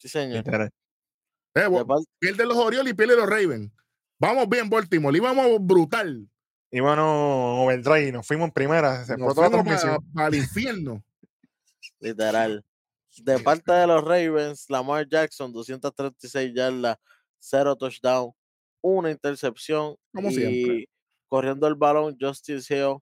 Sí, 0.00 0.08
señor. 0.08 0.42
Eh, 1.54 1.70
pierde 2.18 2.46
los 2.46 2.56
Orioles 2.56 2.92
y 2.92 2.96
pierde 2.96 3.16
los 3.16 3.28
Ravens. 3.28 3.70
Vamos 4.18 4.48
bien, 4.48 4.70
Baltimore. 4.70 5.16
Íbamos 5.16 5.58
brutal. 5.60 6.26
Íbamos 6.70 7.64
overdrive 7.64 8.08
y 8.08 8.12
nos 8.12 8.26
fuimos 8.26 8.46
en 8.46 8.52
primera. 8.52 9.04
Se 9.04 9.16
nos 9.18 9.34
fuimos 9.34 9.84
al 10.16 10.34
infierno. 10.34 11.04
Literal. 12.00 12.64
De 13.18 13.38
parte 13.40 13.72
de 13.72 13.86
los 13.86 14.02
Ravens, 14.02 14.70
Lamar 14.70 15.06
Jackson, 15.06 15.52
236 15.52 16.52
yardas, 16.54 16.96
cero 17.38 17.76
touchdown, 17.76 18.32
una 18.80 19.10
intercepción. 19.10 19.96
y 20.14 20.86
corriendo 21.26 21.66
el 21.66 21.74
balón, 21.74 22.16
Justice 22.18 22.74
Hill 22.74 22.98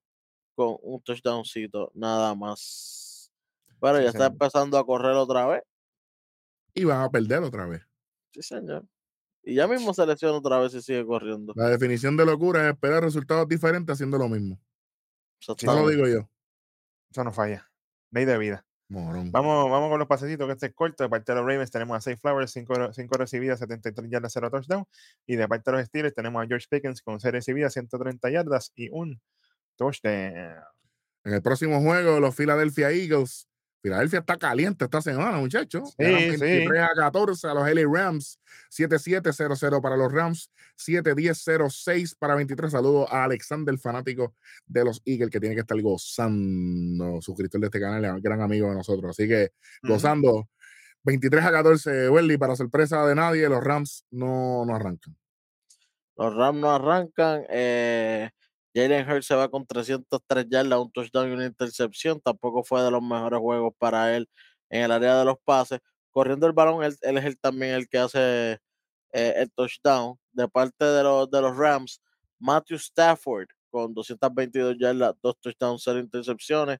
con 0.56 0.76
un 0.82 1.00
touchdowncito, 1.02 1.92
nada 1.94 2.34
más. 2.34 3.30
Pero 3.80 4.00
ya 4.00 4.08
está 4.08 4.26
empezando 4.26 4.76
a 4.76 4.84
correr 4.84 5.12
otra 5.12 5.46
vez. 5.46 5.62
Y 6.78 6.84
van 6.84 7.02
a 7.02 7.10
perder 7.10 7.42
otra 7.42 7.66
vez. 7.66 7.82
Sí, 8.32 8.42
señor. 8.42 8.86
Y 9.42 9.54
ya 9.54 9.66
mismo 9.66 9.94
se 9.94 10.06
lesiona 10.06 10.38
otra 10.38 10.58
vez 10.58 10.74
y 10.74 10.82
sigue 10.82 11.04
corriendo. 11.06 11.52
La 11.56 11.68
definición 11.68 12.16
de 12.16 12.26
locura 12.26 12.64
es 12.64 12.74
esperar 12.74 13.02
resultados 13.02 13.48
diferentes 13.48 13.92
haciendo 13.92 14.18
lo 14.18 14.28
mismo. 14.28 14.60
Eso 15.40 15.56
lo 15.64 15.88
digo 15.88 16.06
yo. 16.06 16.28
Eso 17.10 17.24
no 17.24 17.32
falla. 17.32 17.70
Ley 18.10 18.24
de 18.24 18.36
vida. 18.36 18.64
Vamos, 18.90 19.32
vamos 19.32 19.90
con 19.90 19.98
los 19.98 20.08
pasecitos, 20.08 20.46
que 20.46 20.52
este 20.52 20.66
es 20.66 20.74
corto. 20.74 21.02
De 21.02 21.10
parte 21.10 21.32
de 21.32 21.38
los 21.38 21.46
Ravens 21.46 21.70
tenemos 21.70 21.96
a 21.96 22.00
Safe 22.00 22.16
Flowers, 22.16 22.52
5 22.52 22.92
recibidas, 23.18 23.58
73 23.58 24.10
yardas, 24.10 24.32
0 24.32 24.50
touchdown. 24.50 24.84
Y 25.26 25.36
de 25.36 25.48
parte 25.48 25.70
de 25.70 25.76
los 25.76 25.86
Steelers 25.86 26.14
tenemos 26.14 26.42
a 26.42 26.46
George 26.46 26.66
Pickens 26.68 27.02
con 27.02 27.20
6 27.20 27.32
recibidas, 27.32 27.72
130 27.72 28.30
yardas 28.30 28.72
y 28.74 28.88
un 28.90 29.20
touchdown. 29.76 30.14
En 31.24 31.34
el 31.34 31.42
próximo 31.42 31.80
juego, 31.80 32.20
los 32.20 32.34
Philadelphia 32.34 32.90
Eagles. 32.90 33.47
Filadelfia 33.80 34.18
está 34.18 34.36
caliente 34.36 34.84
esta 34.84 35.00
semana, 35.00 35.38
muchachos. 35.38 35.94
Sí, 35.96 36.04
23 36.04 36.82
a 36.82 36.90
14 36.94 37.46
a 37.46 37.54
los 37.54 37.68
LA 37.68 37.82
Rams. 37.90 38.40
7-7-0-0 38.70 39.80
para 39.80 39.96
los 39.96 40.12
Rams. 40.12 40.50
7-10-0-6 40.76 42.16
para 42.18 42.34
23. 42.34 42.72
Saludos 42.72 43.08
a 43.10 43.24
Alexander, 43.24 43.78
fanático 43.78 44.34
de 44.66 44.84
los 44.84 45.00
Eagles, 45.04 45.30
que 45.30 45.40
tiene 45.40 45.54
que 45.54 45.60
estar 45.60 45.80
gozando. 45.80 47.20
Suscriptor 47.22 47.60
de 47.60 47.66
este 47.66 47.80
canal, 47.80 48.20
gran 48.20 48.40
amigo 48.40 48.68
de 48.68 48.74
nosotros. 48.74 49.10
Así 49.10 49.28
que 49.28 49.52
gozando. 49.82 50.48
23 51.04 51.44
a 51.44 51.52
14, 51.52 52.10
Welly, 52.10 52.36
para 52.36 52.56
sorpresa 52.56 53.06
de 53.06 53.14
nadie, 53.14 53.48
los 53.48 53.62
Rams 53.62 54.04
no, 54.10 54.66
no 54.66 54.74
arrancan. 54.74 55.16
Los 56.16 56.34
Rams 56.34 56.60
no 56.60 56.70
arrancan. 56.70 57.44
Eh, 57.48 58.28
Jalen 58.78 59.10
Hurts 59.10 59.26
se 59.26 59.34
va 59.34 59.48
con 59.50 59.66
303 59.66 60.46
yardas, 60.48 60.78
un 60.78 60.92
touchdown 60.92 61.28
y 61.30 61.32
una 61.32 61.46
intercepción. 61.46 62.20
Tampoco 62.20 62.62
fue 62.62 62.80
de 62.82 62.90
los 62.92 63.02
mejores 63.02 63.40
juegos 63.40 63.74
para 63.76 64.16
él 64.16 64.28
en 64.70 64.82
el 64.84 64.92
área 64.92 65.18
de 65.18 65.24
los 65.24 65.36
pases. 65.44 65.80
Corriendo 66.12 66.46
el 66.46 66.52
balón, 66.52 66.84
él, 66.84 66.96
es 67.00 67.24
el, 67.24 67.38
también 67.38 67.74
el 67.74 67.88
que 67.88 67.98
hace 67.98 68.52
eh, 69.12 69.34
el 69.36 69.50
touchdown. 69.50 70.16
De 70.32 70.48
parte 70.48 70.84
de 70.84 71.02
los, 71.02 71.28
de 71.28 71.40
los 71.40 71.56
Rams, 71.56 72.00
Matthew 72.38 72.76
Stafford 72.76 73.48
con 73.70 73.92
222 73.92 74.76
yardas, 74.78 75.14
dos 75.20 75.36
touchdowns, 75.40 75.82
cero 75.84 75.98
intercepciones, 75.98 76.78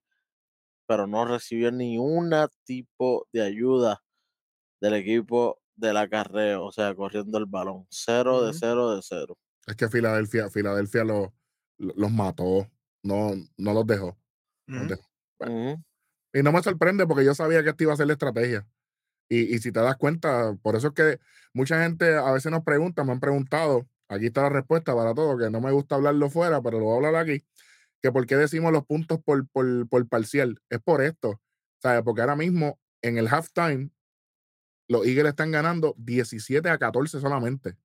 pero 0.87 1.07
no 1.07 1.25
recibió 1.25 1.73
ni 1.73 1.99
un 1.99 2.33
tipo 2.65 3.27
de 3.33 3.43
ayuda 3.43 4.03
del 4.81 4.95
equipo 4.95 5.61
del 5.75 5.97
acarreo, 5.97 6.65
o 6.65 6.73
sea, 6.73 6.95
corriendo 6.95 7.39
el 7.39 7.47
balón. 7.47 7.87
Cero 7.91 8.45
de 8.45 8.55
cero 8.55 8.95
de 8.95 9.03
cero. 9.03 9.37
Es 9.67 9.77
que 9.77 9.89
Filadelfia, 9.89 10.49
Filadelfia 10.49 11.05
lo, 11.05 11.35
los 11.79 12.11
mató, 12.11 12.71
no, 13.03 13.33
no 13.57 13.73
los 13.73 13.87
dejó. 13.87 14.19
Y 16.33 16.43
no 16.43 16.53
me 16.53 16.62
sorprende 16.62 17.07
porque 17.07 17.25
yo 17.25 17.35
sabía 17.35 17.62
que 17.62 17.71
esta 17.71 17.85
iba 17.85 17.93
a 17.93 17.97
ser 17.97 18.07
la 18.07 18.12
estrategia. 18.14 18.67
Y, 19.31 19.55
y, 19.55 19.59
si 19.59 19.73
te 19.73 19.81
das 19.81 19.97
cuenta, 19.97 20.55
por 20.62 20.75
eso 20.77 20.88
es 20.88 20.95
que 20.95 21.19
mucha 21.53 21.83
gente 21.83 22.14
a 22.14 22.33
veces 22.33 22.51
nos 22.51 22.64
pregunta, 22.64 23.05
me 23.05 23.12
han 23.12 23.21
preguntado, 23.21 23.87
aquí 24.09 24.27
está 24.27 24.43
la 24.43 24.49
respuesta 24.49 24.95
para 24.95 25.14
todo, 25.14 25.37
que 25.37 25.51
no 25.51 25.61
me 25.61 25.71
gusta 25.71 25.97
hablarlo 25.97 26.31
fuera, 26.31 26.62
pero 26.62 26.79
lo 26.79 26.87
voy 26.87 26.95
a 26.95 27.09
hablar 27.09 27.23
aquí, 27.23 27.45
que 28.01 28.11
por 28.11 28.27
qué 28.27 28.37
decimos 28.37 28.73
los 28.73 28.87
puntos 28.87 29.21
por, 29.23 29.47
por, 29.49 29.88
por 29.88 30.09
parcial. 30.09 30.61
Es 30.71 30.81
por 30.81 31.03
esto, 31.03 31.41
¿sabes? 31.83 32.03
Porque 32.03 32.23
ahora 32.23 32.37
mismo 32.37 32.79
en 33.03 33.19
el 33.19 33.29
halftime, 33.29 33.91
los 34.88 35.07
Eagles 35.07 35.31
están 35.31 35.51
ganando 35.51 35.95
17 35.99 36.69
a 36.69 36.79
14 36.79 37.21
solamente. 37.21 37.77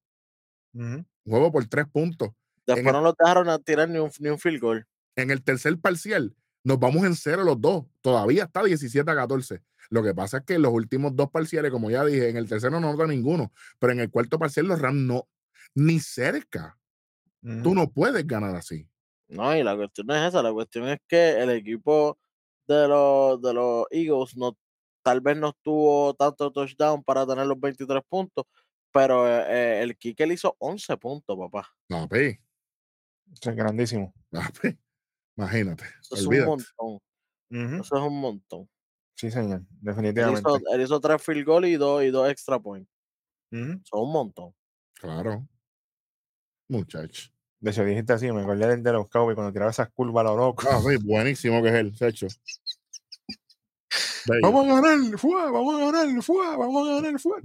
Juego 1.26 1.52
por 1.52 1.66
tres 1.68 1.86
puntos. 1.88 2.30
Después 2.66 2.94
no 2.94 3.02
los 3.02 3.16
dejaron 3.18 3.50
a 3.50 3.60
tirar 3.60 3.90
ni 3.90 4.00
un, 4.00 4.10
ni 4.20 4.30
un 4.30 4.40
field 4.40 4.62
goal. 4.62 4.88
En 5.16 5.32
el 5.32 5.44
tercer 5.44 5.78
parcial, 5.80 6.36
nos 6.64 6.80
vamos 6.80 7.06
en 7.06 7.16
cero 7.16 7.44
los 7.44 7.60
dos. 7.60 7.86
Todavía 8.02 8.46
está 8.46 8.64
17 8.64 9.10
a 9.10 9.16
14. 9.16 9.62
Lo 9.90 10.02
que 10.02 10.14
pasa 10.14 10.38
es 10.38 10.44
que 10.46 10.56
en 10.56 10.62
los 10.62 10.72
últimos 10.72 11.16
dos 11.16 11.30
parciales, 11.30 11.72
como 11.72 11.92
ya 11.92 12.06
dije, 12.06 12.30
en 12.30 12.38
el 12.38 12.48
tercero 12.48 12.80
no 12.80 12.92
nota 12.92 13.06
ninguno, 13.06 13.52
pero 13.80 13.94
en 13.94 14.00
el 14.00 14.10
cuarto 14.10 14.40
parcial 14.40 14.68
los 14.68 14.80
Rams 14.80 15.02
no, 15.02 15.28
ni 15.76 16.00
cerca. 16.00 16.78
Tú 17.62 17.76
no 17.76 17.92
puedes 17.92 18.26
ganar 18.26 18.56
así. 18.56 18.88
No, 19.28 19.54
y 19.56 19.64
la 19.64 19.76
cuestión 19.76 20.08
no 20.08 20.16
es 20.16 20.30
esa, 20.30 20.42
la 20.42 20.54
cuestión 20.54 20.88
es 20.88 21.00
que 21.08 21.32
el 21.32 21.50
equipo 21.50 22.18
de 22.68 22.88
los, 22.88 23.42
de 23.42 23.54
los 23.54 23.86
Eagles 23.92 24.38
no, 24.38 24.58
tal 25.02 25.20
vez 25.20 25.36
no 25.36 25.52
tuvo 25.62 26.14
tanto 26.14 26.52
touchdown 26.52 27.04
para 27.04 27.28
tener 27.28 27.46
los 27.46 27.60
23 27.60 28.02
puntos, 28.08 28.46
pero 28.94 29.28
eh, 29.28 29.44
eh, 29.50 29.84
el 29.84 29.98
Kicker 29.98 30.32
hizo 30.32 30.56
11 30.60 30.96
puntos, 30.98 31.38
papá. 31.38 31.68
No, 31.90 32.08
es 33.42 33.56
grandísimo. 33.56 34.14
Imagínate. 35.36 35.86
Eso 36.02 36.16
es 36.16 36.26
un 36.26 36.46
montón. 36.46 37.00
Eso 37.50 37.96
es 37.98 38.02
un 38.02 38.20
montón. 38.20 38.70
Sí, 39.16 39.32
señor. 39.32 39.64
Definitivamente. 39.82 40.50
Él 40.72 40.82
hizo, 40.82 41.00
tres 41.00 41.22
field 41.22 41.46
goals 41.46 41.68
y 41.68 41.76
dos, 41.76 42.04
y 42.04 42.10
dos 42.10 42.30
extra 42.30 42.60
points. 42.60 42.90
Son 43.52 43.82
un 43.92 44.12
montón. 44.12 44.54
Claro. 44.94 45.48
Muchacho. 46.68 47.30
De 47.60 47.72
hecho, 47.72 47.86
dijiste 47.86 48.14
así, 48.14 48.32
me 48.32 48.42
acordé 48.42 48.68
del 48.68 48.84
de 48.84 48.92
los 48.92 49.08
Cowboys 49.08 49.36
cuando 49.36 49.54
tiraba 49.54 49.72
esas 49.72 49.90
curvas 49.92 50.26
a 50.26 50.30
lo 50.30 50.38
loco. 50.38 50.68
Ah, 50.70 50.82
sí, 50.82 50.98
buenísimo 50.98 51.62
que 51.62 51.70
es 51.70 51.76
él, 51.76 51.96
hecho. 52.00 52.28
Vamos 54.42 54.68
a 54.68 54.82
ganar, 54.82 55.18
fue, 55.20 55.52
vamos 55.52 55.76
a 55.76 55.92
ganar, 55.92 56.24
fue, 56.24 56.58
vamos 56.58 56.90
a 56.90 56.94
ganar, 56.96 57.20
fue. 57.20 57.42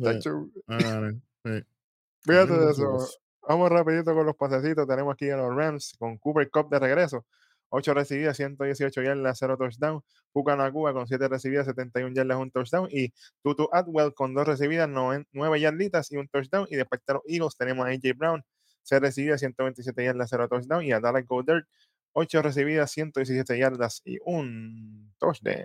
Fíjate 2.23 2.53
de 2.53 2.71
eso. 2.71 3.09
Vamos 3.49 3.71
rapidito 3.71 4.15
con 4.15 4.27
los 4.27 4.37
pasecitos. 4.37 4.87
Tenemos 4.87 5.15
aquí 5.15 5.31
a 5.31 5.39
los 5.39 5.57
Rams 5.57 5.95
con 5.99 6.19
Cooper 6.19 6.51
Cup 6.51 6.69
de 6.69 6.79
regreso. 6.79 7.25
8 7.71 7.95
recibidas, 7.95 8.37
118 8.37 9.01
yardas, 9.01 9.39
0 9.39 9.57
touchdown. 9.57 10.03
Puka 10.33 10.55
Nakua 10.55 10.93
con 10.93 11.07
7 11.07 11.29
recibidas, 11.29 11.65
71 11.65 12.15
yardas, 12.15 12.37
1 12.37 12.51
touchdown. 12.51 12.89
Y 12.91 13.11
Tutu 13.43 13.67
Atwell 13.73 14.13
con 14.13 14.35
2 14.35 14.47
recibidas, 14.47 14.87
9, 14.91 15.25
9 15.33 15.61
yarditas 15.61 16.13
y 16.13 16.19
1 16.19 16.29
touchdown. 16.31 16.67
Y 16.69 16.77
después 16.77 17.01
de 17.07 17.15
los 17.15 17.23
Eagles 17.27 17.57
tenemos 17.57 17.87
a 17.87 17.89
AJ 17.89 18.19
Brown, 18.19 18.45
6 18.83 19.01
recibidas, 19.01 19.41
127 19.41 20.05
yardas, 20.05 20.29
0 20.29 20.47
touchdown. 20.51 20.85
Y 20.85 20.93
a 20.93 21.01
Dallas 21.01 21.25
Goddard, 21.27 21.65
8 22.13 22.43
recibidas, 22.43 22.91
117 22.91 23.59
yardas 23.59 24.03
y 24.05 24.19
1 24.27 25.11
touchdown. 25.19 25.65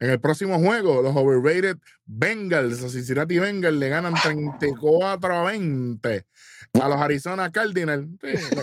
En 0.00 0.10
el 0.10 0.20
próximo 0.20 0.58
juego, 0.58 1.02
los 1.02 1.14
overrated 1.14 1.78
Bengals, 2.04 2.80
los 2.80 2.92
Cincinnati 2.92 3.38
Bengals, 3.38 3.76
le 3.76 3.88
ganan 3.88 4.14
34 4.14 5.34
a 5.34 5.44
20 5.44 6.26
a 6.74 6.88
los 6.88 7.00
Arizona 7.00 7.50
Cardinals. 7.50 8.08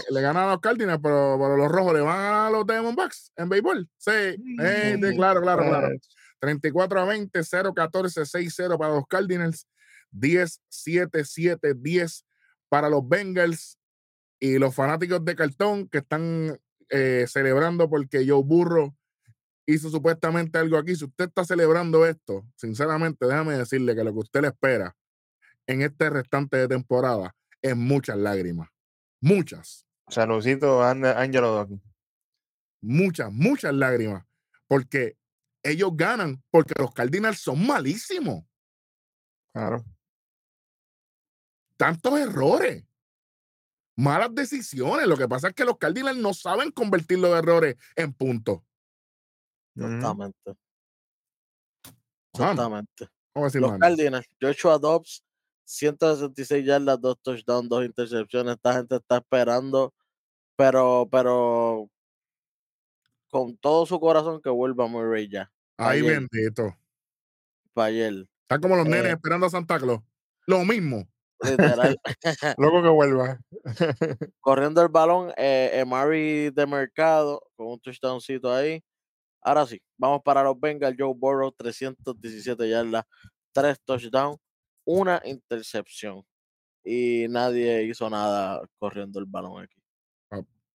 le, 0.09 0.21
ganan 0.21 0.43
a 0.43 0.51
los 0.51 0.59
Cardinals, 0.59 0.99
pero, 1.01 1.37
los 1.57 1.71
rojos 1.71 1.93
le 1.93 2.01
van 2.01 2.19
a 2.19 2.49
los 2.49 2.65
Diamondbacks 2.65 3.31
en 3.35 3.49
béisbol. 3.49 3.89
Sí, 3.97 4.11
eh, 4.11 4.99
claro, 5.15 5.41
claro, 5.41 5.63
claro. 5.63 5.89
34 6.39 6.99
a 6.99 7.05
20, 7.05 7.43
0, 7.43 7.73
14, 7.73 8.25
6, 8.25 8.53
0 8.55 8.77
para 8.77 8.95
los 8.95 9.05
Cardinals, 9.07 9.67
10, 10.11 10.61
7, 10.67 11.23
7, 11.23 11.73
10 11.75 12.25
para 12.67 12.89
los 12.89 13.07
Bengals 13.07 13.77
y 14.39 14.57
los 14.57 14.73
fanáticos 14.73 15.23
de 15.23 15.35
cartón 15.35 15.87
que 15.87 15.99
están 15.99 16.59
eh, 16.89 17.25
celebrando 17.27 17.89
porque 17.89 18.25
Joe 18.27 18.43
Burro 18.43 18.95
hizo 19.65 19.89
supuestamente 19.89 20.57
algo 20.57 20.77
aquí. 20.77 20.95
Si 20.95 21.05
usted 21.05 21.25
está 21.25 21.45
celebrando 21.45 22.05
esto, 22.05 22.45
sinceramente, 22.55 23.25
déjame 23.25 23.53
decirle 23.57 23.95
que 23.95 24.03
lo 24.03 24.13
que 24.13 24.19
usted 24.19 24.41
le 24.41 24.47
espera 24.49 24.95
en 25.67 25.81
este 25.81 26.09
restante 26.09 26.57
de 26.57 26.67
temporada 26.67 27.35
es 27.61 27.75
muchas 27.75 28.17
lágrimas. 28.17 28.69
Muchas. 29.21 29.85
Saludcito, 30.07 30.83
Ángelo 30.83 31.67
Muchas, 32.81 33.31
muchas 33.31 33.73
lágrimas. 33.73 34.25
Porque 34.67 35.15
ellos 35.63 35.91
ganan, 35.93 36.43
porque 36.49 36.73
los 36.77 36.91
Cardinals 36.91 37.39
son 37.39 37.65
malísimos. 37.65 38.43
Claro. 39.53 39.85
Tantos 41.77 42.19
errores. 42.19 42.83
Malas 43.95 44.33
decisiones. 44.33 45.05
Lo 45.07 45.17
que 45.17 45.27
pasa 45.27 45.49
es 45.49 45.53
que 45.53 45.65
los 45.65 45.77
Cardinals 45.77 46.17
no 46.17 46.33
saben 46.33 46.71
convertir 46.71 47.19
los 47.19 47.37
errores 47.37 47.75
en 47.95 48.13
puntos. 48.13 48.61
Exactamente. 49.75 50.55
Exactamente. 52.33 53.07
Los 53.33 53.77
Cardinals, 53.79 54.27
Joshua 54.41 54.77
Dobbs, 54.77 55.23
166 55.65 56.65
yardas, 56.65 56.99
dos 56.99 57.17
touchdowns, 57.21 57.69
dos 57.69 57.85
intercepciones. 57.85 58.55
Esta 58.55 58.73
gente 58.73 58.95
está 58.97 59.17
esperando, 59.17 59.93
pero, 60.55 61.07
pero 61.09 61.89
con 63.29 63.55
todo 63.57 63.85
su 63.85 63.99
corazón 63.99 64.41
que 64.41 64.49
vuelva 64.49 64.87
Murray 64.87 65.29
ya. 65.29 65.51
Ay, 65.77 66.01
bendito. 66.01 66.75
Para 67.73 67.87
ayer. 67.87 68.27
Está 68.41 68.59
como 68.59 68.75
los 68.75 68.85
nenes 68.85 69.05
eh 69.05 69.11
esperando 69.13 69.45
a 69.45 69.49
Santa 69.49 69.79
Claus. 69.79 70.01
Lo 70.45 70.65
mismo. 70.65 71.07
Literal. 71.41 71.97
Luego 72.57 72.83
que 72.83 72.89
vuelva. 72.89 73.39
Corriendo 74.41 74.81
el 74.81 74.89
balón, 74.89 75.31
eh, 75.37 75.83
Mari 75.87 76.51
de 76.51 76.67
mercado, 76.67 77.41
con 77.55 77.67
un 77.67 77.79
touchdowncito 77.79 78.53
ahí. 78.53 78.83
Ahora 79.41 79.65
sí, 79.65 79.81
vamos 79.97 80.21
para 80.23 80.43
los 80.43 80.59
Bengals. 80.59 80.95
Joe 80.97 81.13
Burrow, 81.15 81.51
317 81.51 82.69
yardas, 82.69 83.03
3 83.53 83.79
touchdowns, 83.83 84.37
una 84.85 85.21
intercepción. 85.25 86.23
Y 86.83 87.27
nadie 87.29 87.83
hizo 87.83 88.09
nada 88.09 88.61
corriendo 88.77 89.19
el 89.19 89.25
balón 89.25 89.63
aquí. 89.63 89.81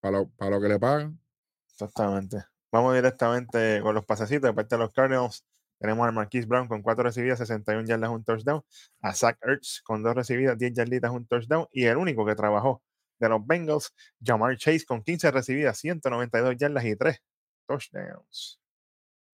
Para 0.01 0.21
lo, 0.51 0.61
que 0.61 0.69
le 0.69 0.79
pagan. 0.79 1.21
Exactamente. 1.69 2.45
Vamos 2.71 2.95
directamente 2.95 3.81
con 3.83 3.95
los 3.95 4.05
pasecitos. 4.05 4.43
De 4.43 4.55
parte 4.55 4.77
de 4.77 4.83
los 4.83 4.93
Cardinals, 4.93 5.45
tenemos 5.81 6.07
a 6.07 6.13
Marquise 6.13 6.47
Brown 6.47 6.69
con 6.69 6.83
4 6.83 7.05
recibidas, 7.05 7.39
61 7.39 7.87
yardas, 7.87 8.11
un 8.11 8.25
touchdown. 8.25 8.63
A 9.01 9.15
Zach 9.15 9.39
Ertz 9.43 9.81
con 9.83 10.03
2 10.03 10.15
recibidas, 10.15 10.59
10 10.59 10.75
yarditas, 10.75 11.11
un 11.11 11.27
touchdown. 11.27 11.67
Y 11.73 11.85
el 11.85 11.97
único 11.97 12.25
que 12.25 12.35
trabajó 12.35 12.83
de 13.19 13.29
los 13.29 13.45
Bengals, 13.45 13.93
Jamar 14.23 14.57
Chase 14.57 14.85
con 14.85 15.03
15 15.03 15.31
recibidas, 15.31 15.79
192 15.79 16.57
yardas 16.57 16.85
y 16.85 16.97
3 16.97 17.21
touchdowns. 17.67 18.61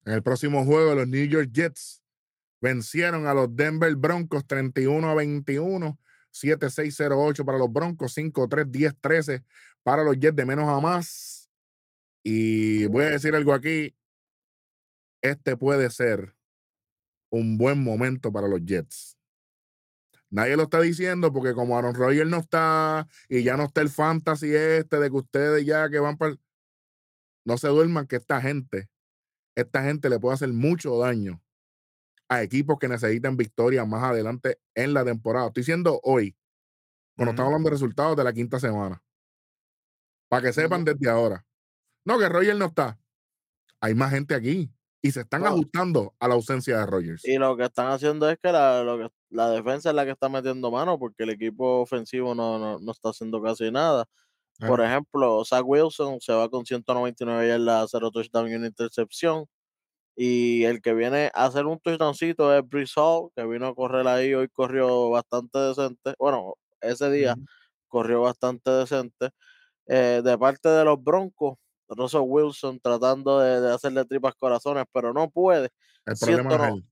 En 0.04 0.14
el 0.14 0.22
próximo 0.22 0.64
juego, 0.64 0.94
los 0.94 1.08
New 1.08 1.26
York 1.26 1.50
Jets 1.52 2.02
vencieron 2.60 3.26
a 3.26 3.34
los 3.34 3.54
Denver 3.54 3.94
Broncos 3.94 4.46
31 4.46 5.08
a 5.08 5.14
21, 5.14 5.98
7-6-0-8 6.32 7.44
para 7.44 7.58
los 7.58 7.72
Broncos, 7.72 8.16
5-3, 8.16 8.70
10-13 8.70 9.44
para 9.82 10.02
los 10.02 10.18
Jets 10.18 10.36
de 10.36 10.46
menos 10.46 10.68
a 10.68 10.80
más. 10.80 11.50
Y 12.22 12.86
voy 12.86 13.04
a 13.04 13.10
decir 13.10 13.34
algo 13.34 13.52
aquí. 13.52 13.94
Este 15.20 15.56
puede 15.56 15.90
ser 15.90 16.34
un 17.30 17.58
buen 17.58 17.82
momento 17.82 18.32
para 18.32 18.48
los 18.48 18.64
Jets. 18.64 19.18
Nadie 20.30 20.56
lo 20.56 20.64
está 20.64 20.80
diciendo 20.80 21.32
porque 21.32 21.54
como 21.54 21.76
Aaron 21.76 21.94
Rodgers 21.94 22.28
no 22.28 22.38
está 22.38 23.08
y 23.28 23.42
ya 23.42 23.56
no 23.56 23.64
está 23.64 23.80
el 23.80 23.88
fantasy 23.88 24.54
este 24.54 24.98
de 24.98 25.10
que 25.10 25.16
ustedes 25.16 25.64
ya 25.64 25.88
que 25.88 25.98
van 25.98 26.18
para 26.18 26.36
no 27.48 27.56
se 27.56 27.68
duerman 27.68 28.06
que 28.06 28.16
esta 28.16 28.42
gente, 28.42 28.90
esta 29.56 29.82
gente 29.82 30.10
le 30.10 30.20
puede 30.20 30.34
hacer 30.34 30.52
mucho 30.52 30.98
daño 30.98 31.42
a 32.28 32.42
equipos 32.42 32.78
que 32.78 32.88
necesitan 32.88 33.38
victoria 33.38 33.86
más 33.86 34.02
adelante 34.02 34.58
en 34.74 34.92
la 34.92 35.02
temporada. 35.02 35.46
Estoy 35.46 35.62
diciendo 35.62 35.98
hoy, 36.02 36.36
cuando 37.16 37.30
estamos 37.30 37.48
hablando 37.48 37.70
de 37.70 37.74
resultados 37.74 38.18
de 38.18 38.24
la 38.24 38.34
quinta 38.34 38.60
semana. 38.60 39.02
Para 40.28 40.42
que 40.42 40.52
sepan 40.52 40.84
desde 40.84 41.08
ahora. 41.08 41.42
No, 42.04 42.18
que 42.18 42.28
Rogers 42.28 42.58
no 42.58 42.66
está. 42.66 43.00
Hay 43.80 43.94
más 43.94 44.10
gente 44.10 44.34
aquí 44.34 44.70
y 45.00 45.10
se 45.10 45.20
están 45.20 45.46
ajustando 45.46 46.14
a 46.18 46.28
la 46.28 46.34
ausencia 46.34 46.76
de 46.76 46.84
Rogers. 46.84 47.24
Y 47.24 47.38
lo 47.38 47.56
que 47.56 47.64
están 47.64 47.86
haciendo 47.86 48.28
es 48.28 48.38
que 48.38 48.52
la, 48.52 49.10
la 49.30 49.50
defensa 49.50 49.88
es 49.88 49.94
la 49.94 50.04
que 50.04 50.10
está 50.10 50.28
metiendo 50.28 50.70
mano 50.70 50.98
porque 50.98 51.22
el 51.22 51.30
equipo 51.30 51.80
ofensivo 51.80 52.34
no, 52.34 52.58
no, 52.58 52.78
no 52.78 52.92
está 52.92 53.08
haciendo 53.08 53.40
casi 53.40 53.70
nada. 53.70 54.04
Por 54.58 54.80
ejemplo, 54.80 55.44
Zach 55.44 55.62
Wilson 55.64 56.20
se 56.20 56.32
va 56.32 56.48
con 56.48 56.66
199 56.66 57.48
yardas, 57.48 57.90
0 57.92 58.10
touchdown 58.10 58.50
y 58.50 58.54
una 58.54 58.66
intercepción. 58.66 59.46
Y 60.16 60.64
el 60.64 60.82
que 60.82 60.94
viene 60.94 61.30
a 61.32 61.44
hacer 61.44 61.66
un 61.66 61.78
touchdowncito 61.78 62.52
es 62.56 62.68
Brice 62.68 62.94
Hall, 62.96 63.30
que 63.36 63.46
vino 63.46 63.68
a 63.68 63.74
correr 63.74 64.06
ahí. 64.08 64.34
Hoy 64.34 64.48
corrió 64.48 65.10
bastante 65.10 65.58
decente. 65.60 66.14
Bueno, 66.18 66.54
ese 66.80 67.08
día 67.10 67.36
corrió 67.86 68.22
bastante 68.22 68.68
decente. 68.70 69.30
Eh, 69.86 70.20
de 70.24 70.36
parte 70.38 70.68
de 70.68 70.84
los 70.84 71.02
Broncos, 71.02 71.56
Russell 71.88 72.22
Wilson 72.24 72.80
tratando 72.80 73.38
de, 73.38 73.72
hacerle 73.72 74.04
tripas 74.04 74.34
corazones, 74.34 74.84
pero 74.92 75.12
no 75.12 75.30
puede. 75.30 75.70
El 76.04 76.16
problema 76.18 76.68
es 76.68 76.84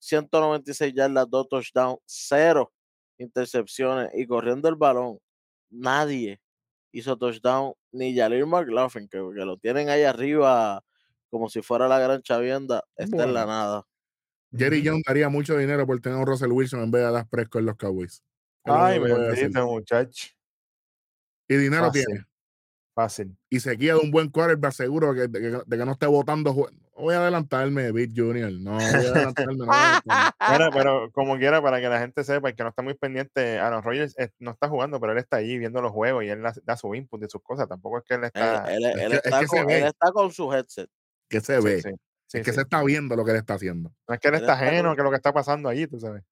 196 0.00 0.92
yardas, 0.94 1.30
2 1.30 1.48
touchdowns, 1.48 2.00
0 2.06 2.72
intercepciones 3.18 4.10
y 4.14 4.26
corriendo 4.26 4.68
el 4.68 4.74
balón. 4.74 5.18
Nadie 5.70 6.40
hizo 6.94 7.16
touchdown, 7.16 7.74
ni 7.92 8.16
Jalir 8.16 8.46
McLaughlin, 8.46 9.08
que, 9.08 9.18
que, 9.18 9.44
lo 9.44 9.56
tienen 9.56 9.88
ahí 9.88 10.04
arriba 10.04 10.82
como 11.28 11.48
si 11.48 11.62
fuera 11.62 11.88
la 11.88 11.98
gran 11.98 12.22
chavienda, 12.22 12.84
está 12.96 13.24
en 13.24 13.34
la 13.34 13.44
nada. 13.44 13.86
Jerry 14.56 14.86
Jones 14.86 15.02
daría 15.04 15.28
mucho 15.28 15.58
dinero 15.58 15.84
por 15.84 16.00
tener 16.00 16.16
a 16.16 16.24
Russell 16.24 16.52
Wilson 16.52 16.80
en 16.84 16.90
vez 16.92 17.04
de 17.04 17.10
las 17.10 17.26
Prescott 17.28 17.58
en 17.60 17.66
los 17.66 17.76
Cowboys. 17.76 18.22
Ay, 18.62 19.00
bendito 19.00 19.66
muchacho. 19.66 20.28
Y 21.48 21.56
dinero 21.56 21.90
tiene. 21.90 22.24
Fácil. 22.94 23.36
Y 23.50 23.58
se 23.58 23.76
queda 23.76 23.98
un 23.98 24.12
buen 24.12 24.28
quarterback 24.28 24.72
seguro 24.72 25.12
de, 25.12 25.28
que, 25.28 25.76
no 25.84 25.92
esté 25.92 26.06
votando. 26.06 26.54
Voy 26.96 27.14
a 27.14 27.18
adelantarme, 27.18 27.90
Big 27.90 28.12
Junior. 28.14 28.52
No, 28.52 28.74
voy 28.74 28.84
a 28.84 29.10
adelantarme. 29.10 29.66
pero 30.72 31.10
como 31.10 31.36
quiera, 31.36 31.60
para 31.60 31.80
que 31.80 31.88
la 31.88 31.98
gente 31.98 32.22
sepa 32.22 32.50
y 32.50 32.54
que 32.54 32.62
no 32.62 32.68
está 32.68 32.82
muy 32.82 32.94
pendiente, 32.94 33.58
Aaron 33.58 33.82
Rodgers 33.82 34.14
eh, 34.16 34.30
no 34.38 34.52
está 34.52 34.68
jugando, 34.68 35.00
pero 35.00 35.12
él 35.12 35.18
está 35.18 35.38
ahí 35.38 35.58
viendo 35.58 35.82
los 35.82 35.90
juegos 35.90 36.22
y 36.22 36.28
él 36.28 36.40
da, 36.62 36.76
su 36.76 36.94
input 36.94 37.24
y 37.24 37.28
sus 37.28 37.42
cosas. 37.42 37.68
Tampoco 37.68 37.98
es 37.98 38.04
que 38.04 38.14
él 38.14 38.24
está. 38.24 38.72
Él, 38.72 38.84
está, 38.84 40.12
con, 40.12 40.30
su 40.30 40.52
headset. 40.52 40.88
Que 41.28 41.40
se 41.40 41.60
ve. 41.60 41.82
es 42.32 42.44
que 42.44 42.52
se 42.52 42.60
está 42.60 42.80
viendo 42.84 43.16
lo 43.16 43.24
que 43.24 43.32
él 43.32 43.38
está 43.38 43.54
haciendo. 43.54 43.92
No 44.06 44.14
es 44.14 44.20
que 44.20 44.28
él, 44.28 44.34
está 44.36 44.52
ajeno 44.52 44.94
que 44.94 45.02
lo 45.02 45.10
que 45.10 45.16
está 45.16 45.32
pasando 45.32 45.68
allí, 45.68 45.88
tú 45.88 45.98
sabes. 45.98 46.22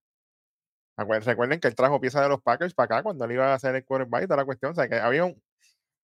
Recuerden 0.97 1.59
que 1.59 1.67
él 1.67 1.75
trajo 1.75 2.01
piezas 2.01 2.23
de 2.23 2.29
los 2.29 2.41
Packers 2.41 2.75
para 2.75 2.85
acá 2.85 3.03
cuando 3.03 3.25
él 3.25 3.33
iba 3.33 3.51
a 3.51 3.55
hacer 3.55 3.75
el 3.75 3.85
quarterback 3.85 4.23
y 4.23 4.27
toda 4.27 4.37
la 4.37 4.45
cuestión. 4.45 4.71
O 4.71 4.75
sea, 4.77 4.89
que 4.89 4.95
había 4.95 5.25
un, 5.25 5.43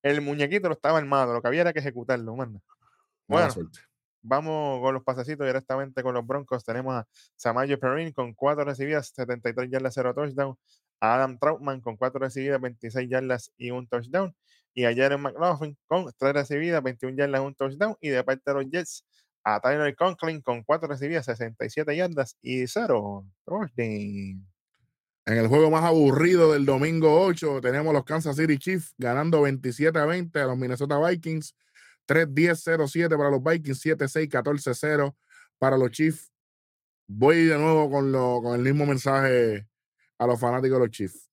el 0.08 0.20
muñequito 0.20 0.68
lo 0.68 0.74
estaba 0.74 0.98
armado, 0.98 1.34
lo 1.34 1.42
que 1.42 1.48
había 1.48 1.62
era 1.62 1.72
que 1.72 1.80
ejecutarlo, 1.80 2.34
manda. 2.36 2.60
Bueno, 3.26 3.48
vamos 4.22 4.80
con 4.80 4.94
los 4.94 5.04
pasecitos 5.04 5.46
directamente 5.46 6.02
con 6.02 6.14
los 6.14 6.26
Broncos. 6.26 6.64
Tenemos 6.64 6.94
a 6.94 7.06
Samayo 7.36 7.78
Perrin 7.78 8.12
con 8.12 8.34
4 8.34 8.64
recibidas, 8.64 9.12
73 9.14 9.70
yardas, 9.70 9.94
0 9.94 10.14
touchdown. 10.14 10.56
A 11.00 11.14
Adam 11.14 11.38
Troutman 11.38 11.80
con 11.80 11.96
4 11.96 12.18
recibidas, 12.18 12.60
26 12.60 13.08
yardas 13.08 13.52
y 13.56 13.70
un 13.70 13.86
touchdown. 13.86 14.34
Y 14.74 14.84
a 14.84 14.94
Jaren 14.94 15.20
McLaughlin 15.20 15.76
con 15.86 16.10
3 16.16 16.32
recibidas, 16.32 16.82
21 16.82 17.16
yardas, 17.16 17.40
y 17.40 17.44
un 17.44 17.54
touchdown. 17.54 17.96
Y 18.00 18.08
de 18.08 18.24
parte 18.24 18.42
de 18.46 18.54
los 18.54 18.70
Jets, 18.70 19.04
a 19.44 19.60
Tyler 19.60 19.94
Conklin 19.94 20.40
con 20.42 20.62
4 20.62 20.88
recibidas, 20.88 21.26
67 21.26 21.96
yardas 21.96 22.36
y 22.42 22.66
0 22.66 23.24
touchdown. 23.44 24.46
En 25.28 25.36
el 25.36 25.46
juego 25.46 25.70
más 25.70 25.84
aburrido 25.84 26.54
del 26.54 26.64
domingo 26.64 27.20
8, 27.20 27.60
tenemos 27.60 27.92
los 27.92 28.02
Kansas 28.04 28.34
City 28.34 28.56
Chiefs 28.56 28.94
ganando 28.96 29.42
27 29.42 29.98
a 29.98 30.06
20 30.06 30.40
a 30.40 30.46
los 30.46 30.56
Minnesota 30.56 30.98
Vikings. 30.98 31.54
3-10-0-7 32.06 33.10
para 33.10 33.28
los 33.28 33.42
Vikings, 33.42 33.84
7-6-14-0 33.84 35.14
para 35.58 35.76
los 35.76 35.90
Chiefs. 35.90 36.32
Voy 37.06 37.44
de 37.44 37.58
nuevo 37.58 37.90
con, 37.90 38.10
lo, 38.10 38.40
con 38.40 38.54
el 38.54 38.62
mismo 38.62 38.86
mensaje 38.86 39.68
a 40.16 40.26
los 40.26 40.40
fanáticos 40.40 40.78
de 40.78 40.86
los 40.86 40.90
Chiefs. 40.96 41.30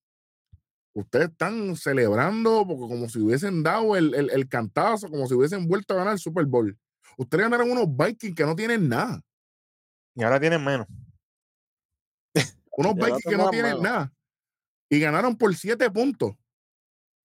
Ustedes 0.92 1.30
están 1.30 1.78
celebrando 1.78 2.66
como 2.68 3.08
si 3.08 3.20
hubiesen 3.20 3.64
dado 3.64 3.96
el, 3.96 4.14
el, 4.14 4.30
el 4.30 4.50
cantazo, 4.50 5.10
como 5.10 5.26
si 5.26 5.36
hubiesen 5.36 5.70
vuelto 5.70 5.94
a 5.94 5.98
ganar 6.00 6.12
el 6.12 6.20
Super 6.20 6.44
Bowl. 6.44 6.78
Ustedes 7.18 7.46
ganaron 7.46 7.72
unos 7.72 7.88
Vikings 7.96 8.36
que 8.36 8.46
no 8.46 8.58
tienen 8.58 8.90
nada. 8.90 9.22
Y 10.16 10.24
ahora 10.24 10.42
tienen 10.42 10.66
menos. 10.66 10.86
Unos 12.78 12.96
Vikings 12.96 13.24
que 13.24 13.38
no 13.38 13.50
tienen 13.50 13.82
nada. 13.82 14.12
Y 14.90 15.00
ganaron 15.00 15.36
por 15.38 15.56
siete 15.56 15.90
puntos. 15.90 16.34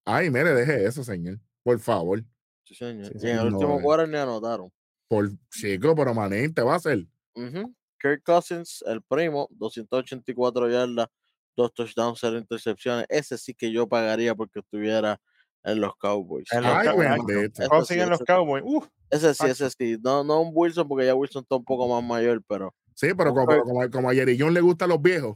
Ay, 0.05 0.29
mire, 0.29 0.53
deje 0.53 0.85
eso, 0.85 1.03
señor. 1.03 1.39
Por 1.63 1.79
favor. 1.79 2.23
Sí, 2.65 2.73
señor. 2.75 3.07
Sí, 3.07 3.13
y 3.15 3.19
sí, 3.19 3.27
en 3.29 3.37
el 3.39 3.49
no, 3.49 3.57
último 3.57 3.79
eh. 3.79 3.83
quarter 3.83 4.09
ni 4.09 4.17
anotaron. 4.17 4.71
Por 5.07 5.29
chico, 5.49 5.95
permanente 5.95 6.61
va 6.61 6.75
a 6.75 6.79
ser. 6.79 7.05
Ujú. 7.35 7.75
Kirk 7.99 8.23
Cousins, 8.23 8.83
el 8.87 9.01
primo, 9.03 9.47
284 9.51 10.69
yardas, 10.69 11.07
dos 11.55 11.73
touchdowns, 11.73 12.17
cero 12.19 12.37
intercepciones. 12.37 13.05
Ese 13.09 13.37
sí 13.37 13.53
que 13.53 13.71
yo 13.71 13.87
pagaría 13.87 14.33
porque 14.33 14.59
estuviera 14.59 15.19
en 15.63 15.79
los 15.81 15.95
Cowboys. 15.97 16.51
En 16.51 16.63
los 16.63 16.71
Ay, 16.73 16.87
Cow- 16.87 16.97
bendito. 16.97 17.61
Ese 17.61 17.69
¿Cómo 17.69 17.81
sí, 17.85 17.93
siguen 17.93 18.09
los 18.09 18.21
ese- 18.21 18.25
Cowboys? 18.25 18.63
Ese 19.11 19.33
sí, 19.35 19.45
ese 19.45 19.69
sí. 19.69 19.97
No, 20.01 20.23
no 20.23 20.41
un 20.41 20.51
Wilson, 20.53 20.87
porque 20.87 21.05
ya 21.05 21.13
Wilson 21.13 21.43
está 21.43 21.55
un 21.57 21.65
poco 21.65 21.87
más 21.87 22.03
mayor, 22.03 22.41
pero 22.47 22.73
Sí, 23.01 23.15
pero 23.17 23.31
como, 23.33 23.43
Ok. 23.45 23.63
como, 23.63 23.89
como 23.89 24.09
a 24.11 24.13
Jerry 24.13 24.37
John 24.39 24.53
le 24.53 24.61
gustan 24.61 24.89
los 24.89 25.01
viejos. 25.01 25.35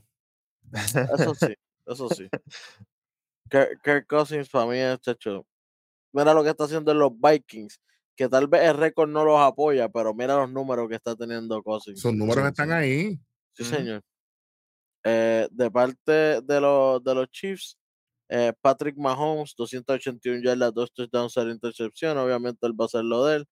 eso 0.72 1.34
sí, 1.34 1.56
eso 1.88 2.10
sí. 2.10 2.30
Kirk, 3.50 4.06
Cousins 4.08 4.50
para 4.50 4.68
mí 4.68 4.78
es 4.78 5.00
chacho. 5.02 5.48
Mira 6.14 6.36
lo 6.36 6.44
que 6.44 6.52
está 6.52 6.66
haciendo 6.66 6.92
en 6.92 7.00
los 7.00 7.12
Vikings, 7.20 7.82
que 8.16 8.30
tal 8.30 8.48
vez 8.48 8.70
el 8.70 8.78
récord 8.78 9.10
no 9.10 9.26
los 9.26 9.40
apoya, 9.40 9.90
pero 9.90 10.14
mira 10.14 10.38
los 10.38 10.52
números 10.52 10.88
que 10.88 10.96
está 10.96 11.16
teniendo 11.16 11.64
Cousins. 11.64 12.00
Sus 12.00 12.14
números 12.14 12.44
sí, 12.44 12.50
están 12.50 12.68
sí. 12.68 12.74
ahí. 12.74 13.20
Sí, 13.54 13.64
señor. 13.64 14.04
Eh, 15.04 15.48
de 15.50 15.72
parte 15.72 16.42
de 16.42 16.62
los, 16.62 17.04
de 17.04 17.16
los 17.16 17.28
Chiefs, 17.32 17.80
eh, 18.30 18.54
Patrick 18.62 18.96
Mahomes, 18.96 19.56
281 19.58 20.44
yardas, 20.44 20.72
dos 20.72 20.94
touchdowns, 20.94 21.34
cero 21.34 21.50
intercepción. 21.50 22.16
Obviamente 22.20 22.68
él 22.68 22.80
va 22.80 22.86
a 22.86 22.88
hacer 22.88 23.04
lo 23.04 23.26
de 23.26 23.38
él. 23.38 23.46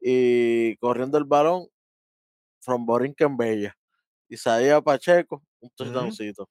Y 0.00 0.76
corriendo 0.76 1.18
el 1.18 1.24
balón, 1.24 1.66
from 2.60 2.86
Borinquen 2.86 3.36
Bella. 3.36 3.76
Isaías 4.28 4.82
Pacheco, 4.82 5.42
un 5.60 5.70
touchdowncito. 5.70 6.48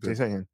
Sí, 0.00 0.14
señor. 0.14 0.46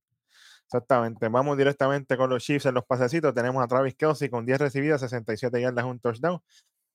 Exactamente. 0.64 1.29
Vamos 1.29 1.57
directamente 1.57 2.16
con 2.16 2.29
los 2.29 2.42
Chiefs 2.42 2.66
en 2.66 2.74
los 2.74 2.85
pasecitos. 2.85 3.33
Tenemos 3.33 3.62
a 3.62 3.68
Travis 3.68 3.94
Kelsey 3.94 4.29
con 4.29 4.44
10 4.44 4.59
recibidas, 4.59 5.00
67 5.00 5.61
yardas, 5.61 5.85
un 5.85 6.00
touchdown. 6.00 6.40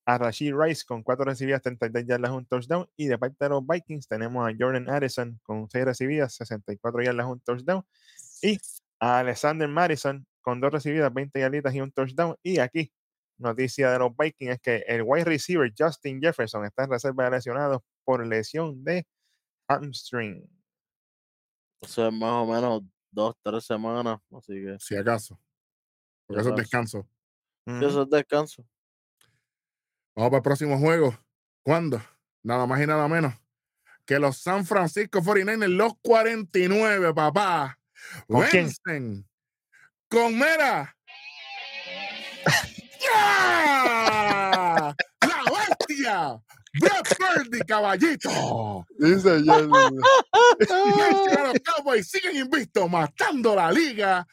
A 0.06 0.18
Rashid 0.18 0.54
Rice 0.56 0.84
con 0.86 1.04
4 1.04 1.24
recibidas, 1.24 1.62
32 1.62 2.06
yardas, 2.06 2.32
un 2.32 2.46
touchdown. 2.46 2.90
Y 2.98 3.08
de 3.08 3.18
parte 3.18 3.38
de 3.46 3.50
los 3.50 3.66
Vikings 3.66 4.08
tenemos 4.08 4.48
a 4.48 4.54
Jordan 4.58 4.90
Addison 4.90 5.40
con 5.44 5.70
6 5.70 5.86
recibidas, 5.86 6.34
64 6.34 7.04
yardas, 7.04 7.26
un 7.28 7.40
touchdown. 7.40 7.86
Y 8.42 8.60
a 9.00 9.20
Alexander 9.20 9.70
Madison 9.70 10.26
con 10.42 10.60
2 10.60 10.74
recibidas, 10.74 11.14
20 11.14 11.40
yarditas 11.40 11.74
y 11.74 11.82
un 11.82 11.92
touchdown. 11.92 12.36
Y 12.44 12.60
aquí, 12.60 12.92
noticia 13.42 13.92
de 13.92 14.00
los 14.00 14.16
Vikings 14.16 14.54
es 14.54 14.60
que 14.60 14.84
el 14.88 15.04
wide 15.04 15.26
receiver 15.26 15.72
Justin 15.78 16.22
Jefferson 16.22 16.66
está 16.66 16.84
en 16.84 16.92
reserva 16.92 17.26
de 17.26 17.32
lesionados 17.32 17.82
por 18.04 18.26
lesión 18.26 18.84
de 18.84 19.06
hamstring. 19.68 20.48
O 21.80 21.88
sea, 21.88 22.12
más 22.12 22.32
o 22.32 22.46
menos 22.46 22.84
dos, 23.12 23.36
tres 23.44 23.66
semanas. 23.66 24.20
Así 24.32 24.54
que 24.54 24.78
Si 24.80 24.96
acaso. 24.96 25.40
Porque 26.28 26.42
Si 26.44 26.48
eso 26.48 26.56
es 26.56 26.62
descanso. 26.62 27.08
Ujú. 27.66 27.86
eso 27.86 28.02
es 28.04 28.10
descanso. 28.10 28.66
Vamos 30.16 30.30
para 30.30 30.38
el 30.38 30.44
próximo 30.44 30.78
juego. 30.78 31.18
¿Cuándo? 31.64 32.02
Nada 32.44 32.66
más 32.66 32.82
y 32.82 32.88
nada 32.88 33.08
menos 33.08 33.34
que 34.06 34.20
los 34.20 34.38
San 34.38 34.66
Francisco 34.66 35.22
49ers, 35.22 35.68
los 35.68 35.94
49, 36.02 37.14
papá. 37.14 37.80
Vencen 38.28 39.26
con 40.10 40.38
Mera. 40.38 40.98
¡Ya! 43.02 44.96
¡La 45.22 45.44
bestia! 45.52 46.42
¡Brock 46.80 47.08
Purdy, 47.18 47.60
caballito! 47.62 48.86
Dice 48.98 49.40
los 49.42 49.68
Cowboys 51.66 52.10
siguen 52.10 52.38
invictos, 52.38 52.90
matando 52.90 53.56
la 53.56 53.72
liga 53.72 54.26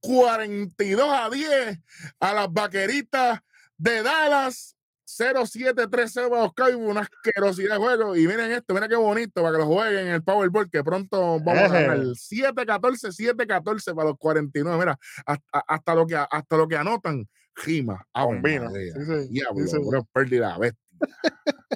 42 0.00 1.08
a 1.10 1.30
10 1.30 1.80
a 2.20 2.34
las 2.34 2.52
vaqueritas 2.52 3.40
de 3.78 4.02
Dallas. 4.02 4.74
0-7-3-0 5.06 6.28
para 6.28 6.42
los 6.42 6.52
Cowboys, 6.52 6.76
una 6.76 7.02
asquerosidad 7.02 7.76
de 7.76 7.78
juego. 7.78 8.16
Y 8.16 8.26
miren 8.26 8.50
esto, 8.50 8.74
miren 8.74 8.90
qué 8.90 8.96
bonito 8.96 9.40
para 9.40 9.52
que 9.52 9.58
lo 9.58 9.66
jueguen 9.66 10.08
en 10.08 10.14
el 10.14 10.22
Powerball, 10.24 10.68
que 10.68 10.82
pronto 10.82 11.38
vamos 11.40 11.62
a 11.62 11.68
ganar. 11.68 11.96
Eje. 11.98 12.52
7-14, 12.52 13.34
7-14 13.36 13.94
para 13.94 14.08
los 14.08 14.18
49. 14.18 14.76
Mira, 14.76 14.98
hasta, 15.24 15.64
hasta 15.66 15.94
lo, 15.94 16.06
que, 16.06 16.16
hasta 16.16 16.56
lo 16.56 16.66
que 16.66 16.76
anotan, 16.76 17.26
Gima. 17.56 18.06
Ave 18.12 18.26
Combina. 18.34 18.70
Sí, 18.70 18.90
sí, 18.92 19.28
Diablo, 19.30 19.66
sí, 19.66 20.38
la 20.38 20.58
bestia. 20.58 20.80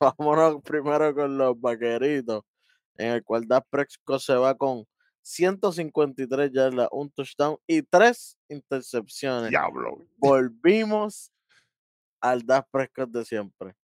Vámonos 0.00 0.62
primero 0.62 1.14
con 1.14 1.36
los 1.38 1.60
vaqueritos, 1.60 2.42
en 2.96 3.12
el 3.12 3.24
cual 3.24 3.46
Dak 3.46 3.64
Prescott 3.70 4.20
se 4.20 4.34
va 4.34 4.56
con 4.56 4.84
153 5.22 6.50
yardas, 6.52 6.88
un 6.90 7.10
touchdown 7.10 7.56
y 7.66 7.82
tres 7.82 8.36
intercepciones. 8.48 9.50
Diablo. 9.50 10.04
Volvimos 10.16 11.30
al 12.20 12.44
Dak 12.44 12.66
Prescott 12.70 13.10
de 13.10 13.24
siempre. 13.24 13.74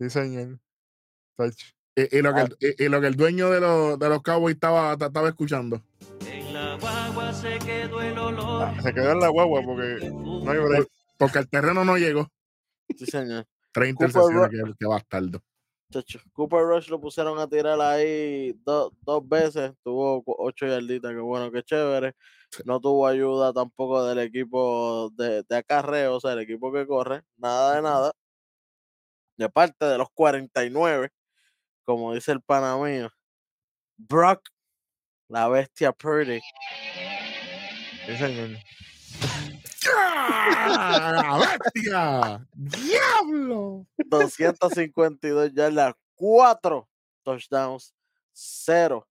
Sí, 0.00 0.10
señor. 0.10 0.58
Y, 1.96 2.18
y 2.18 2.22
lo, 2.22 2.34
que 2.34 2.40
Ah. 2.40 2.48
el, 2.60 2.74
y- 2.78 2.84
y 2.84 2.88
lo 2.88 3.00
que 3.00 3.06
el 3.08 3.16
dueño 3.16 3.50
de 3.50 3.60
los, 3.60 3.98
de 3.98 4.08
los 4.08 4.22
Cowboys 4.22 4.54
estaba, 4.54 4.92
estaba 4.92 5.28
escuchando. 5.28 5.82
En 6.26 6.49
la 6.70 6.76
guagua 6.78 7.32
se 7.32 7.58
quedó 7.58 8.00
el 8.02 8.18
olor. 8.18 8.62
Ah, 8.62 8.80
Se 8.82 8.92
quedó 8.94 9.12
en 9.12 9.20
la 9.20 9.28
guagua 9.28 9.62
porque 9.62 10.10
no 10.10 10.50
hay 10.50 10.58
break. 10.58 10.88
Porque 11.18 11.38
el 11.38 11.48
terreno 11.48 11.84
no 11.84 11.96
llegó. 11.96 12.28
Sí, 12.96 13.06
señor. 13.06 13.46
Tres 13.72 13.90
intercepciones, 13.90 14.50
que, 14.50 14.74
que 14.78 14.86
bastardo. 14.86 15.40
Chacho, 15.92 16.20
Cooper 16.32 16.62
Rush 16.64 16.88
lo 16.88 17.00
pusieron 17.00 17.38
a 17.38 17.48
tirar 17.48 17.80
ahí 17.80 18.52
do- 18.64 18.92
dos 19.02 19.28
veces, 19.28 19.72
tuvo 19.82 20.22
ocho 20.26 20.66
yarditas, 20.66 21.10
que 21.12 21.18
bueno, 21.18 21.50
que 21.50 21.62
chévere. 21.62 22.14
No 22.64 22.80
tuvo 22.80 23.06
ayuda 23.06 23.52
tampoco 23.52 24.04
del 24.04 24.20
equipo 24.20 25.10
de, 25.16 25.42
de 25.48 25.56
acarreo, 25.56 26.16
o 26.16 26.20
sea, 26.20 26.32
el 26.32 26.40
equipo 26.40 26.72
que 26.72 26.86
corre, 26.86 27.22
nada 27.36 27.74
de 27.76 27.82
nada. 27.82 28.12
De 29.36 29.48
parte 29.48 29.84
de 29.84 29.98
los 29.98 30.08
49, 30.14 31.10
como 31.84 32.14
dice 32.14 32.32
el 32.32 32.40
pana 32.42 32.76
mío, 32.76 33.08
Brock, 33.96 34.42
la 35.30 35.48
bestia 35.48 35.92
Purdy, 35.92 36.40
señor. 38.18 38.58
¡Ya! 39.82 41.12
¡La 41.12 41.38
bestia! 41.38 42.46
¡Diablo! 42.54 43.86
252 44.06 45.52
yardas, 45.54 45.94
cuatro 46.14 46.88
touchdowns, 47.24 47.94
cero 48.32 49.06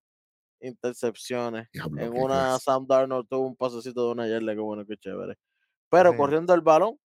intercepciones. 0.62 1.70
Diablo, 1.72 2.02
En 2.02 2.12
qué 2.12 2.20
una 2.20 2.36
clase. 2.50 2.64
Sam 2.66 2.86
Darnold 2.86 3.28
tuvo 3.30 3.48
un 3.48 3.56
pasecito 3.56 4.06
de 4.08 4.12
una 4.12 4.28
yarda, 4.28 4.54
que 4.54 4.60
bueno, 4.60 4.86
que 4.86 4.98
chévere. 4.98 5.36
Pero 5.90 6.12
Sí. 6.12 6.18
corriendo 6.18 6.54
el 6.54 6.62
balón, 6.62 7.00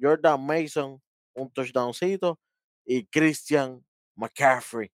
Jordan 0.00 0.40
Mason, 0.46 1.02
un 1.34 1.50
touchdowncito, 1.52 2.38
y 2.86 3.04
Christian 3.06 3.84
McCaffrey, 4.16 4.90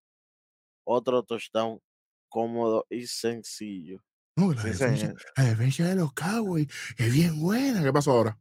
otro 0.85 1.23
touchdown 1.23 1.81
cómodo 2.29 2.87
y 2.91 3.07
sencillo. 3.07 4.03
No, 4.37 4.53
la, 4.53 4.63
defensa, 4.63 4.97
señor. 4.97 5.23
la 5.37 5.45
defensa 5.45 5.85
de 5.85 5.95
los 5.97 6.13
Cowboys 6.13 6.67
es 6.99 7.13
bien 7.13 7.41
buena. 7.41 7.83
¿Qué 7.83 7.93
pasó 7.93 8.13
ahora? 8.13 8.39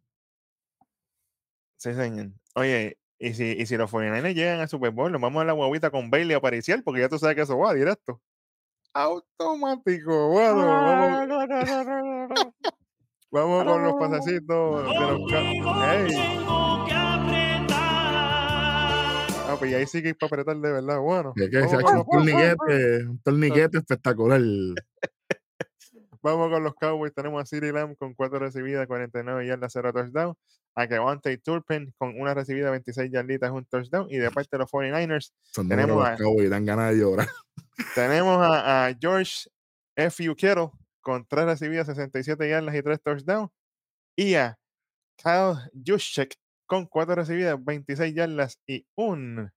Sí, 1.77 1.93
señor. 1.93 2.31
Oye, 2.55 2.97
y 3.19 3.33
si, 3.33 3.43
y 3.51 3.65
si 3.65 3.77
los 3.77 3.91
49ers 3.91 4.33
llegan 4.33 4.59
al 4.59 4.67
Super 4.69 4.91
Bowl, 4.91 5.11
nos 5.11 5.21
vamos 5.21 5.41
a 5.41 5.45
la 5.45 5.53
guaguita 5.53 5.89
con 5.91 6.09
Bailey 6.09 6.33
a 6.33 6.37
apariciar, 6.37 6.83
porque 6.83 7.01
ya 7.01 7.09
tú 7.09 7.17
sabes 7.17 7.35
que 7.35 7.41
eso 7.43 7.57
va 7.57 7.73
directo. 7.73 8.21
Automático. 8.93 10.29
Bueno, 10.29 10.65
vamos, 10.65 11.27
vamos 13.31 13.63
con 13.65 13.83
los 13.83 13.93
pasecitos 13.95 14.83
de 14.83 14.99
los 14.99 15.19
Contigo 15.19 15.65
Cow- 15.65 16.64
Ah, 19.55 19.59
pues 19.59 19.71
y 19.71 19.73
ahí 19.75 19.87
sí 19.87 20.01
que 20.01 20.09
hay 20.09 20.13
para 20.13 20.27
apretar 20.41 20.57
de 20.57 20.71
verdad. 20.71 20.99
Bueno, 20.99 21.33
Es 21.35 21.49
que 21.49 21.67
se 21.69 21.75
ha 21.75 21.79
hecho 21.79 22.01
un 22.01 22.05
torniquete, 22.09 23.05
un 23.07 23.19
torniquete 23.19 23.77
espectacular. 23.77 24.41
Vamos 26.21 26.49
con 26.49 26.63
los 26.63 26.73
Cowboys. 26.75 27.13
Tenemos 27.13 27.41
a 27.41 27.45
CeeDee 27.45 27.71
Lamb 27.71 27.95
con 27.97 28.13
4 28.15 28.39
recibidas, 28.39 28.87
49 28.87 29.45
yardas, 29.47 29.71
0 29.73 29.93
touchdown. 29.93 30.35
A 30.77 30.87
Kevante 30.87 31.37
Turpin 31.37 31.93
con 31.97 32.19
una 32.19 32.33
recibida, 32.33 32.69
26 32.71 33.11
yarditas, 33.11 33.51
un 33.51 33.63
touchdown. 33.65 34.07
Y 34.09 34.17
de 34.17 34.29
parte 34.31 34.49
de 34.51 34.57
los 34.59 34.69
49ers, 34.71 35.31
Son 35.43 35.69
Tenemos 35.69 36.03
a- 36.05 36.11
los 36.11 36.19
Cowboys, 36.21 36.49
dan 36.49 36.65
ganas 36.65 36.91
de 36.91 36.99
llorar. 36.99 37.27
tenemos 37.95 38.37
a, 38.41 38.87
a 38.87 38.93
George 38.99 39.47
F. 39.95 40.23
Kittle 40.35 40.71
con 41.01 41.25
3 41.27 41.45
recibidas, 41.45 41.87
67 41.87 42.49
yardas 42.49 42.75
y 42.75 42.81
3 42.81 43.01
touchdowns. 43.01 43.51
Y 44.17 44.33
a 44.33 44.57
Kyle 45.17 45.55
Juszczyk 45.85 46.35
con 46.65 46.85
cuatro 46.85 47.15
recibidas, 47.15 47.63
26 47.63 48.13
yardas 48.13 48.59
y 48.67 48.85
un 48.95 49.51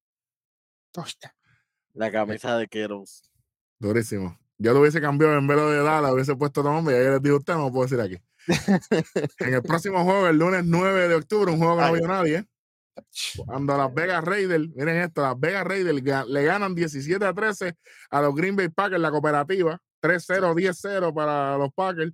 touchdown. 0.93 1.33
La 1.95 2.11
camisa 2.11 2.57
de 2.57 2.69
Keros. 2.69 3.31
Durísimo. 3.79 4.39
Yo 4.59 4.73
lo 4.73 4.81
hubiese 4.81 5.01
cambiado 5.01 5.39
en 5.39 5.47
vez 5.47 5.57
de 5.57 5.83
Dallas, 5.83 6.13
hubiese 6.13 6.35
puesto 6.35 6.61
otro 6.61 6.73
nombre 6.73 6.99
y 6.99 7.05
ya 7.05 7.11
les 7.11 7.23
digo 7.23 7.37
usted, 7.37 7.55
no 7.55 7.67
lo 7.67 7.73
puedo 7.73 7.89
decir 7.89 8.01
aquí. 8.01 8.23
en 9.41 9.55
el 9.55 9.63
próximo 9.63 10.03
juego, 10.05 10.27
el 10.27 10.39
lunes 10.39 10.65
9 10.65 11.09
de 11.09 11.15
octubre, 11.15 11.53
un 11.53 11.59
juego 11.59 11.77
que 11.77 11.83
no 11.83 11.93
vio 11.93 12.09
nadie. 12.09 12.45
Cuando 13.47 13.77
las 13.77 13.95
Vegas 13.95 14.25
Raiders, 14.25 14.69
miren 14.75 14.97
esto, 14.97 15.23
las 15.23 15.39
Vegas 15.39 15.65
Raiders 15.65 16.29
le 16.29 16.45
ganan 16.45 16.75
17 16.75 17.25
a 17.25 17.33
13 17.33 17.77
a 18.11 18.23
los 18.23 18.35
Green 18.35 18.57
Bay 18.57 18.69
Packers, 18.69 19.01
la 19.01 19.11
cooperativa. 19.11 19.81
3-0, 20.01 20.55
10-0 20.55 21.15
para 21.15 21.57
los 21.57 21.73
Packers. 21.73 22.13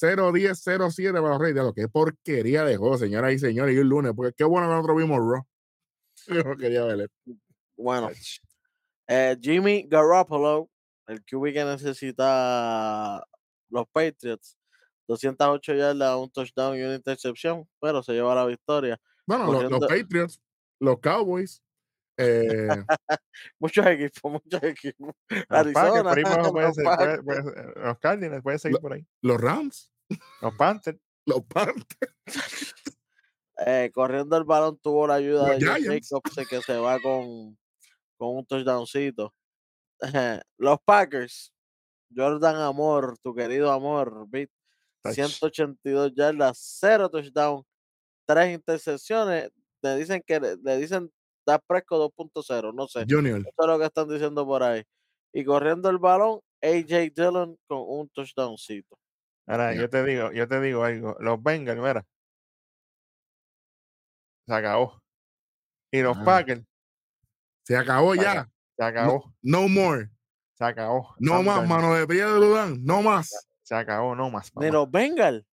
0-10, 0.00 0.54
0-7 0.54 1.12
para 1.12 1.28
los 1.28 1.38
Raiders. 1.38 1.66
Lo 1.66 1.74
que 1.74 1.88
porquería 1.88 2.64
de 2.64 2.76
juego, 2.76 2.96
señoras 2.96 3.32
y 3.32 3.38
señores. 3.38 3.74
Y 3.74 3.78
el 3.78 3.88
lunes, 3.88 4.12
porque 4.14 4.34
qué 4.36 4.44
bueno 4.44 4.68
que 4.68 4.74
nosotros 4.74 4.96
vimos 4.96 5.18
Raw. 5.18 5.46
Yo 6.44 6.56
quería 6.56 6.84
ver 6.84 7.00
esto. 7.02 7.40
Bueno, 7.76 8.10
eh, 9.08 9.36
Jimmy 9.40 9.86
Garoppolo, 9.88 10.70
el 11.06 11.22
QB 11.24 11.52
que 11.52 11.64
necesita 11.64 13.24
los 13.70 13.88
Patriots, 13.88 14.56
208 15.08 15.74
yardas, 15.74 16.16
un 16.16 16.30
touchdown 16.30 16.78
y 16.78 16.82
una 16.82 16.94
intercepción, 16.94 17.68
pero 17.80 18.02
se 18.02 18.12
lleva 18.12 18.34
la 18.34 18.44
victoria. 18.46 19.00
Bueno, 19.26 19.68
los, 19.68 19.80
Patriots, 19.80 20.40
los 20.78 21.00
Cowboys, 21.00 21.62
eh, 22.20 22.68
Muchos 23.58 23.86
equipos, 23.86 24.32
muchos 24.32 24.62
equipos. 24.62 25.14
Los 25.48 25.76
Arizona, 25.76 26.50
puede 26.52 26.72
ser- 26.74 26.84
puede- 26.84 26.96
Packers. 26.96 27.24
puede 27.24 27.42
ser- 27.42 27.76
los 27.78 27.98
Cardinals 27.98 28.42
puede 28.42 28.58
seguir 28.58 28.78
por 28.80 28.92
ahí. 28.92 29.06
los 29.22 29.40
Rams, 29.40 29.92
Los 30.42 30.54
Panthers. 30.54 30.98
los 31.26 31.42
Panthers. 31.44 32.74
Eh, 33.66 33.90
corriendo 33.92 34.36
el 34.36 34.44
balón 34.44 34.78
tuvo 34.78 35.06
la 35.06 35.14
ayuda 35.14 35.48
Los 35.48 35.60
de. 35.60 36.00
Jacobs 36.00 36.38
eh, 36.38 36.46
que 36.48 36.62
se 36.62 36.76
va 36.78 36.98
con, 37.00 37.58
con 38.16 38.36
un 38.36 38.46
touchdowncito. 38.46 39.34
Los 40.56 40.78
Packers, 40.84 41.52
Jordan 42.14 42.56
Amor, 42.56 43.18
tu 43.22 43.34
querido 43.34 43.70
Amor, 43.70 44.26
Vic, 44.30 44.50
Touch. 45.02 45.14
182 45.14 46.12
yardas, 46.14 46.58
0 46.80 47.10
touchdown, 47.10 47.62
3 48.26 48.54
intercepciones. 48.54 49.50
Le 49.82 49.96
dicen 49.96 50.22
que 50.26 50.40
le, 50.40 50.56
le 50.56 50.76
dicen 50.78 51.10
Dak 51.46 51.62
Prescott 51.66 52.12
2.0, 52.16 52.74
no 52.74 52.86
sé. 52.88 53.04
Junior. 53.08 53.40
Eso 53.40 53.48
es 53.58 53.66
lo 53.66 53.78
que 53.78 53.84
están 53.86 54.08
diciendo 54.08 54.44
por 54.46 54.62
ahí. 54.62 54.82
Y 55.32 55.44
corriendo 55.44 55.88
el 55.90 55.98
balón, 55.98 56.40
AJ 56.62 57.12
Dillon 57.14 57.56
con 57.66 57.78
un 57.86 58.08
touchdowncito. 58.10 58.98
Ahora, 59.46 59.74
yo 59.74 59.88
te 59.88 60.04
digo, 60.04 60.30
yo 60.32 60.46
te 60.46 60.60
digo 60.60 60.84
algo. 60.84 61.16
Los 61.20 61.42
Bengals, 61.42 61.80
mira. 61.80 62.04
Se 64.46 64.54
acabó. 64.54 65.00
Y 65.92 66.02
los 66.02 66.16
Ah. 66.18 66.24
Packers, 66.24 66.62
Se 67.64 67.76
acabó 67.76 68.14
ya. 68.14 68.48
se 68.76 68.84
acabó. 68.84 69.32
No 69.42 69.68
more. 69.68 70.08
Se 70.54 70.64
acabó. 70.64 71.14
No 71.18 71.34
I'm 71.36 71.46
más, 71.46 71.56
done. 71.56 71.68
mano 71.68 71.94
de 71.94 72.06
pie 72.06 72.24
de 72.24 72.38
Ludán. 72.38 72.84
No 72.84 73.02
más. 73.02 73.48
Se 73.62 73.74
acabó, 73.74 74.14
no 74.14 74.30
más. 74.30 74.46
Ni 74.56 74.66
papá. 74.66 74.72
los 74.72 74.90
Bengals. 74.90 75.44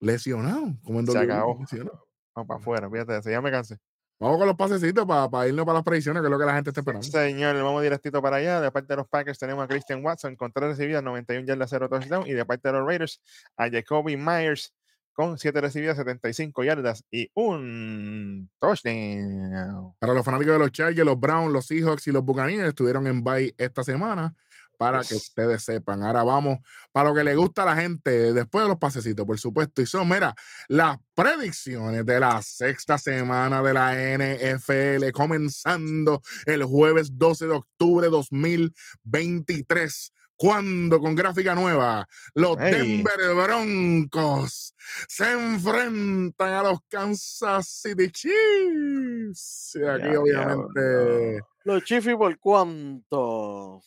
Lesionado. 0.00 0.74
Como 0.84 1.00
en 1.00 1.06
Se 1.06 1.12
WWE, 1.12 1.32
acabó. 1.32 1.58
lesionado. 1.60 2.07
Vamos 2.38 2.46
para 2.46 2.60
afuera, 2.60 2.88
fíjate 2.88 3.18
eso. 3.18 3.30
Ya 3.30 3.40
me 3.40 3.50
cansé. 3.50 3.78
Vamos 4.20 4.38
con 4.38 4.46
los 4.46 4.56
pasecitos 4.56 5.04
para 5.06 5.48
irnos 5.48 5.64
para 5.64 5.78
las 5.78 5.84
predicciones, 5.84 6.22
que 6.22 6.26
es 6.26 6.30
lo 6.30 6.38
que 6.38 6.44
la 6.44 6.54
gente 6.54 6.70
está 6.70 6.80
esperando. 6.80 7.06
Señor, 7.06 7.56
vamos 7.56 7.82
directito 7.82 8.22
para 8.22 8.36
allá. 8.36 8.60
De 8.60 8.70
parte 8.70 8.92
de 8.92 8.96
los 8.96 9.08
Packers 9.08 9.38
tenemos 9.38 9.64
a 9.64 9.68
Christian 9.68 10.04
Watson 10.04 10.36
con 10.36 10.52
tres 10.52 10.70
recibidas, 10.70 11.02
91 11.02 11.46
yardas, 11.46 11.70
0 11.70 11.88
touchdown. 11.88 12.26
Y 12.26 12.32
de 12.32 12.44
parte 12.44 12.68
de 12.68 12.74
los 12.74 12.86
Raiders 12.86 13.20
a 13.56 13.68
Jacoby 13.68 14.16
Myers 14.16 14.72
con 15.12 15.36
7 15.36 15.60
recibidas, 15.60 15.96
75 15.96 16.62
yardas 16.62 17.04
y 17.10 17.28
un 17.34 18.48
touchdown. 18.60 19.94
Para 19.98 20.14
los 20.14 20.24
fanáticos 20.24 20.52
de 20.52 20.58
los 20.60 20.70
Chargers, 20.70 21.04
los 21.04 21.18
Browns, 21.18 21.52
los 21.52 21.66
Seahawks 21.66 22.06
y 22.06 22.12
los 22.12 22.24
Buccaneers 22.24 22.68
estuvieron 22.68 23.06
en 23.08 23.24
bye 23.24 23.52
esta 23.58 23.82
semana 23.82 24.34
para 24.78 25.02
que 25.02 25.16
ustedes 25.16 25.64
sepan. 25.64 26.02
Ahora 26.02 26.22
vamos 26.22 26.58
para 26.92 27.10
lo 27.10 27.14
que 27.14 27.24
le 27.24 27.34
gusta 27.34 27.64
a 27.64 27.66
la 27.66 27.76
gente 27.76 28.32
después 28.32 28.64
de 28.64 28.68
los 28.68 28.78
pasecitos, 28.78 29.26
por 29.26 29.38
supuesto. 29.38 29.82
Y 29.82 29.86
son, 29.86 30.08
mira, 30.08 30.34
las 30.68 30.96
predicciones 31.14 32.06
de 32.06 32.20
la 32.20 32.40
sexta 32.40 32.96
semana 32.96 33.60
de 33.60 33.74
la 33.74 33.92
NFL 33.92 35.10
comenzando 35.12 36.22
el 36.46 36.64
jueves 36.64 37.18
12 37.18 37.48
de 37.48 37.54
octubre 37.54 38.08
2023. 38.08 40.12
Cuando 40.36 41.00
con 41.00 41.16
gráfica 41.16 41.56
nueva, 41.56 42.06
los 42.34 42.56
Hey. 42.60 43.02
Denver 43.02 43.34
Broncos 43.34 44.72
se 45.08 45.32
enfrentan 45.32 46.52
a 46.52 46.62
los 46.62 46.78
Kansas 46.88 47.66
City 47.82 48.08
Chiefs. 48.12 49.72
Y 49.74 49.84
aquí, 49.84 50.12
Ya, 50.12 50.20
obviamente. 50.20 51.40
Los 51.64 51.82
Chiefs 51.82 52.14
por 52.16 52.38
cuánto. 52.38 53.82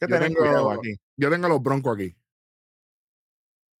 Hay 0.00 0.06
que 0.08 0.12
Yo 0.14 0.18
tener 0.18 0.28
tengo- 0.28 0.40
cuidado 0.40 0.70
aquí. 0.70 0.94
yo 1.16 1.30
tengo 1.30 1.46
a 1.46 1.48
los 1.50 1.62
Broncos 1.62 1.94
aquí. 1.94 2.16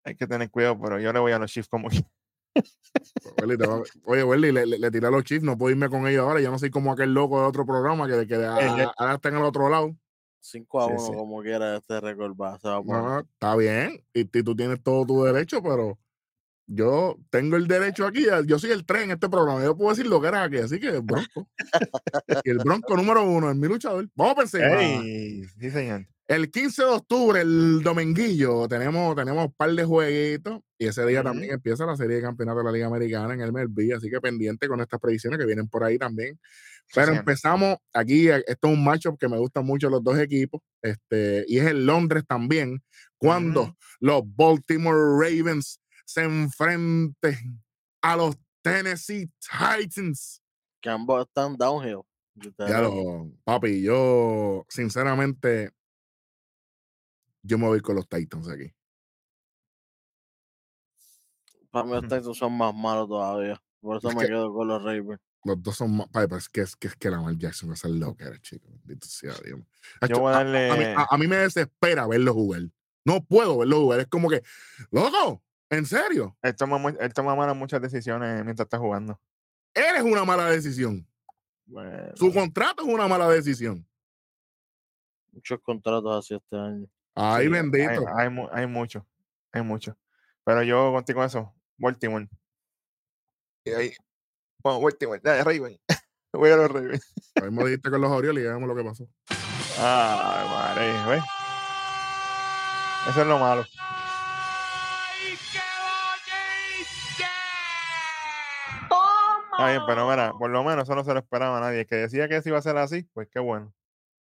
Hay 0.04 0.16
que 0.16 0.26
tener 0.26 0.50
cuidado, 0.50 0.78
pero 0.80 0.98
yo 0.98 1.12
le 1.12 1.18
voy 1.18 1.32
a 1.32 1.38
los 1.38 1.50
Chiefs 1.50 1.68
como 1.68 1.88
va- 1.88 3.84
Oye, 4.04 4.24
Welly, 4.24 4.52
le, 4.52 4.66
le, 4.66 4.78
le 4.78 4.90
tiré 4.90 5.06
a 5.06 5.10
los 5.10 5.24
Chiefs, 5.24 5.44
no 5.44 5.56
puedo 5.56 5.70
irme 5.70 5.88
con 5.88 6.06
ellos 6.06 6.22
ahora. 6.26 6.40
Yo 6.40 6.50
no 6.50 6.58
soy 6.58 6.70
como 6.70 6.92
aquel 6.92 7.12
loco 7.14 7.40
de 7.40 7.46
otro 7.46 7.64
programa 7.64 8.06
que, 8.08 8.26
que 8.26 8.34
a- 8.34 8.58
El- 8.58 8.80
a- 8.86 8.94
ahora 8.96 9.14
está 9.14 9.28
en 9.28 9.36
el 9.36 9.44
otro 9.44 9.68
lado. 9.68 9.94
5 10.42 10.80
a 10.80 10.86
Sí, 10.86 10.92
1, 10.92 11.00
sí. 11.06 11.12
como 11.12 11.42
quiera, 11.42 11.76
este 11.76 12.00
récord 12.00 12.34
va, 12.34 12.58
se 12.58 12.68
va 12.68 12.76
a 12.76 12.82
poner. 12.82 13.02
No, 13.02 13.20
está 13.20 13.56
bien. 13.56 14.02
Y, 14.14 14.20
y 14.20 14.42
tú 14.42 14.56
tienes 14.56 14.82
todo 14.82 15.04
tu 15.04 15.22
derecho, 15.24 15.62
pero 15.62 15.98
yo 16.72 17.16
tengo 17.30 17.56
el 17.56 17.66
derecho 17.66 18.06
aquí. 18.06 18.28
a- 18.28 18.42
Yo 18.42 18.58
soy 18.58 18.70
el 18.70 18.86
tren 18.86 19.04
en 19.04 19.10
este 19.12 19.28
programa. 19.28 19.62
Yo 19.64 19.76
puedo 19.76 19.90
decir 19.90 20.06
lo 20.06 20.20
que 20.20 20.28
era 20.28 20.44
aquí. 20.44 20.58
Así 20.58 20.78
que 20.78 20.88
el 20.88 21.00
Bronco. 21.02 21.48
el 22.44 22.58
Bronco 22.58 22.96
número 22.96 23.24
uno, 23.24 23.50
es 23.50 23.56
mi 23.56 23.66
luchador. 23.66 24.08
Vamos 24.14 24.32
a 24.34 24.36
pensar. 24.36 24.62
¡Ey! 24.80 25.44
Sí, 25.58 25.70
señor. 25.70 26.06
El 26.28 26.48
15 26.48 26.82
de 26.82 26.88
octubre, 26.88 27.40
el 27.40 27.82
dominguillo, 27.82 28.68
tenemos, 28.68 29.16
tenemos 29.16 29.46
un 29.46 29.52
par 29.52 29.72
de 29.72 29.82
jueguitos 29.84 30.60
y 30.78 30.86
ese 30.86 31.04
día 31.04 31.24
también 31.24 31.52
empieza 31.54 31.84
la 31.84 31.96
serie 31.96 32.16
de 32.18 32.22
campeonato 32.22 32.58
de 32.58 32.64
la 32.66 32.70
Liga 32.70 32.86
Americana 32.86 33.34
en 33.34 33.40
el 33.40 33.50
MLB, 33.52 33.96
así 33.96 34.08
que 34.08 34.20
pendiente 34.20 34.68
con 34.68 34.80
estas 34.80 35.00
predicciones 35.00 35.40
que 35.40 35.44
vienen 35.46 35.66
por 35.66 35.82
ahí 35.82 35.98
también. 35.98 36.38
Pero 36.94 37.12
empezamos 37.14 37.78
aquí, 37.92 38.28
eh, 38.28 38.44
esto 38.46 38.68
es 38.68 38.74
un 38.74 38.84
matchup 38.84 39.18
que 39.18 39.28
me 39.28 39.38
gustan 39.38 39.64
mucho 39.66 39.90
los 39.90 40.04
dos 40.04 40.20
equipos, 40.20 40.60
este, 40.82 41.44
y 41.48 41.58
es 41.58 41.66
en 41.66 41.84
Londres 41.84 42.22
también, 42.28 42.80
cuando 43.18 43.76
los 43.98 44.22
Baltimore 44.36 44.98
Ravens 45.18 45.79
se 46.12 46.22
enfrenten 46.24 47.62
a 48.02 48.16
los 48.16 48.36
Tennessee 48.62 49.30
Titans. 49.38 50.42
Que 50.80 50.90
ambos 50.90 51.24
están 51.26 51.56
downhill. 51.56 52.00
Ya 52.58 52.80
lo, 52.80 53.30
papi, 53.44 53.82
yo 53.82 54.64
sinceramente, 54.68 55.70
yo 57.42 57.58
me 57.58 57.66
voy 57.66 57.80
con 57.80 57.94
los 57.96 58.08
Titans 58.08 58.48
aquí. 58.48 58.72
Para 61.70 61.84
mí 61.84 61.92
los. 61.92 62.02
Titans 62.02 62.36
son 62.36 62.56
más 62.56 62.74
malos 62.74 63.08
todavía. 63.08 63.62
Por 63.80 63.98
eso 63.98 64.08
Es 64.08 64.14
me 64.16 64.22
que- 64.22 64.28
quedo 64.28 64.52
con 64.52 64.66
los 64.68 64.82
Ravens. 64.82 65.20
Los 65.44 65.62
dos 65.62 65.76
son 65.76 65.96
más. 65.96 66.08
Papi, 66.08 66.26
pero 66.26 66.38
es 66.38 66.48
que 66.48 66.60
es 66.62 66.76
que, 66.76 66.88
es 66.88 66.96
que 66.96 67.08
Lamar 67.10 67.36
Jackson 67.36 67.72
es 67.72 67.84
el 67.84 67.98
loco, 67.98 68.16
era 68.24 68.38
chico. 68.40 68.68
Sea 69.02 69.32
voy 70.18 70.32
a 70.32 70.38
a, 70.38 70.40
a 70.40 70.44
mí, 70.44 70.50
darle. 70.50 70.94
a- 70.96 71.06
a 71.10 71.18
mí 71.18 71.26
me 71.26 71.36
desespera 71.36 72.06
verlo 72.06 72.34
jugar. 72.34 72.62
No 73.06 73.24
puedo 73.24 73.58
verlo 73.58 73.80
jugar. 73.80 74.00
Es 74.00 74.06
como 74.08 74.28
que, 74.28 74.42
loco, 74.90 75.42
¿en 75.70 75.86
serio? 75.86 76.36
Él 76.42 76.54
toma, 76.54 76.90
él 76.98 77.12
toma 77.14 77.34
malas 77.34 77.56
muchas 77.56 77.80
decisiones 77.80 78.44
mientras 78.44 78.66
está 78.66 78.78
jugando. 78.78 79.20
Eres 79.74 80.02
una 80.02 80.24
mala 80.24 80.46
decisión. 80.46 81.06
Bueno, 81.66 82.12
Su 82.16 82.32
contrato 82.32 82.82
es 82.82 82.88
una 82.92 83.06
mala 83.08 83.28
decisión. 83.28 83.86
Muchos 85.32 85.60
contratos 85.60 86.18
así 86.24 86.34
este 86.34 86.56
año. 86.56 86.86
Ay, 87.14 87.44
sí, 87.46 87.52
bendito. 87.52 87.90
Hay, 88.08 88.24
hay, 88.24 88.28
mu- 88.30 88.48
hay 88.52 88.66
mucho. 88.66 89.06
Hay 89.52 89.62
mucho. 89.62 89.96
Pero 90.44 90.62
yo 90.64 90.92
contigo 90.92 91.24
eso. 91.24 91.54
Baltimore. 91.78 92.28
Y 93.64 93.70
ahí. 93.70 93.94
Bueno, 94.62 94.80
Baltimore. 94.80 95.20
Dale, 95.22 95.44
Raven. 95.44 95.80
Voy 96.32 96.50
a 96.50 96.56
los 96.56 96.70
Ravens. 96.70 97.12
Ahí 97.42 97.50
me 97.50 97.64
dijiste 97.64 97.90
con 97.90 98.00
los 98.00 98.10
Orioles 98.10 98.42
y 98.42 98.46
ya 98.46 98.52
vemos 98.54 98.68
lo 98.68 98.76
que 98.76 98.84
pasó. 98.84 99.08
Ay, 99.78 100.46
madre. 100.48 101.22
Eso 103.08 103.22
es 103.22 103.26
lo 103.26 103.38
malo. 103.38 103.64
Está 109.60 109.70
bien, 109.70 109.82
pero 109.86 110.08
mira, 110.08 110.32
por 110.38 110.50
lo 110.50 110.64
menos 110.64 110.84
eso 110.84 110.94
no 110.94 111.04
se 111.04 111.12
lo 111.12 111.20
esperaba 111.20 111.58
a 111.58 111.60
nadie. 111.60 111.80
El 111.80 111.86
que 111.86 111.96
decía 111.96 112.28
que 112.28 112.36
eso 112.36 112.48
iba 112.48 112.58
a 112.58 112.62
ser 112.62 112.76
así, 112.76 113.02
pues 113.12 113.28
qué 113.30 113.40
bueno. 113.40 113.72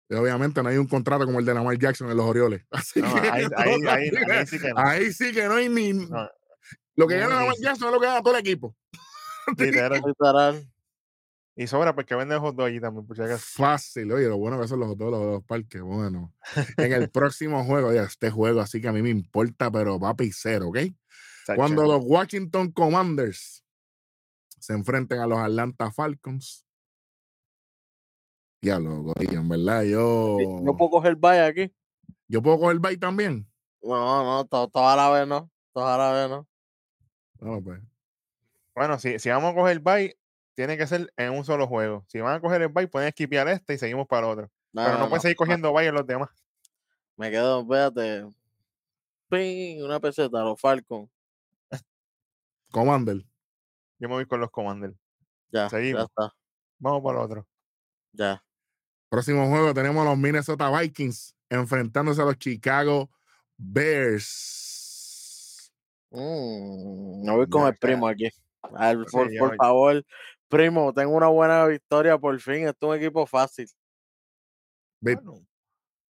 Y 0.09 0.15
obviamente 0.15 0.61
no 0.63 0.69
hay 0.69 0.77
un 0.77 0.89
contrato 0.89 1.25
como 1.25 1.39
el 1.39 1.45
de 1.45 1.55
Lamar 1.55 1.79
Jackson 1.79 2.11
en 2.11 2.17
los 2.17 2.27
Orioles. 2.27 2.63
Así 2.71 3.01
No, 3.01 3.15
que 3.15 3.29
ahí, 3.31 3.45
no, 3.47 3.57
ahí, 3.57 3.81
no, 3.81 3.91
ahí, 3.91 4.11
mira, 4.11 4.41
ahí 4.41 4.47
sí 4.47 4.59
que 4.59 4.69
no. 4.71 4.75
ahí 4.77 5.13
sí 5.13 5.33
que 5.33 5.45
no 5.45 5.55
hay 5.55 5.69
ni. 5.69 5.93
Lo 6.97 7.07
que 7.07 7.17
gana 7.17 7.37
Lamar 7.37 7.55
Jackson 7.61 7.89
es 7.89 7.95
lo 7.95 8.01
que 8.01 8.07
gana 8.07 8.21
todo 8.21 8.35
el 8.35 8.41
equipo. 8.41 8.77
Literal. 9.57 10.69
Y 11.55 11.67
sobra 11.67 11.95
porque 11.95 12.15
vende 12.15 12.37
hot 12.39 12.57
dog 12.57 12.67
allí 12.67 12.81
también, 12.81 13.07
por. 13.07 13.17
Fácil, 13.39 14.11
oye, 14.13 14.27
lo 14.27 14.39
bueno 14.39 14.61
que 14.61 14.67
son 14.67 14.81
los 14.81 14.97
dos 14.97 15.11
los 15.11 15.21
dos 15.21 15.45
parques. 15.45 15.81
Bueno, 15.83 16.33
en 16.77 16.93
el 16.93 17.11
próximo 17.11 17.65
juego, 17.65 17.93
ya 17.93 18.03
este 18.03 18.31
juego, 18.31 18.61
así 18.61 18.81
que 18.81 18.89
a 18.89 18.93
mí 18.93 19.03
me 19.03 19.11
importa, 19.11 19.71
pero 19.71 20.01
papi 20.01 20.33
cero, 20.33 20.69
¿ok? 20.69 20.79
Cuando 21.57 21.83
los 21.85 22.03
Washington 22.05 22.73
Commanders 22.73 23.60
se 24.61 24.75
enfrenten 24.75 25.19
a 25.21 25.27
los 25.27 25.39
Atlanta 25.39 25.91
Falcons. 25.91 26.65
Ya 28.63 28.79
lo 28.79 29.13
en 29.19 29.49
verdad, 29.49 29.85
yo. 29.85 30.37
¿No 30.63 30.77
puedo 30.77 30.91
coger 30.91 31.17
bye 31.17 31.41
aquí? 31.41 31.73
¿Yo 32.29 32.43
puedo 32.43 32.61
coger 32.61 32.79
bye 32.79 32.97
también? 32.99 33.51
No, 33.83 34.23
no, 34.23 34.45
todo, 34.45 34.69
toda 34.69 34.95
la 34.95 35.11
vez 35.11 35.27
no. 35.27 35.51
Toda 35.73 35.97
la 35.97 36.13
vez 36.13 36.29
no. 36.29 36.47
No, 37.41 37.63
pues. 37.63 37.81
Bueno, 38.75 38.99
si, 38.99 39.19
si 39.19 39.31
vamos 39.31 39.53
a 39.53 39.55
coger 39.55 39.73
el 39.73 39.81
bye, 39.81 40.19
tiene 40.55 40.77
que 40.77 40.87
ser 40.87 41.11
en 41.17 41.33
un 41.33 41.45
solo 41.45 41.67
juego. 41.67 42.05
Si 42.09 42.21
van 42.21 42.37
a 42.37 42.41
coger 42.41 42.61
el 42.61 42.69
bye, 42.69 42.87
pueden 42.87 43.09
esquipear 43.09 43.49
este 43.49 43.75
y 43.75 43.79
seguimos 43.79 44.07
para 44.07 44.27
el 44.27 44.33
otro. 44.33 44.51
Pero 44.73 44.99
no, 44.99 45.09
pueden 45.09 45.23
seguir 45.23 45.37
cogiendo 45.37 45.73
bye 45.73 45.87
en 45.87 45.95
los 45.95 46.07
demás. 46.07 46.29
Me 47.17 47.31
quedo, 47.31 47.65
fíjate. 47.67 48.27
Ping, 49.31 49.83
una 49.83 50.01
peseta, 50.01 50.43
los 50.43 50.61
Falcons. 50.61 51.09
Commander. 52.71 53.25
Yo 54.01 54.09
me 54.09 54.15
voy 54.15 54.27
con 54.27 54.41
los 54.41 54.51
Commander. 54.51 54.95
Ya, 55.53 55.69
Seguimos. 55.69 56.01
ya 56.01 56.05
está. 56.07 56.35
Vamos 56.79 57.03
para 57.03 57.19
el 57.19 57.25
otro. 57.25 57.47
Ya. 58.13 58.43
Próximo 59.11 59.47
juego 59.49 59.75
tenemos 59.75 60.05
a 60.07 60.11
los 60.11 60.19
Minnesota 60.19 60.71
Vikings 60.71 61.37
enfrentándose 61.51 62.23
a 62.23 62.25
los 62.25 62.39
Chicago 62.39 63.11
Bears. 63.59 64.61
Mm, 66.11 67.27
me 67.27 67.33
voy 67.33 67.47
con 67.49 67.63
Ya, 67.63 67.69
el 67.69 67.77
primo 67.77 68.09
aquí. 68.09 68.31
Al- 68.63 69.07
Sí, 69.07 69.17
por, 69.39 69.57
favor, 69.57 70.05
primo, 70.49 70.93
tengo 70.95 71.13
una 71.13 71.29
buena 71.29 71.67
victoria 71.67 72.17
por 72.19 72.41
fin. 72.41 72.67
Es 72.69 72.75
un 72.81 72.97
equipo 72.97 73.27
fácil. 73.27 73.69
Bueno, 75.01 75.45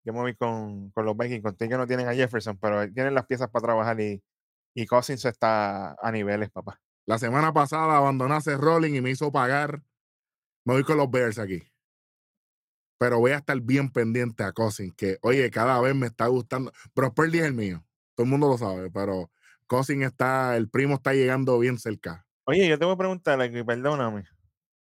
yo 0.03 0.13
me 0.13 0.19
voy 0.19 0.35
con, 0.35 0.91
con 0.91 1.05
los 1.05 1.17
Vikings. 1.17 1.41
Contigo 1.43 1.69
que 1.69 1.77
no 1.77 1.87
tienen 1.87 2.07
a 2.07 2.13
Jefferson, 2.13 2.57
pero 2.57 2.87
tienen 2.91 3.15
las 3.15 3.25
piezas 3.25 3.49
para 3.49 3.63
trabajar 3.63 3.99
y, 3.99 4.21
y 4.75 4.85
Cousins 4.85 5.25
está 5.25 5.95
a 5.95 6.11
niveles, 6.11 6.51
papá. 6.51 6.79
La 7.09 7.17
semana 7.17 7.51
pasada 7.51 7.97
abandonaste 7.97 8.55
Rolling 8.55 8.93
y 8.93 9.01
me 9.01 9.09
hizo 9.09 9.31
pagar. 9.31 9.81
Me 10.63 10.75
voy 10.75 10.83
con 10.83 10.95
los 10.95 11.09
Bears 11.09 11.39
aquí. 11.39 11.63
Pero 12.99 13.17
voy 13.17 13.31
a 13.31 13.37
estar 13.37 13.59
bien 13.61 13.89
pendiente 13.89 14.43
a 14.43 14.51
Cousins, 14.51 14.93
que 14.95 15.17
oye, 15.23 15.49
cada 15.49 15.81
vez 15.81 15.95
me 15.95 16.05
está 16.05 16.27
gustando. 16.27 16.71
Pero 16.93 17.11
Purdy 17.11 17.39
es 17.39 17.45
el 17.45 17.55
mío. 17.55 17.83
Todo 18.13 18.25
el 18.25 18.29
mundo 18.29 18.47
lo 18.47 18.59
sabe, 18.59 18.91
pero 18.91 19.31
Cousins 19.65 20.05
está, 20.05 20.55
el 20.55 20.69
primo 20.69 20.97
está 20.97 21.15
llegando 21.15 21.57
bien 21.57 21.79
cerca. 21.79 22.27
Oye, 22.43 22.67
yo 22.67 22.77
te 22.77 22.85
voy 22.85 22.93
a 22.93 22.97
preguntar 22.97 23.41
aquí, 23.41 23.63
perdóname. 23.63 24.25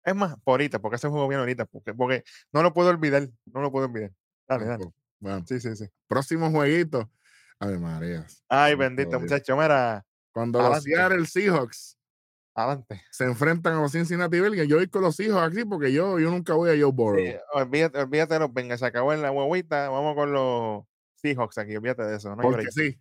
Es 0.04 0.14
más, 0.14 0.36
por 0.44 0.52
ahorita, 0.52 0.78
porque 0.78 0.98
ese 0.98 1.08
juego 1.08 1.28
viene 1.28 1.40
ahorita, 1.40 1.66
porque, 1.66 1.96
porque 1.96 2.24
no 2.54 2.62
lo 2.62 2.72
puedo 2.72 2.90
olvidar, 2.90 3.28
no 3.46 3.62
lo 3.62 3.72
puedo 3.72 3.88
olvidar. 3.88 4.12
Dale, 4.48 4.66
dale. 4.66 4.86
Bueno, 5.20 5.44
Sí, 5.48 5.60
sí, 5.60 5.76
sí. 5.76 5.86
próximo 6.06 6.52
jueguito. 6.52 7.10
Ave 7.60 7.80
Marías. 7.80 8.44
Ay, 8.48 8.76
bendito 8.76 9.20
muchacho, 9.20 9.58
mira, 9.58 10.06
Cuando 10.32 10.62
los. 10.62 10.84
Seattle 10.84 11.26
Seahawks 11.26 11.98
adelante. 12.54 13.02
se 13.12 13.26
enfrentan 13.26 13.74
a 13.74 13.82
los 13.82 13.92
Cincinnati 13.92 14.40
Bengals, 14.40 14.68
yo 14.68 14.78
voy 14.78 14.88
con 14.88 15.02
los 15.02 15.16
Seahawks 15.16 15.58
aquí 15.58 15.66
porque 15.66 15.92
yo, 15.94 16.20
yo 16.20 16.30
nunca 16.30 16.54
voy 16.54 16.70
a 16.70 16.82
Joe 16.82 16.92
Burrow. 16.92 17.18
Sí, 17.18 17.34
olvídate, 17.54 18.00
olvídate 18.00 18.34
de 18.36 18.40
los 18.42 18.54
Bengals, 18.54 18.80
se 18.80 18.86
acabó 18.86 19.14
en 19.14 19.22
la 19.22 19.32
huevita, 19.32 19.90
vamos 19.90 20.16
con 20.16 20.32
los 20.34 20.84
Seahawks 21.16 21.58
aquí, 21.58 21.76
olvídate 21.76 22.04
de 22.04 22.18
eso, 22.18 22.36
no 22.36 22.42
porque 22.42 22.72
sí. 22.72 23.00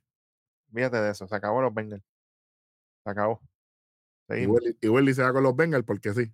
Olvídate 0.72 0.98
de 0.98 1.10
eso, 1.10 1.26
se 1.26 1.34
acabó 1.34 1.60
los 1.62 1.74
Bengals. 1.74 2.04
Se 3.04 3.10
acabó. 3.10 3.40
Y 4.28 4.32
Seguimos. 4.34 4.60
Y 4.80 4.88
Welly 4.88 5.14
se 5.14 5.22
va 5.22 5.32
con 5.32 5.42
los 5.42 5.56
Bengals 5.56 5.84
porque 5.84 6.14
sí. 6.14 6.32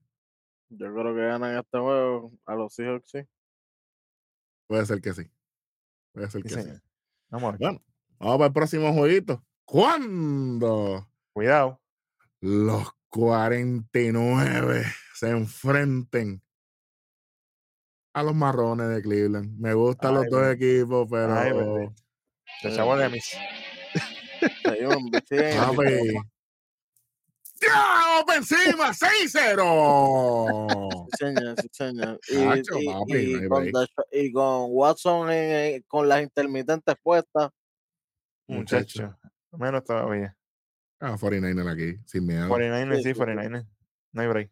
Yo 0.69 0.93
creo 0.93 1.15
que 1.15 1.21
ganan 1.27 1.57
este 1.57 1.79
juego 1.79 2.33
a 2.45 2.55
los 2.55 2.75
Seahawks, 2.75 3.11
sí. 3.11 3.21
Puede 4.67 4.85
ser 4.85 5.01
que 5.01 5.15
sí. 5.15 5.31
Puede 6.13 6.29
ser 6.31 6.43
Sí, 6.43 6.49
que 6.55 6.63
sí. 6.63 6.71
Vamos. 7.31 7.57
Bueno, 7.59 7.83
vamos 8.19 8.37
para 8.39 8.47
el 8.49 8.53
próximo 8.53 8.93
jueguito. 8.93 9.43
Cuando 9.65 11.09
Cuidado. 11.33 11.81
los 12.41 12.93
49 13.09 14.85
se 15.15 15.31
enfrenten 15.31 16.43
a 18.15 18.23
los 18.23 18.35
marrones 18.35 18.89
de 18.89 19.03
Cleveland. 19.03 19.59
Me 19.59 19.75
gustan 19.75 20.15
los 20.15 20.27
dos 20.31 20.47
equipos, 20.55 21.07
pero 21.11 21.35
Ay. 21.35 21.53
Se 22.63 22.75
chavó 22.75 22.97
de 22.97 23.09
mis. 23.11 23.37
¡Ya! 27.61 27.75
¡Vamos 27.75 28.25
pa' 28.27 28.37
encima! 28.37 28.93
¡6-0! 28.93 31.07
Sí, 31.19 31.19
señor, 31.19 31.57
sí, 31.61 31.69
señor. 31.73 32.21
Y, 32.29 32.35
Chacho, 32.37 32.79
y- 32.79 32.87
papi, 32.87 33.15
y 33.15 33.33
no 33.35 33.41
hay 33.41 33.49
con, 34.33 34.47
y 34.69 34.73
Watson 34.75 35.31
en- 35.31 35.83
con 35.89 36.09
las 36.09 36.23
intermitentes 36.23 36.95
puestas. 37.03 37.51
Muchacho. 38.47 39.19
Menos 39.53 39.85
todavía. 39.85 40.36
Ah, 41.01 41.17
49 41.19 41.71
aquí, 41.71 42.01
sin 42.07 42.27
miedo. 42.27 42.49
49ers, 42.49 42.97
Sí, 42.97 43.03
sí, 43.03 43.09
sí, 43.09 43.15
sí. 43.15 43.21
49ers. 43.21 43.67
No 44.13 44.23
hay 44.23 44.29
break. 44.29 44.51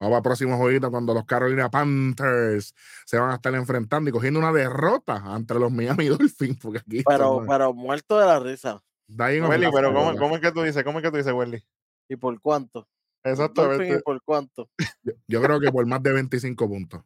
Vamos 0.00 0.16
al 0.16 0.22
próximo 0.22 0.56
jueguito 0.56 0.90
cuando 0.90 1.14
los 1.14 1.24
Carolina 1.26 1.70
Panthers 1.70 2.74
se 3.06 3.18
van 3.18 3.30
a 3.30 3.34
estar 3.34 3.54
enfrentando 3.54 4.10
y 4.10 4.12
cogiendo 4.12 4.40
una 4.40 4.52
derrota 4.52 5.16
ante 5.24 5.54
los 5.54 5.70
Miami 5.70 6.08
Dolphins. 6.08 6.58
Porque 6.60 6.78
aquí 6.78 7.02
Pero, 7.06 7.44
pero 7.46 7.72
muerto 7.72 8.18
de 8.18 8.26
la 8.26 8.40
risa. 8.40 8.82
Welly, 9.08 9.68
pero 9.72 9.92
¿cómo, 9.92 10.16
cómo 10.16 10.34
es 10.36 10.40
que 10.40 10.50
tú 10.50 10.62
dices? 10.62 10.82
¿Cómo 10.82 10.98
es 10.98 11.04
que 11.04 11.10
tú 11.10 11.18
dices, 11.18 11.32
Welly? 11.32 11.62
¿Y 12.08 12.16
por 12.16 12.40
cuánto? 12.40 12.88
Exactamente. 13.22 13.98
¿Y 13.98 14.02
por 14.02 14.20
cuánto? 14.22 14.68
Yo, 15.04 15.12
yo 15.28 15.42
creo 15.42 15.60
que 15.60 15.70
por 15.70 15.86
más 15.86 16.02
de 16.02 16.12
25 16.12 16.68
puntos. 16.68 17.02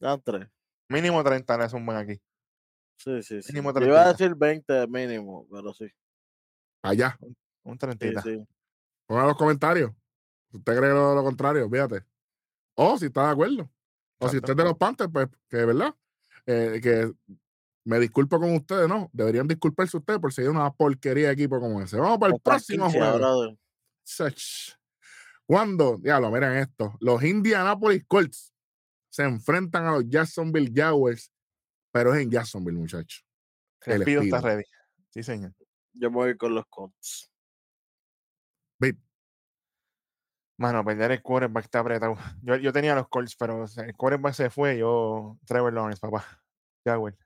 Ya 0.00 0.18
tres. 0.18 0.46
Mínimo 0.90 1.24
30 1.24 1.56
le 1.56 1.68
suman 1.68 1.96
aquí. 1.96 2.20
Sí, 2.98 3.22
sí, 3.22 3.40
sí. 3.40 3.52
Mínimo 3.52 3.72
Yo 3.72 3.86
iba 3.86 4.02
a 4.02 4.14
30. 4.14 4.18
decir 4.18 4.34
20 4.36 4.86
mínimo, 4.88 5.46
pero 5.50 5.72
sí. 5.72 5.86
Allá. 6.82 7.18
Un 7.64 7.74
Sí, 7.74 7.86
30. 7.98 8.22
sí. 8.22 8.46
Pongan 9.06 9.26
los 9.26 9.36
comentarios. 9.36 9.90
Si 10.50 10.56
usted 10.58 10.78
cree 10.78 10.90
lo, 10.90 11.14
lo 11.14 11.22
contrario, 11.22 11.68
fíjate. 11.68 12.04
O 12.74 12.98
si 12.98 13.06
está 13.06 13.26
de 13.26 13.32
acuerdo. 13.32 13.70
O 14.18 14.28
si 14.28 14.36
usted 14.36 14.50
es 14.50 14.56
de 14.56 14.64
los 14.64 14.76
Panthers, 14.76 15.10
pues, 15.12 15.28
que 15.48 15.56
de 15.58 15.66
verdad, 15.66 15.94
eh, 16.46 16.80
que 16.82 17.12
me 17.84 17.98
disculpo 17.98 18.38
con 18.38 18.54
ustedes, 18.54 18.88
¿no? 18.88 19.10
Deberían 19.12 19.46
disculparse 19.46 19.96
ustedes 19.96 20.18
por 20.20 20.32
seguir 20.32 20.50
una 20.50 20.72
porquería 20.72 21.28
de 21.28 21.34
equipo 21.34 21.60
como 21.60 21.82
ese. 21.82 21.98
Vamos 21.98 22.18
para 22.18 22.34
el 22.34 22.40
próximo 22.40 22.90
juego. 22.90 23.56
Cuando, 25.46 25.98
diablo, 25.98 26.30
miren 26.30 26.56
esto, 26.56 26.96
los 27.00 27.22
Indianapolis 27.22 28.04
Colts 28.06 28.54
se 29.10 29.24
enfrentan 29.24 29.84
a 29.84 29.92
los 29.92 30.08
Jacksonville 30.08 30.72
Jaguars, 30.74 31.30
pero 31.92 32.14
es 32.14 32.22
en 32.22 32.30
Jacksonville, 32.30 32.78
muchachos. 32.78 33.24
El 33.82 34.02
el 34.02 34.24
está 34.24 34.40
ready. 34.40 34.64
Sí, 35.10 35.22
señor. 35.22 35.52
Yo 35.92 36.10
voy 36.10 36.36
con 36.36 36.54
los 36.54 36.64
Colts. 36.66 37.30
Ve, 38.78 38.96
Mano, 40.56 40.84
perder 40.84 41.10
el 41.12 41.22
quarterback 41.22 41.64
está 41.64 41.80
apretado. 41.80 42.14
Yo, 42.42 42.56
yo 42.56 42.72
tenía 42.72 42.94
los 42.94 43.08
Colts, 43.08 43.34
pero 43.36 43.62
o 43.62 43.66
sea, 43.66 43.84
el 43.84 43.94
quarterback 43.96 44.34
se 44.34 44.50
fue. 44.50 44.78
Yo, 44.78 45.36
Trevor 45.46 45.72
Lawrence, 45.72 46.00
papá. 46.00 46.24
Jaguar. 46.84 47.16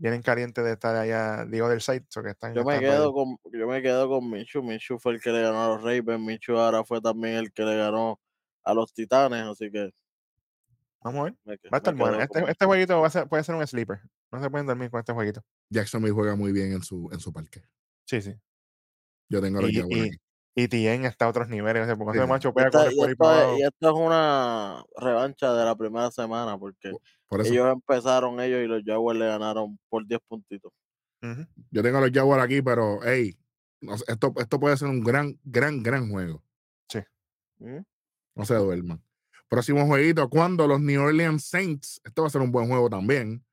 Vienen 0.00 0.22
calientes 0.22 0.64
de 0.64 0.72
estar 0.72 0.94
allá, 0.94 1.44
digo, 1.44 1.68
del 1.68 1.80
site. 1.80 2.06
so 2.08 2.22
que 2.22 2.30
están, 2.30 2.54
Yo 2.54 2.62
me 2.64 2.74
están 2.76 2.88
quedo 2.90 3.12
con, 3.12 3.36
yo 3.52 3.66
me 3.66 3.82
quedo 3.82 4.08
con 4.08 4.30
Minshew. 4.30 4.62
Minshew 4.62 4.98
fue 5.00 5.14
el 5.14 5.20
que 5.20 5.30
le 5.30 5.42
ganó 5.42 5.64
a 5.64 5.68
los 5.70 5.82
Ravens. 5.82 6.20
Minshew 6.20 6.56
ahora 6.56 6.84
fue 6.84 7.00
también 7.00 7.34
el 7.34 7.52
que 7.52 7.64
le 7.64 7.76
ganó 7.76 8.20
a 8.62 8.74
los 8.74 8.92
Titanes, 8.92 9.42
así 9.44 9.70
que 9.72 9.90
Vamos 11.00 11.20
a 11.20 11.24
ver. 11.24 11.34
me, 11.44 11.54
Va 11.54 11.58
a 11.72 11.76
estar 11.78 11.94
me 11.94 12.00
bueno. 12.00 12.20
Este, 12.20 12.40
con- 12.40 12.50
este 12.50 12.64
jueguito 12.66 13.00
va 13.00 13.06
a 13.08 13.10
ser- 13.10 13.28
puede 13.28 13.42
ser 13.42 13.54
un 13.56 13.66
sleeper. 13.66 14.00
No 14.30 14.40
se 14.40 14.50
pueden 14.50 14.66
dormir 14.68 14.90
con 14.90 15.00
este 15.00 15.12
jueguito. 15.12 15.42
Jacksonville 15.70 16.12
juega 16.14 16.36
muy 16.36 16.52
bien 16.52 16.72
en 16.72 16.82
su, 16.82 17.08
en 17.12 17.18
su 17.18 17.32
parque. 17.32 17.62
Sí, 18.04 18.20
sí. 18.22 18.34
Yo 19.28 19.40
tengo 19.40 19.60
los 19.60 19.70
Y, 19.70 19.76
Jaguars 19.80 20.10
y, 20.60 20.64
aquí. 20.64 20.76
y 20.76 20.96
TN 20.98 21.04
está 21.06 21.26
a 21.26 21.28
otros 21.28 21.48
niveles. 21.48 21.82
O 21.82 21.86
sea, 21.86 21.96
porque 21.96 22.12
Sí, 22.12 22.18
ese 22.18 22.26
sí. 22.26 22.30
macho 22.30 22.48
Y 22.48 22.52
pega 22.52 22.66
esta- 22.68 22.92
y, 23.58 23.62
es, 23.62 23.70
una 23.94 24.84
revancha 24.96 25.52
de 25.52 25.64
la 25.64 25.76
primera 25.76 26.10
semana 26.10 26.58
porque 26.58 26.92
Por 27.28 27.46
ellos 27.46 27.72
empezaron 27.72 28.40
ellos 28.40 28.60
y 28.62 28.66
los 28.66 28.82
Jaguars 28.84 29.18
le 29.18 29.26
ganaron 29.26 29.78
por 29.88 30.06
10 30.06 30.20
puntitos. 30.28 30.72
Yo 31.70 31.82
tengo 31.82 31.98
a 31.98 32.00
los 32.00 32.10
Jaguars 32.12 32.42
aquí, 32.44 32.62
pero, 32.62 33.00
hey, 33.02 33.36
esto, 34.06 34.32
esto 34.36 34.60
puede 34.60 34.76
ser 34.76 34.88
un 34.88 35.02
gran, 35.02 35.38
gran, 35.44 35.82
gran 35.82 36.10
juego. 36.10 36.42
¿Mm? 37.58 37.80
No 38.36 38.44
se 38.44 38.54
duerman. 38.54 39.02
Próximo 39.48 39.84
jueguito, 39.86 40.28
cuando 40.28 40.66
los 40.68 40.80
New 40.80 41.02
Orleans 41.02 41.44
Saints, 41.44 42.00
esto 42.04 42.22
va 42.22 42.28
a 42.28 42.30
ser 42.30 42.40
un 42.40 42.52
buen 42.52 42.68
juego 42.68 42.88
también, 42.88 43.44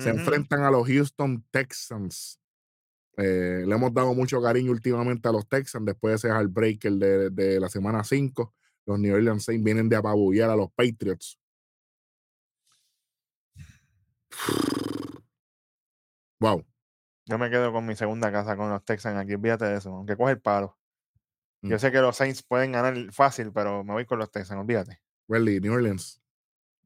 se 0.00 0.10
enfrentan 0.10 0.64
a 0.64 0.70
los 0.72 0.88
Houston 0.88 1.44
Texans. 1.52 2.40
Eh, 3.16 3.62
le 3.66 3.74
hemos 3.74 3.92
dado 3.94 4.12
mucho 4.14 4.42
cariño 4.42 4.72
últimamente 4.72 5.28
a 5.28 5.32
los 5.32 5.48
Texans 5.48 5.84
después 5.86 6.12
de 6.12 6.16
ese 6.16 6.28
heartbreaker 6.28 6.92
de, 6.92 7.30
de 7.30 7.60
la 7.60 7.68
semana 7.68 8.02
5. 8.04 8.54
Los 8.86 8.98
New 8.98 9.14
Orleans 9.14 9.44
Saints 9.44 9.64
vienen 9.64 9.88
de 9.88 9.96
apabullar 9.96 10.50
a 10.50 10.56
los 10.56 10.70
Patriots. 10.72 11.38
Wow. 16.40 16.64
Yo 17.26 17.38
me 17.38 17.48
quedo 17.50 17.72
con 17.72 17.86
mi 17.86 17.94
segunda 17.96 18.30
casa 18.30 18.56
con 18.56 18.68
los 18.70 18.84
Texans 18.84 19.16
aquí. 19.16 19.34
Olvídate 19.34 19.64
de 19.66 19.76
eso, 19.78 19.90
aunque 19.90 20.16
coge 20.16 20.32
el 20.32 20.40
palo. 20.40 20.76
Yo 21.62 21.76
Mm. 21.76 21.78
sé 21.78 21.90
que 21.92 22.00
los 22.00 22.16
Saints 22.16 22.42
pueden 22.42 22.72
ganar 22.72 22.94
fácil, 23.12 23.50
pero 23.52 23.82
me 23.84 23.92
voy 23.94 24.04
con 24.04 24.18
los 24.18 24.30
Texans, 24.30 24.60
olvídate. 24.60 25.00
Welly, 25.28 25.60
New 25.60 25.72
Orleans. 25.72 26.20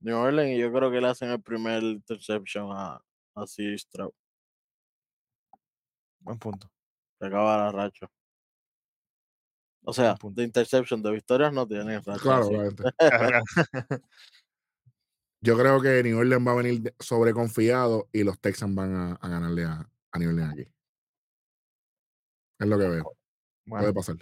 New 0.00 0.16
Orleans 0.16 0.52
y 0.56 0.60
yo 0.60 0.72
creo 0.72 0.90
que 0.92 1.00
le 1.00 1.08
hacen 1.08 1.30
el 1.30 1.42
primer 1.42 1.82
interception 1.82 2.68
a, 2.70 3.02
a 3.34 3.46
C. 3.46 3.76
Stroud. 3.76 4.12
Buen 6.20 6.38
punto. 6.38 6.70
Se 7.20 7.26
acaba 7.26 7.56
la 7.56 7.72
racha. 7.72 8.10
O 9.84 9.92
sea, 9.92 10.14
punto. 10.16 10.40
de 10.40 10.46
interception, 10.46 11.02
de 11.02 11.10
victorias 11.12 11.52
no 11.52 11.66
tiene. 11.66 12.00
racha, 12.00 12.20
Claro. 12.20 12.50
Yo 15.40 15.56
creo 15.56 15.80
que 15.80 16.02
New 16.02 16.18
Orleans 16.18 16.46
va 16.46 16.52
a 16.52 16.56
venir 16.56 16.94
sobreconfiado 16.98 18.08
y 18.12 18.24
los 18.24 18.40
Texans 18.40 18.74
van 18.74 18.94
a, 18.94 19.12
a 19.12 19.28
ganarle 19.28 19.64
a, 19.64 19.88
a 20.12 20.18
New 20.18 20.30
Orleans 20.30 20.52
aquí. 20.52 20.68
Es 22.58 22.66
lo 22.66 22.76
que 22.78 22.88
veo. 22.88 23.04
Puede 23.04 23.82
Bueno, 23.84 23.94
pasar. 23.94 24.16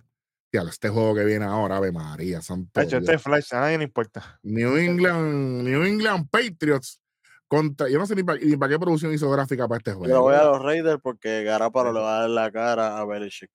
Diablo, 0.53 0.71
este 0.71 0.89
juego 0.91 1.15
que 1.15 1.25
viene 1.25 1.45
ahora, 1.47 1.79
Ave 1.79 1.91
María, 1.91 2.41
santo. 2.43 2.79
de 2.81 2.87
hecho, 2.87 3.01
Dios. 3.01 3.09
este 3.09 3.19
flash 3.19 3.55
a 3.55 3.61
nadie 3.61 3.79
le 3.79 3.85
importa. 3.85 4.39
New 4.43 4.77
England, 4.77 5.63
New 5.65 5.83
England 5.85 6.29
Patriots 6.31 7.01
contra. 7.49 7.89
Yo 7.89 7.99
no 7.99 8.07
sé 8.07 8.15
ni 8.17 8.23
para 8.23 8.39
qué 8.41 8.79
producción 8.79 9.13
hizo 9.13 9.31
gráfica 9.31 9.67
para 9.69 9.79
este 9.79 9.91
Yo 9.93 9.99
juego. 9.99 10.21
voy 10.23 10.35
a 10.35 10.45
los 10.45 10.63
Raiders 10.63 11.01
porque 11.03 11.43
Garaparo 11.45 11.93
le 11.93 12.01
va 12.01 12.19
a 12.19 12.21
dar 12.23 12.31
la 12.31 12.51
cara 12.53 12.99
a 12.99 13.05
Belichick. 13.05 13.51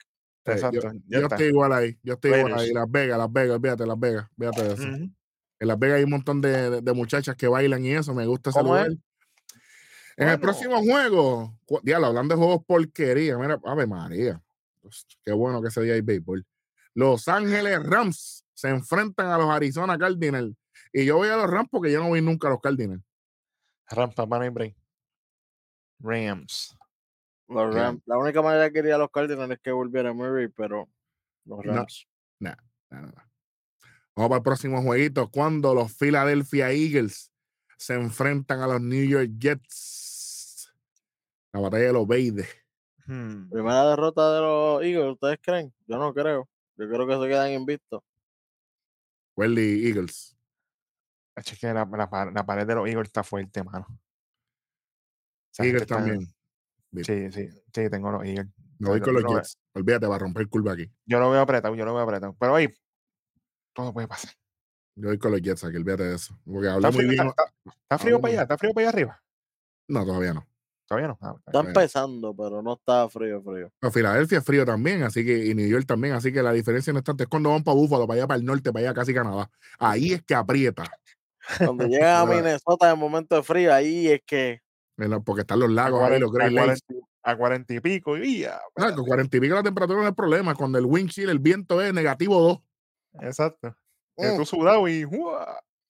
Sí, 0.45 0.51
Exacto, 0.53 0.79
Yo, 0.81 1.19
yo 1.19 1.27
estoy 1.27 1.45
igual 1.47 1.71
ahí. 1.73 1.99
Yo 2.01 2.13
estoy 2.15 2.33
igual 2.33 2.53
ahí. 2.59 2.73
Las 2.73 2.89
Vegas, 2.89 3.17
Las 3.17 3.31
Vegas, 3.31 3.59
fíjate, 3.61 3.85
Las 3.85 3.99
Vegas. 3.99 4.27
Fíjate 4.39 4.63
de 4.63 4.73
eso. 4.73 4.83
En 4.83 5.67
Las 5.67 5.77
Vegas 5.77 5.97
hay 5.97 6.03
un 6.03 6.09
montón 6.09 6.41
de, 6.41 6.69
de- 6.71 6.81
de 6.81 6.93
muchachas 6.93 7.35
que 7.35 7.47
bailan 7.47 7.85
y 7.85 7.91
eso. 7.91 8.13
Me 8.15 8.25
gusta 8.25 8.49
ese 8.49 8.63
lugar. 8.63 8.89
En 10.17 10.27
el 10.29 10.39
próximo 10.39 10.79
juego, 10.81 11.57
diablo, 11.83 12.07
hablando 12.07 12.35
de 12.35 12.39
juegos 12.39 12.63
porquería, 12.65 13.37
mira, 13.37 13.59
Ave 13.63 13.87
María. 13.87 14.41
Pues, 14.81 15.05
qué 15.23 15.31
bueno 15.31 15.61
que 15.61 15.67
ese 15.69 15.81
día 15.81 15.93
hay 15.93 16.01
béisbol. 16.01 16.45
Los 16.93 17.27
Ángeles 17.27 17.81
Rams 17.83 18.43
se 18.53 18.69
enfrentan 18.69 19.27
a 19.27 19.37
los 19.37 19.49
Arizona 19.49 19.97
Cardinals. 19.97 20.55
Y 20.91 21.05
yo 21.05 21.17
voy 21.17 21.29
a 21.29 21.37
los 21.37 21.49
Rams 21.49 21.69
porque 21.71 21.91
yo 21.91 21.99
no 22.01 22.09
voy 22.09 22.21
nunca 22.21 22.47
a 22.47 22.51
los 22.51 22.59
Cardinals. 22.61 23.01
Rampa, 23.91 24.25
Money 24.25 24.49
Brain. 24.49 24.75
Rams. 25.99 26.77
Los 27.47 27.69
Bien. 27.69 27.83
Rams. 27.83 28.01
La 28.05 28.17
única 28.17 28.41
manera 28.41 28.67
que 28.69 28.73
quería 28.73 28.97
los 28.97 29.09
Cardinals 29.11 29.51
es 29.51 29.59
que 29.59 29.71
volviera 29.71 30.13
Murray, 30.13 30.47
pero 30.47 30.89
los 31.45 31.63
No. 31.65 31.73
Rams. 31.73 32.07
Nada, 32.39 32.63
nada. 32.89 33.29
Vamos 34.15 34.29
para 34.29 34.37
el 34.37 34.43
próximo 34.43 34.81
jueguito. 34.81 35.29
Cuando 35.29 35.73
los 35.73 35.95
Philadelphia 35.95 36.71
Eagles 36.71 37.31
se 37.77 37.93
enfrentan 37.95 38.61
a 38.61 38.67
los 38.67 38.81
New 38.81 39.05
York 39.05 39.31
Jets. 39.37 40.71
La 41.53 41.59
batalla 41.59 41.85
de 41.87 41.93
los 41.93 42.07
Beides. 42.07 42.47
Hmm. 43.05 43.49
Primera 43.49 43.89
derrota 43.89 44.35
de 44.35 44.41
los 44.41 44.83
Eagles, 44.83 45.13
¿ustedes 45.13 45.39
creen? 45.41 45.73
Yo 45.87 45.97
no 45.97 46.13
creo. 46.13 46.47
Yo 46.77 46.87
creo 46.87 47.07
que 47.07 47.15
se 47.15 47.27
quedan 47.27 47.51
invictos. 47.51 48.01
Welly 49.35 49.87
Eagles. 49.87 50.37
Es 51.45 51.59
que 51.59 51.73
la, 51.73 51.85
la 51.91 52.09
pa- 52.09 52.31
la 52.31 52.45
pared 52.45 52.65
de 52.67 52.75
los 52.75 52.87
Eagles 52.87 53.07
está 53.07 53.23
fuerte, 53.23 53.63
mano. 53.63 53.87
Gente 55.55 55.69
Eagles 55.71 55.87
también. 55.87 56.33
Sí, 57.03 57.31
sí, 57.31 57.49
sí, 57.73 57.89
tengo 57.89 58.11
los 58.11 58.23
Eagles. 58.23 58.47
Me 58.79 58.89
voy 58.89 58.99
con 59.01 59.13
los 59.13 59.23
Jets. 59.25 59.57
Olvídate, 59.73 60.07
va 60.07 60.15
a 60.15 60.19
romper 60.19 60.47
curva 60.49 60.73
aquí. 60.73 60.91
Yo 61.05 61.19
lo 61.19 61.29
veo 61.29 61.41
apretado, 61.41 61.75
yo 61.75 61.85
lo 61.85 61.93
veo 61.93 62.03
apretado. 62.03 62.35
Pero 62.39 62.55
ahí, 62.55 62.67
todo 63.73 63.93
puede 63.93 64.07
pasar. 64.07 64.31
Yo 64.95 65.07
voy 65.09 65.17
con 65.19 65.31
los 65.31 65.41
Jets 65.41 65.63
aquí, 65.63 65.77
olvídate 65.77 66.03
de 66.03 66.15
eso. 66.15 66.37
Porque 66.45 66.67
¿Está 66.67 66.79
muy 66.91 66.91
frío, 66.91 67.09
bien. 67.09 67.27
está- 67.27 67.43
está- 67.43 67.71
está 67.81 67.97
frío 67.99 68.15
hablé 68.15 68.21
para 68.21 68.33
allá? 68.33 68.41
¿Está 68.43 68.57
frío 68.57 68.73
para 68.73 68.81
allá 68.81 68.89
arriba? 68.89 69.23
No, 69.87 70.05
todavía 70.05 70.33
no. 70.33 70.47
Todavía 70.87 71.07
no. 71.07 71.17
Ah, 71.21 71.35
Está 71.45 71.59
empezando, 71.59 72.35
pero 72.35 72.61
no 72.61 72.73
está 72.73 73.07
frío, 73.07 73.41
frío. 73.41 73.71
Pero 73.79 73.91
Filadelfia 73.93 74.39
es 74.39 74.43
frío 74.45 74.65
también, 74.65 75.03
así 75.03 75.23
que, 75.23 75.45
y 75.45 75.53
New 75.55 75.67
York 75.69 75.85
también, 75.85 76.15
así 76.15 76.33
que 76.33 76.43
la 76.43 76.51
diferencia 76.51 76.91
no 76.91 76.99
es 76.99 77.05
tanto. 77.05 77.23
Es 77.23 77.29
cuando 77.29 77.49
van 77.51 77.63
para 77.63 77.75
Búfalo, 77.75 78.05
para 78.07 78.17
allá 78.19 78.27
para 78.27 78.39
el 78.39 78.45
norte, 78.45 78.73
para 78.73 78.87
allá 78.87 78.93
casi 78.93 79.13
Canadá. 79.13 79.49
Ahí 79.79 80.11
es 80.11 80.23
que 80.23 80.35
aprieta. 80.35 80.83
Cuando 81.57 81.85
llegan 81.87 82.21
a. 82.21 82.25
Minnesota 82.25 82.91
en 82.91 82.99
momento 82.99 83.35
de 83.35 83.43
frío, 83.43 83.73
ahí 83.73 84.07
es 84.07 84.21
que. 84.25 84.61
Porque 85.25 85.41
están 85.41 85.59
los 85.59 85.69
a, 85.69 85.73
lagos 85.73 85.99
ahí, 86.01 86.19
40, 86.19 86.25
los 86.25 86.31
Great 86.31 86.49
a, 86.49 86.51
Lakes. 86.67 86.81
40, 86.87 87.07
a 87.23 87.37
40 87.37 87.73
y 87.73 87.79
pico. 87.79 88.17
Y 88.17 88.39
ya, 88.39 88.61
No, 88.77 88.95
con 88.95 89.05
40 89.05 89.37
y 89.37 89.39
pico 89.39 89.55
la 89.55 89.63
temperatura 89.63 90.01
no 90.01 90.07
es 90.07 90.15
problema. 90.15 90.53
Cuando 90.55 90.77
el 90.77 90.85
wind 90.85 91.09
chill, 91.09 91.29
el 91.29 91.39
viento 91.39 91.81
es 91.81 91.93
negativo 91.93 92.39
2. 92.41 93.23
Exacto. 93.27 93.75
Mm. 94.17 94.37
tú 94.37 94.45
sudado 94.45 94.87
y. 94.87 95.05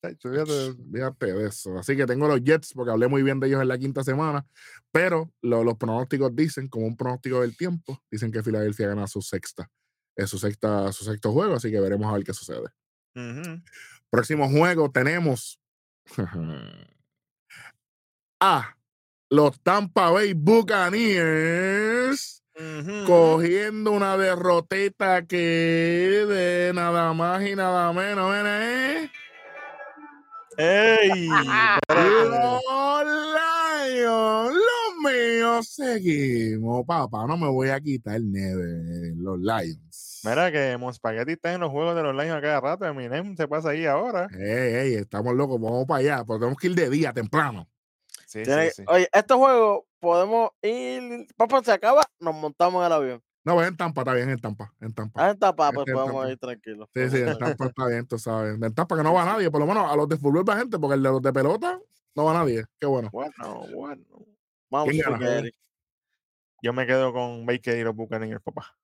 Tacho, 0.00 0.30
fíjate 0.32 1.32
de 1.32 1.46
eso. 1.46 1.78
Así 1.78 1.96
que 1.96 2.06
tengo 2.06 2.26
los 2.26 2.42
Jets 2.42 2.72
porque 2.74 2.90
hablé 2.90 3.06
muy 3.06 3.22
bien 3.22 3.38
de 3.38 3.46
ellos 3.46 3.62
en 3.62 3.68
la 3.68 3.78
quinta 3.78 4.02
semana. 4.02 4.44
Pero 4.90 5.30
lo- 5.42 5.62
los 5.62 5.76
pronósticos 5.76 6.34
dicen, 6.34 6.68
como 6.68 6.86
un 6.86 6.96
pronóstico 6.96 7.40
del 7.40 7.56
tiempo, 7.56 7.98
dicen 8.10 8.32
que 8.32 8.42
Filadelfia 8.42 8.88
gana 8.88 9.06
su 9.06 9.22
sexta. 9.22 9.68
Es 10.16 10.28
su 10.28 10.38
sexta, 10.38 10.90
su 10.92 11.04
sexto 11.04 11.32
juego, 11.32 11.54
así 11.54 11.70
que 11.70 11.78
veremos 11.80 12.10
a 12.10 12.14
ver 12.16 12.24
qué 12.24 12.32
sucede. 12.34 12.66
Ujú. 13.14 13.62
Próximo 14.12 14.48
juego 14.50 14.90
tenemos 14.90 15.58
a 18.38 18.76
los 19.30 19.58
Tampa 19.62 20.10
Bay 20.10 20.34
Buccaneers 20.34 22.42
cogiendo 23.06 23.92
una 23.92 24.18
derroteta 24.18 25.24
que 25.24 26.26
de 26.28 26.72
nada 26.74 27.14
más 27.14 27.42
y 27.42 27.56
nada 27.56 27.90
menos 27.94 28.34
¿eh? 28.36 29.10
¡Ey! 30.58 31.28
Los 31.88 32.60
Lions, 33.86 34.54
míos, 35.02 35.68
seguimos, 35.74 36.84
papá. 36.86 37.26
No 37.26 37.36
me 37.36 37.48
voy 37.48 37.68
a 37.70 37.80
quitar 37.80 38.20
nieve, 38.20 39.12
los 39.16 39.38
Lions. 39.38 40.20
Mira 40.24 40.50
que 40.52 40.76
Monspaghetti 40.78 41.32
está 41.32 41.52
en 41.52 41.60
los 41.60 41.70
juegos 41.70 41.94
de 41.96 42.02
los 42.02 42.14
Lions 42.14 42.32
a 42.36 42.40
cada 42.40 42.60
rato. 42.60 42.86
Eminem 42.86 43.36
se 43.36 43.48
pasa 43.48 43.70
ahí 43.70 43.86
ahora. 43.86 44.28
Ey, 44.32 44.74
ey, 44.74 44.94
estamos 44.94 45.34
locos, 45.34 45.60
vamos 45.60 45.84
para 45.86 46.00
allá, 46.00 46.24
pero 46.26 46.38
tenemos 46.38 46.58
que 46.58 46.68
ir 46.68 46.74
de 46.74 46.88
día, 46.90 47.12
temprano. 47.12 47.68
Sí, 48.26 48.42
tiene- 48.44 48.70
sí, 48.70 48.76
sí. 48.78 48.84
Oye, 48.88 49.08
este 49.12 49.34
juego 49.34 49.86
podemos 50.00 50.50
ir. 50.62 51.26
Papá, 51.36 51.62
se 51.62 51.72
acaba, 51.72 52.02
nos 52.20 52.34
montamos 52.34 52.80
en 52.80 52.86
el 52.86 52.92
avión. 52.92 53.22
No, 53.44 53.60
es 53.60 53.66
en 53.68 53.76
Tampa, 53.76 54.02
está 54.02 54.14
bien, 54.14 54.30
en 54.30 54.40
Tampa, 54.40 54.72
en 54.80 54.94
Tampa. 54.94 55.26
Ah, 55.26 55.30
en 55.30 55.38
Tampa, 55.38 55.72
pues 55.72 55.88
en 55.88 55.94
podemos 55.94 56.14
Tampa. 56.14 56.30
ir 56.30 56.38
tranquilos. 56.38 56.88
Sí, 56.94 57.10
sí, 57.10 57.16
en 57.18 57.36
Tampa 57.38 57.66
está 57.66 57.86
bien, 57.88 58.06
tú 58.06 58.16
sabes. 58.18 58.54
En 58.54 58.72
Tampa 58.74 58.96
que 58.96 59.02
no 59.02 59.12
va 59.12 59.24
nadie, 59.24 59.50
por 59.50 59.60
lo 59.60 59.66
menos 59.66 59.90
a 59.90 59.96
los 59.96 60.08
de 60.08 60.16
fútbol 60.16 60.48
va 60.48 60.56
gente, 60.58 60.78
porque 60.78 60.94
el 60.94 61.02
de 61.02 61.08
los 61.10 61.20
de 61.20 61.32
pelota 61.32 61.80
no 62.14 62.24
va 62.24 62.34
nadie. 62.34 62.64
Qué 62.78 62.86
bueno. 62.86 63.08
Bueno, 63.12 63.66
bueno. 63.74 64.04
Vamos. 64.72 64.94
Spaghetti. 64.94 65.50
Yo 66.62 66.72
me 66.72 66.86
quedo 66.86 67.12
con 67.12 67.44
Baker 67.44 67.76
y 67.76 67.82
los 67.82 67.94
Buccaneers, 67.94 68.40
papá. 68.42 68.74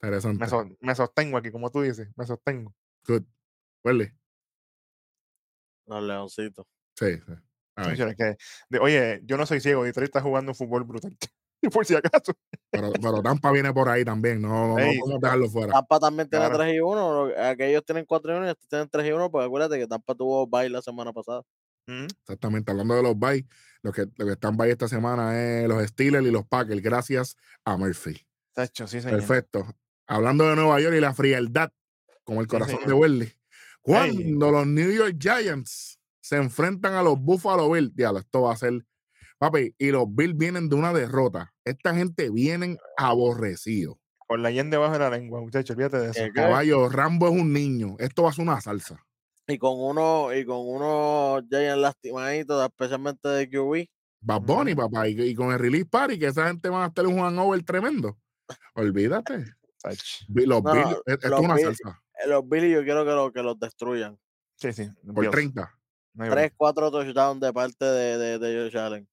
Interesante. 0.00 0.40
Me, 0.42 0.48
so- 0.48 0.68
me 0.80 0.94
sostengo 0.94 1.36
aquí, 1.36 1.50
como 1.50 1.70
tú 1.70 1.82
dices. 1.82 2.08
Me 2.16 2.24
sostengo. 2.24 2.74
Good. 3.06 3.24
Welly. 3.84 4.10
Los 5.86 6.02
leoncitos. 6.02 6.66
Sí, 6.96 7.16
sí. 7.18 7.32
A 7.76 7.86
ver, 7.86 7.96
Señor, 7.96 8.08
es 8.10 8.16
que, 8.16 8.36
de- 8.70 8.78
oye, 8.78 9.20
yo 9.24 9.36
no 9.36 9.44
soy 9.44 9.60
ciego. 9.60 9.84
Detroit 9.84 10.08
está 10.08 10.22
jugando 10.22 10.52
un 10.52 10.54
fútbol 10.54 10.84
brutal. 10.84 11.14
por 11.72 11.84
si 11.84 11.94
acaso. 11.94 12.32
pero, 12.70 12.92
pero 12.92 13.22
Tampa 13.22 13.52
viene 13.52 13.72
por 13.72 13.88
ahí 13.88 14.04
también, 14.04 14.40
no, 14.40 14.68
no, 14.68 14.74
podemos 14.76 15.20
dejarlo 15.20 15.48
fuera. 15.50 15.72
Tampa 15.72 16.00
también 16.00 16.28
tiene 16.30 16.46
Claro. 16.46 16.58
3 16.58 16.74
y 16.74 16.80
1. 16.80 17.30
Aquellos 17.36 17.84
tienen 17.84 18.06
4 18.06 18.32
y 18.32 18.36
1 18.36 18.46
y 18.46 18.50
estos 18.50 18.68
tienen 18.68 18.88
3 18.88 19.06
y 19.06 19.12
1. 19.12 19.30
Porque 19.30 19.46
acuérdate 19.46 19.78
que 19.78 19.86
Tampa 19.86 20.14
tuvo 20.14 20.46
bye 20.46 20.70
la 20.70 20.80
semana 20.80 21.12
pasada. 21.12 21.42
Ujú. 21.86 22.06
Exactamente, 22.22 22.70
hablando 22.70 22.94
de 22.94 23.02
los 23.02 23.18
bye, 23.18 23.46
los 23.82 23.94
que, 23.94 24.02
los 24.16 24.26
que 24.26 24.32
están 24.32 24.56
bye 24.56 24.70
esta 24.70 24.88
semana 24.88 25.40
es 25.40 25.68
los 25.68 25.84
Steelers 25.86 26.26
y 26.26 26.30
los 26.30 26.46
Packers, 26.46 26.82
gracias 26.82 27.36
a 27.64 27.76
Murphy. 27.76 28.24
Tacho, 28.54 28.86
sí, 28.86 29.00
señor. 29.00 29.18
Perfecto. 29.18 29.66
Hablando 30.06 30.48
de 30.48 30.56
Nueva 30.56 30.80
York 30.80 30.94
y 30.96 31.00
la 31.00 31.14
frialdad, 31.14 31.72
como 32.24 32.40
el 32.40 32.46
Sí, 32.46 32.50
corazón 32.50 32.80
de. 32.86 32.92
Welly. 32.92 33.32
Cuando 33.80 34.50
los 34.50 34.66
New 34.66 34.90
York 34.92 35.16
Giants 35.18 35.98
se 36.20 36.36
enfrentan 36.36 36.94
a 36.94 37.02
los 37.02 37.18
Buffalo 37.18 37.68
Bills, 37.70 37.94
diablo, 37.94 38.20
esto 38.20 38.42
va 38.42 38.52
a 38.52 38.56
ser, 38.56 38.84
papi, 39.38 39.74
y 39.76 39.90
los 39.90 40.04
Bills 40.08 40.36
vienen 40.36 40.68
de 40.68 40.76
una 40.76 40.92
derrota. 40.92 41.52
Esta 41.64 41.94
gente 41.94 42.30
vienen 42.30 42.78
aborrecidos. 42.96 43.96
Con 44.28 44.42
la 44.42 44.50
yen 44.50 44.70
debajo 44.70 44.92
de 44.92 44.98
la 45.00 45.10
lengua, 45.10 45.40
muchachos. 45.40 45.74
Olvídate 45.74 45.98
de 45.98 46.10
eso. 46.10 46.20
¿Qué, 46.20 46.26
qué? 46.26 46.32
Caballo, 46.32 46.88
Rambo 46.88 47.26
es 47.28 47.32
un 47.32 47.52
niño. 47.52 47.96
Esto 47.98 48.22
va 48.22 48.30
a 48.30 48.32
ser 48.32 48.44
una 48.44 48.60
salsa. 48.60 49.04
Y 49.48 49.58
con 49.58 49.72
uno, 49.76 50.32
y 50.34 50.44
con 50.44 50.58
unos 50.60 51.42
Giants 51.50 51.78
lastimaditos, 51.80 52.64
especialmente 52.64 53.28
de 53.28 53.48
QB. 53.50 53.86
Bad 54.24 54.42
Bunny, 54.42 54.74
papá, 54.74 55.08
y, 55.08 55.20
y 55.20 55.34
con 55.34 55.52
el 55.52 55.58
release 55.58 55.86
party, 55.86 56.18
que 56.18 56.26
esa 56.28 56.46
gente 56.46 56.68
va 56.68 56.84
a 56.84 56.88
estar 56.88 57.06
un 57.06 57.18
hangover 57.18 57.62
tremendo. 57.64 58.16
Olvídate. 58.74 59.44
Los 60.28 60.62
No, 60.62 60.72
Bills, 60.72 60.84
no, 60.84 60.90
es- 60.92 61.14
esto 61.14 61.28
los 61.28 61.40
es 61.40 61.44
una 61.44 61.58
salsa. 61.58 62.02
Eh, 62.24 62.28
Los 62.28 62.48
Billy 62.48 62.70
yo 62.70 62.84
quiero 62.84 63.04
que, 63.04 63.10
lo, 63.10 63.32
que 63.32 63.42
los 63.42 63.58
destruyan. 63.58 64.16
Sí, 64.56 64.72
sí. 64.72 64.88
Por 65.04 65.22
Bills. 65.22 65.32
30. 65.32 65.74
No 66.14 66.24
hay 66.24 66.30
break. 66.30 66.50
3, 66.50 66.56
4 66.56 66.90
touchdowns 66.92 67.40
de 67.40 67.52
parte 67.52 67.84
de, 67.84 68.18
de, 68.18 68.38
de 68.38 68.62
Josh 68.70 68.78
Allen. 68.78 69.08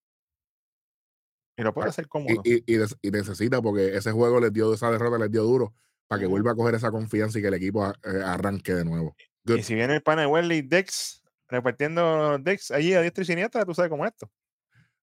Y 1.57 1.63
lo 1.63 1.73
puede 1.73 1.89
hacer 1.89 2.07
cómodo. 2.07 2.41
Y, 2.43 2.57
y- 2.57 2.63
y 2.67 2.77
des- 2.77 2.95
y 3.01 3.09
necesita, 3.09 3.61
porque 3.61 3.95
ese 3.97 4.11
juego 4.11 4.39
les 4.39 4.53
dio, 4.53 4.71
esa 4.73 4.91
derrota 4.91 5.17
les 5.17 5.31
dio 5.31 5.43
duro, 5.43 5.73
para 6.07 6.19
que 6.21 6.27
vuelva 6.27 6.51
a 6.51 6.55
coger 6.55 6.75
esa 6.75 6.91
confianza 6.91 7.39
y 7.39 7.41
que 7.41 7.47
el 7.47 7.53
equipo 7.55 7.85
eh, 7.87 8.21
arranque 8.23 8.75
de 8.75 8.85
nuevo. 8.85 9.15
Good. 9.45 9.59
Y 9.59 9.63
si 9.63 9.75
viene 9.75 9.95
el 9.95 10.01
pana 10.01 10.21
de 10.21 10.27
Welly 10.27 10.61
Dex 10.61 11.23
repartiendo 11.47 12.37
Dex 12.39 12.71
allí 12.71 12.93
a 12.93 13.01
diestra 13.01 13.23
y 13.23 13.27
siniestra, 13.27 13.65
tú 13.65 13.73
sabes 13.73 13.89
cómo 13.89 14.05
es 14.05 14.11
esto. 14.11 14.31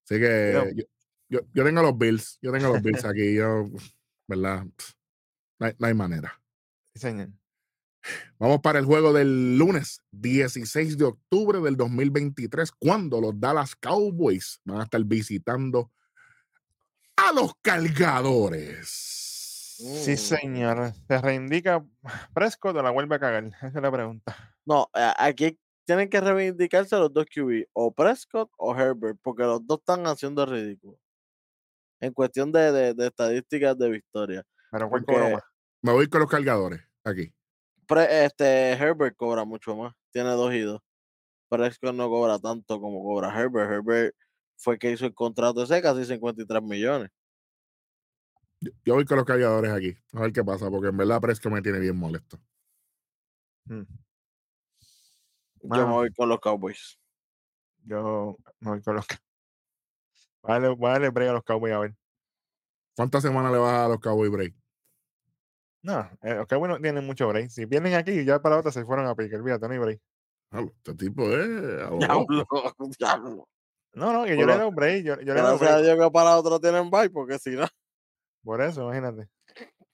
Así 0.05 0.21
que 0.21 0.53
yo, 0.75 0.85
yo, 1.29 1.41
yo 1.53 1.65
tengo 1.65 1.83
los 1.83 1.99
Bills, 1.99 2.39
yo 2.41 2.53
tengo 2.53 2.73
los 2.73 2.83
Bills 2.83 3.05
aquí, 3.05 3.35
yo, 3.35 3.69
¿verdad? 4.29 4.65
No 5.59 5.67
hay, 5.67 5.73
no 5.79 5.87
hay 5.87 5.95
manera. 5.95 6.41
Sí, 6.95 7.01
señor. 7.01 7.31
Vamos 8.39 8.61
para 8.61 8.79
el 8.79 8.85
juego 8.85 9.13
del 9.13 9.59
lunes 9.59 10.01
16 10.13 10.97
de 10.97 11.05
octubre 11.07 11.61
del 11.61 11.77
2023, 11.77 12.71
cuando 12.73 13.21
los 13.21 13.39
Dallas 13.39 13.75
Cowboys 13.75 14.61
van 14.65 14.81
a 14.81 14.85
estar 14.85 15.03
visitando 15.05 15.91
a 17.17 17.33
los 17.33 17.53
cargadores. 17.63 19.16
Sí, 19.77 20.13
Mm. 20.13 20.17
señor. 20.17 20.93
¿Se 21.09 21.21
reivindica 21.21 21.85
Prescott 22.35 22.77
o 22.79 22.83
la 22.83 22.91
vuelve 22.91 23.17
a 23.17 23.19
cagar? 23.19 23.45
Esa 23.63 23.67
es 23.69 23.75
la 23.75 23.91
pregunta. 23.93 24.35
No, 24.65 24.89
aquí 24.95 25.59
tienen 25.85 26.09
que 26.09 26.21
reivindicarse 26.21 26.97
los 26.97 27.13
dos 27.13 27.27
QB, 27.27 27.67
o 27.73 27.93
Prescott 27.93 28.51
o 28.59 28.75
Herbert, 28.77 29.19
porque 29.23 29.43
los 29.45 29.65
dos 29.67 29.79
están 29.79 30.07
haciendo 30.07 30.45
ridículo. 30.47 30.99
En 32.01 32.13
cuestión 32.13 32.51
de, 32.53 32.73
de- 32.73 32.95
de 32.95 33.07
estadísticas 33.07 33.79
de 33.79 33.89
victoria. 33.91 34.43
Pero 34.71 34.89
¿cuál 34.89 35.05
Porque- 35.05 35.21
cobró 35.21 35.35
más? 35.37 35.43
Me 35.83 35.93
voy 35.93 36.09
con 36.09 36.21
los 36.21 36.31
cargadores 36.31 36.81
aquí. 37.05 37.33
Pre- 37.87 38.25
este 38.25 38.73
Herbert 38.73 39.15
cobra 39.17 39.45
mucho 39.45 39.77
más, 39.77 39.95
tiene 40.11 40.31
dos 40.31 40.53
y 40.53 40.61
dos. 40.61 40.81
Prescott 41.49 41.95
no 41.95 42.09
cobra 42.09 42.39
tanto 42.41 42.81
como 42.81 43.03
cobra 43.05 43.29
Herbert. 43.39 43.71
Herbert 43.71 44.15
fue 44.57 44.75
el 44.75 44.79
que 44.81 44.91
hizo 44.91 45.07
el 45.07 45.15
contrato 45.15 45.63
ese 45.63 45.81
casi 45.81 46.05
53 46.05 46.63
millones. 46.63 47.11
Yo- 48.67 48.73
Yo 48.85 48.95
voy 48.95 49.05
con 49.05 49.17
los 49.17 49.27
cargadores 49.27 49.73
aquí. 49.73 49.97
A 50.13 50.21
ver 50.21 50.33
qué 50.33 50.45
pasa, 50.45 50.71
porque 50.71 50.89
en 50.89 50.97
verdad 50.97 51.21
Prescott 51.21 51.53
me 51.53 51.63
tiene 51.63 51.79
bien 51.79 51.97
molesto. 51.97 52.39
Hmm. 53.67 53.83
Yo 55.63 55.69
me 55.87 55.93
voy 55.93 56.13
con 56.15 56.29
los 56.29 56.41
Cowboys. 56.41 56.99
Yo 57.85 58.37
me 58.61 58.71
voy 58.71 58.83
con 58.83 58.97
los. 58.97 59.07
Cow- 59.07 59.19
Vale, 60.43 60.75
vale, 60.77 61.11
brega 61.11 61.33
a 61.33 61.35
los 61.35 61.43
Cowboys 61.45 61.75
a 61.75 61.79
ver. 61.81 61.97
¿Cuántas 62.97 63.23
semanas 63.23 63.51
le 63.53 63.59
vas 63.59 63.69
a 63.71 63.77
dar 63.79 63.85
a 63.87 63.89
los 63.89 63.99
Cowboys 64.01 64.31
break? 64.31 64.55
No, 65.83 66.01
eh, 66.23 66.35
los 66.35 66.47
Cowboys 66.47 66.71
no 66.71 66.81
tienen 66.81 67.05
mucho 67.05 67.29
break. 67.29 67.51
Si 67.51 67.65
vienen 67.65 67.95
aquí, 67.95 68.25
ya 68.25 68.41
para 68.41 68.55
la 68.57 68.61
otra 68.61 68.73
se 68.73 68.85
fueron 68.85 69.07
a 69.07 69.15
pique. 69.15 69.37
Olvídate, 69.37 69.67
no 69.67 69.73
hay 69.75 69.79
break. 69.81 70.01
Este 70.53 70.95
tipo 70.95 71.23
es. 71.31 71.49
Diablo, 71.99 71.99
diablo. 71.99 73.49
No, 73.93 74.13
no, 74.13 74.25
que 74.25 74.37
yo 74.37 74.47
le 74.47 74.53
doy 74.59 74.69
un 74.69 74.75
break. 74.75 75.05
Yo, 75.05 75.15
yo 75.21 75.35
le 75.35 75.41
doy 75.41 75.53
un 75.55 75.59
break. 75.59 75.83
Dios 75.85 75.99
que 76.07 76.11
para 76.13 76.37
otro 76.37 76.61
tienen 76.61 76.91
bye, 76.91 77.11
porque 77.11 77.39
si 77.39 77.51
no. 77.51 77.67
Por 78.47 78.63
eso, 78.63 78.83
imagínate. 78.83 79.29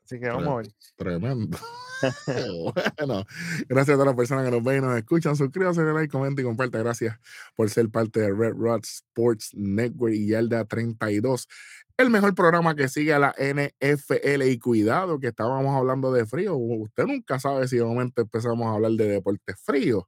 Así 0.05 0.21
que 0.21 0.29
vamos 0.29 0.47
a 0.47 0.57
ver. 0.57 0.67
Tremendo. 0.95 1.59
bueno, 2.99 3.25
gracias 3.67 3.95
a 3.95 3.95
todas 3.95 4.07
las 4.07 4.17
personas 4.17 4.45
que 4.45 4.51
nos 4.51 4.63
ven 4.63 4.79
y 4.79 4.81
nos 4.87 4.99
escuchan. 4.99 5.37
Suscríbase, 5.37 5.81
dale 5.81 5.95
like, 5.95 6.13
comenta 6.13 6.43
y 6.43 6.45
comparte. 6.45 6.79
Gracias 6.79 7.19
por 7.57 7.71
ser 7.71 7.89
parte 7.89 8.21
de 8.21 8.35
Red 8.35 8.55
Rod 8.57 8.83
Sports 8.83 9.53
Network 9.55 10.13
y 10.13 10.29
Yarda 10.29 10.67
32. 10.67 11.49
El 11.97 12.11
mejor 12.11 12.35
programa 12.35 12.75
que 12.75 12.89
sigue 12.89 13.15
a 13.15 13.19
la 13.19 13.35
NFL. 13.39 14.43
Y 14.43 14.59
cuidado, 14.59 15.19
que 15.19 15.29
estábamos 15.29 15.75
hablando 15.75 16.13
de 16.13 16.27
frío. 16.27 16.57
Usted 16.57 17.07
nunca 17.07 17.41
sabe 17.41 17.69
si 17.69 17.79
de 17.79 17.85
momento 17.85 18.21
empezamos 18.21 18.67
a 18.67 18.75
hablar 18.75 18.93
de 18.93 19.09
deportes 19.09 19.57
fríos. 19.63 20.05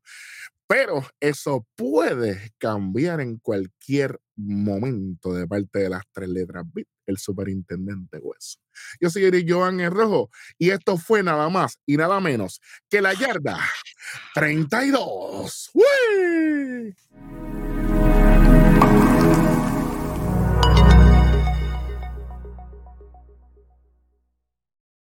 Pero 0.77 1.07
eso 1.21 1.65
puede 1.77 2.51
cambiar 2.59 3.21
en 3.21 3.39
cualquier 3.39 4.19
momento 4.35 5.33
de 5.33 5.47
parte 5.47 5.79
de 5.79 5.89
las 5.89 6.03
tres 6.11 6.29
letras 6.29 6.65
BIP, 6.67 6.89
el 7.07 7.17
superintendente 7.17 8.19
Hueso. 8.19 8.59
Yo 9.01 9.09
soy 9.09 9.23
Eric 9.23 9.47
Joan 9.49 9.79
el 9.79 9.93
Rojo 9.93 10.31
y 10.59 10.71
esto 10.71 10.97
fue 10.97 11.23
nada 11.23 11.49
más 11.49 11.79
y 11.87 11.97
nada 11.97 12.19
menos 12.19 12.61
que 12.91 13.01
la 13.01 13.15
yarda 13.15 13.57
32. 14.35 15.71
¡Uy! 15.75 16.97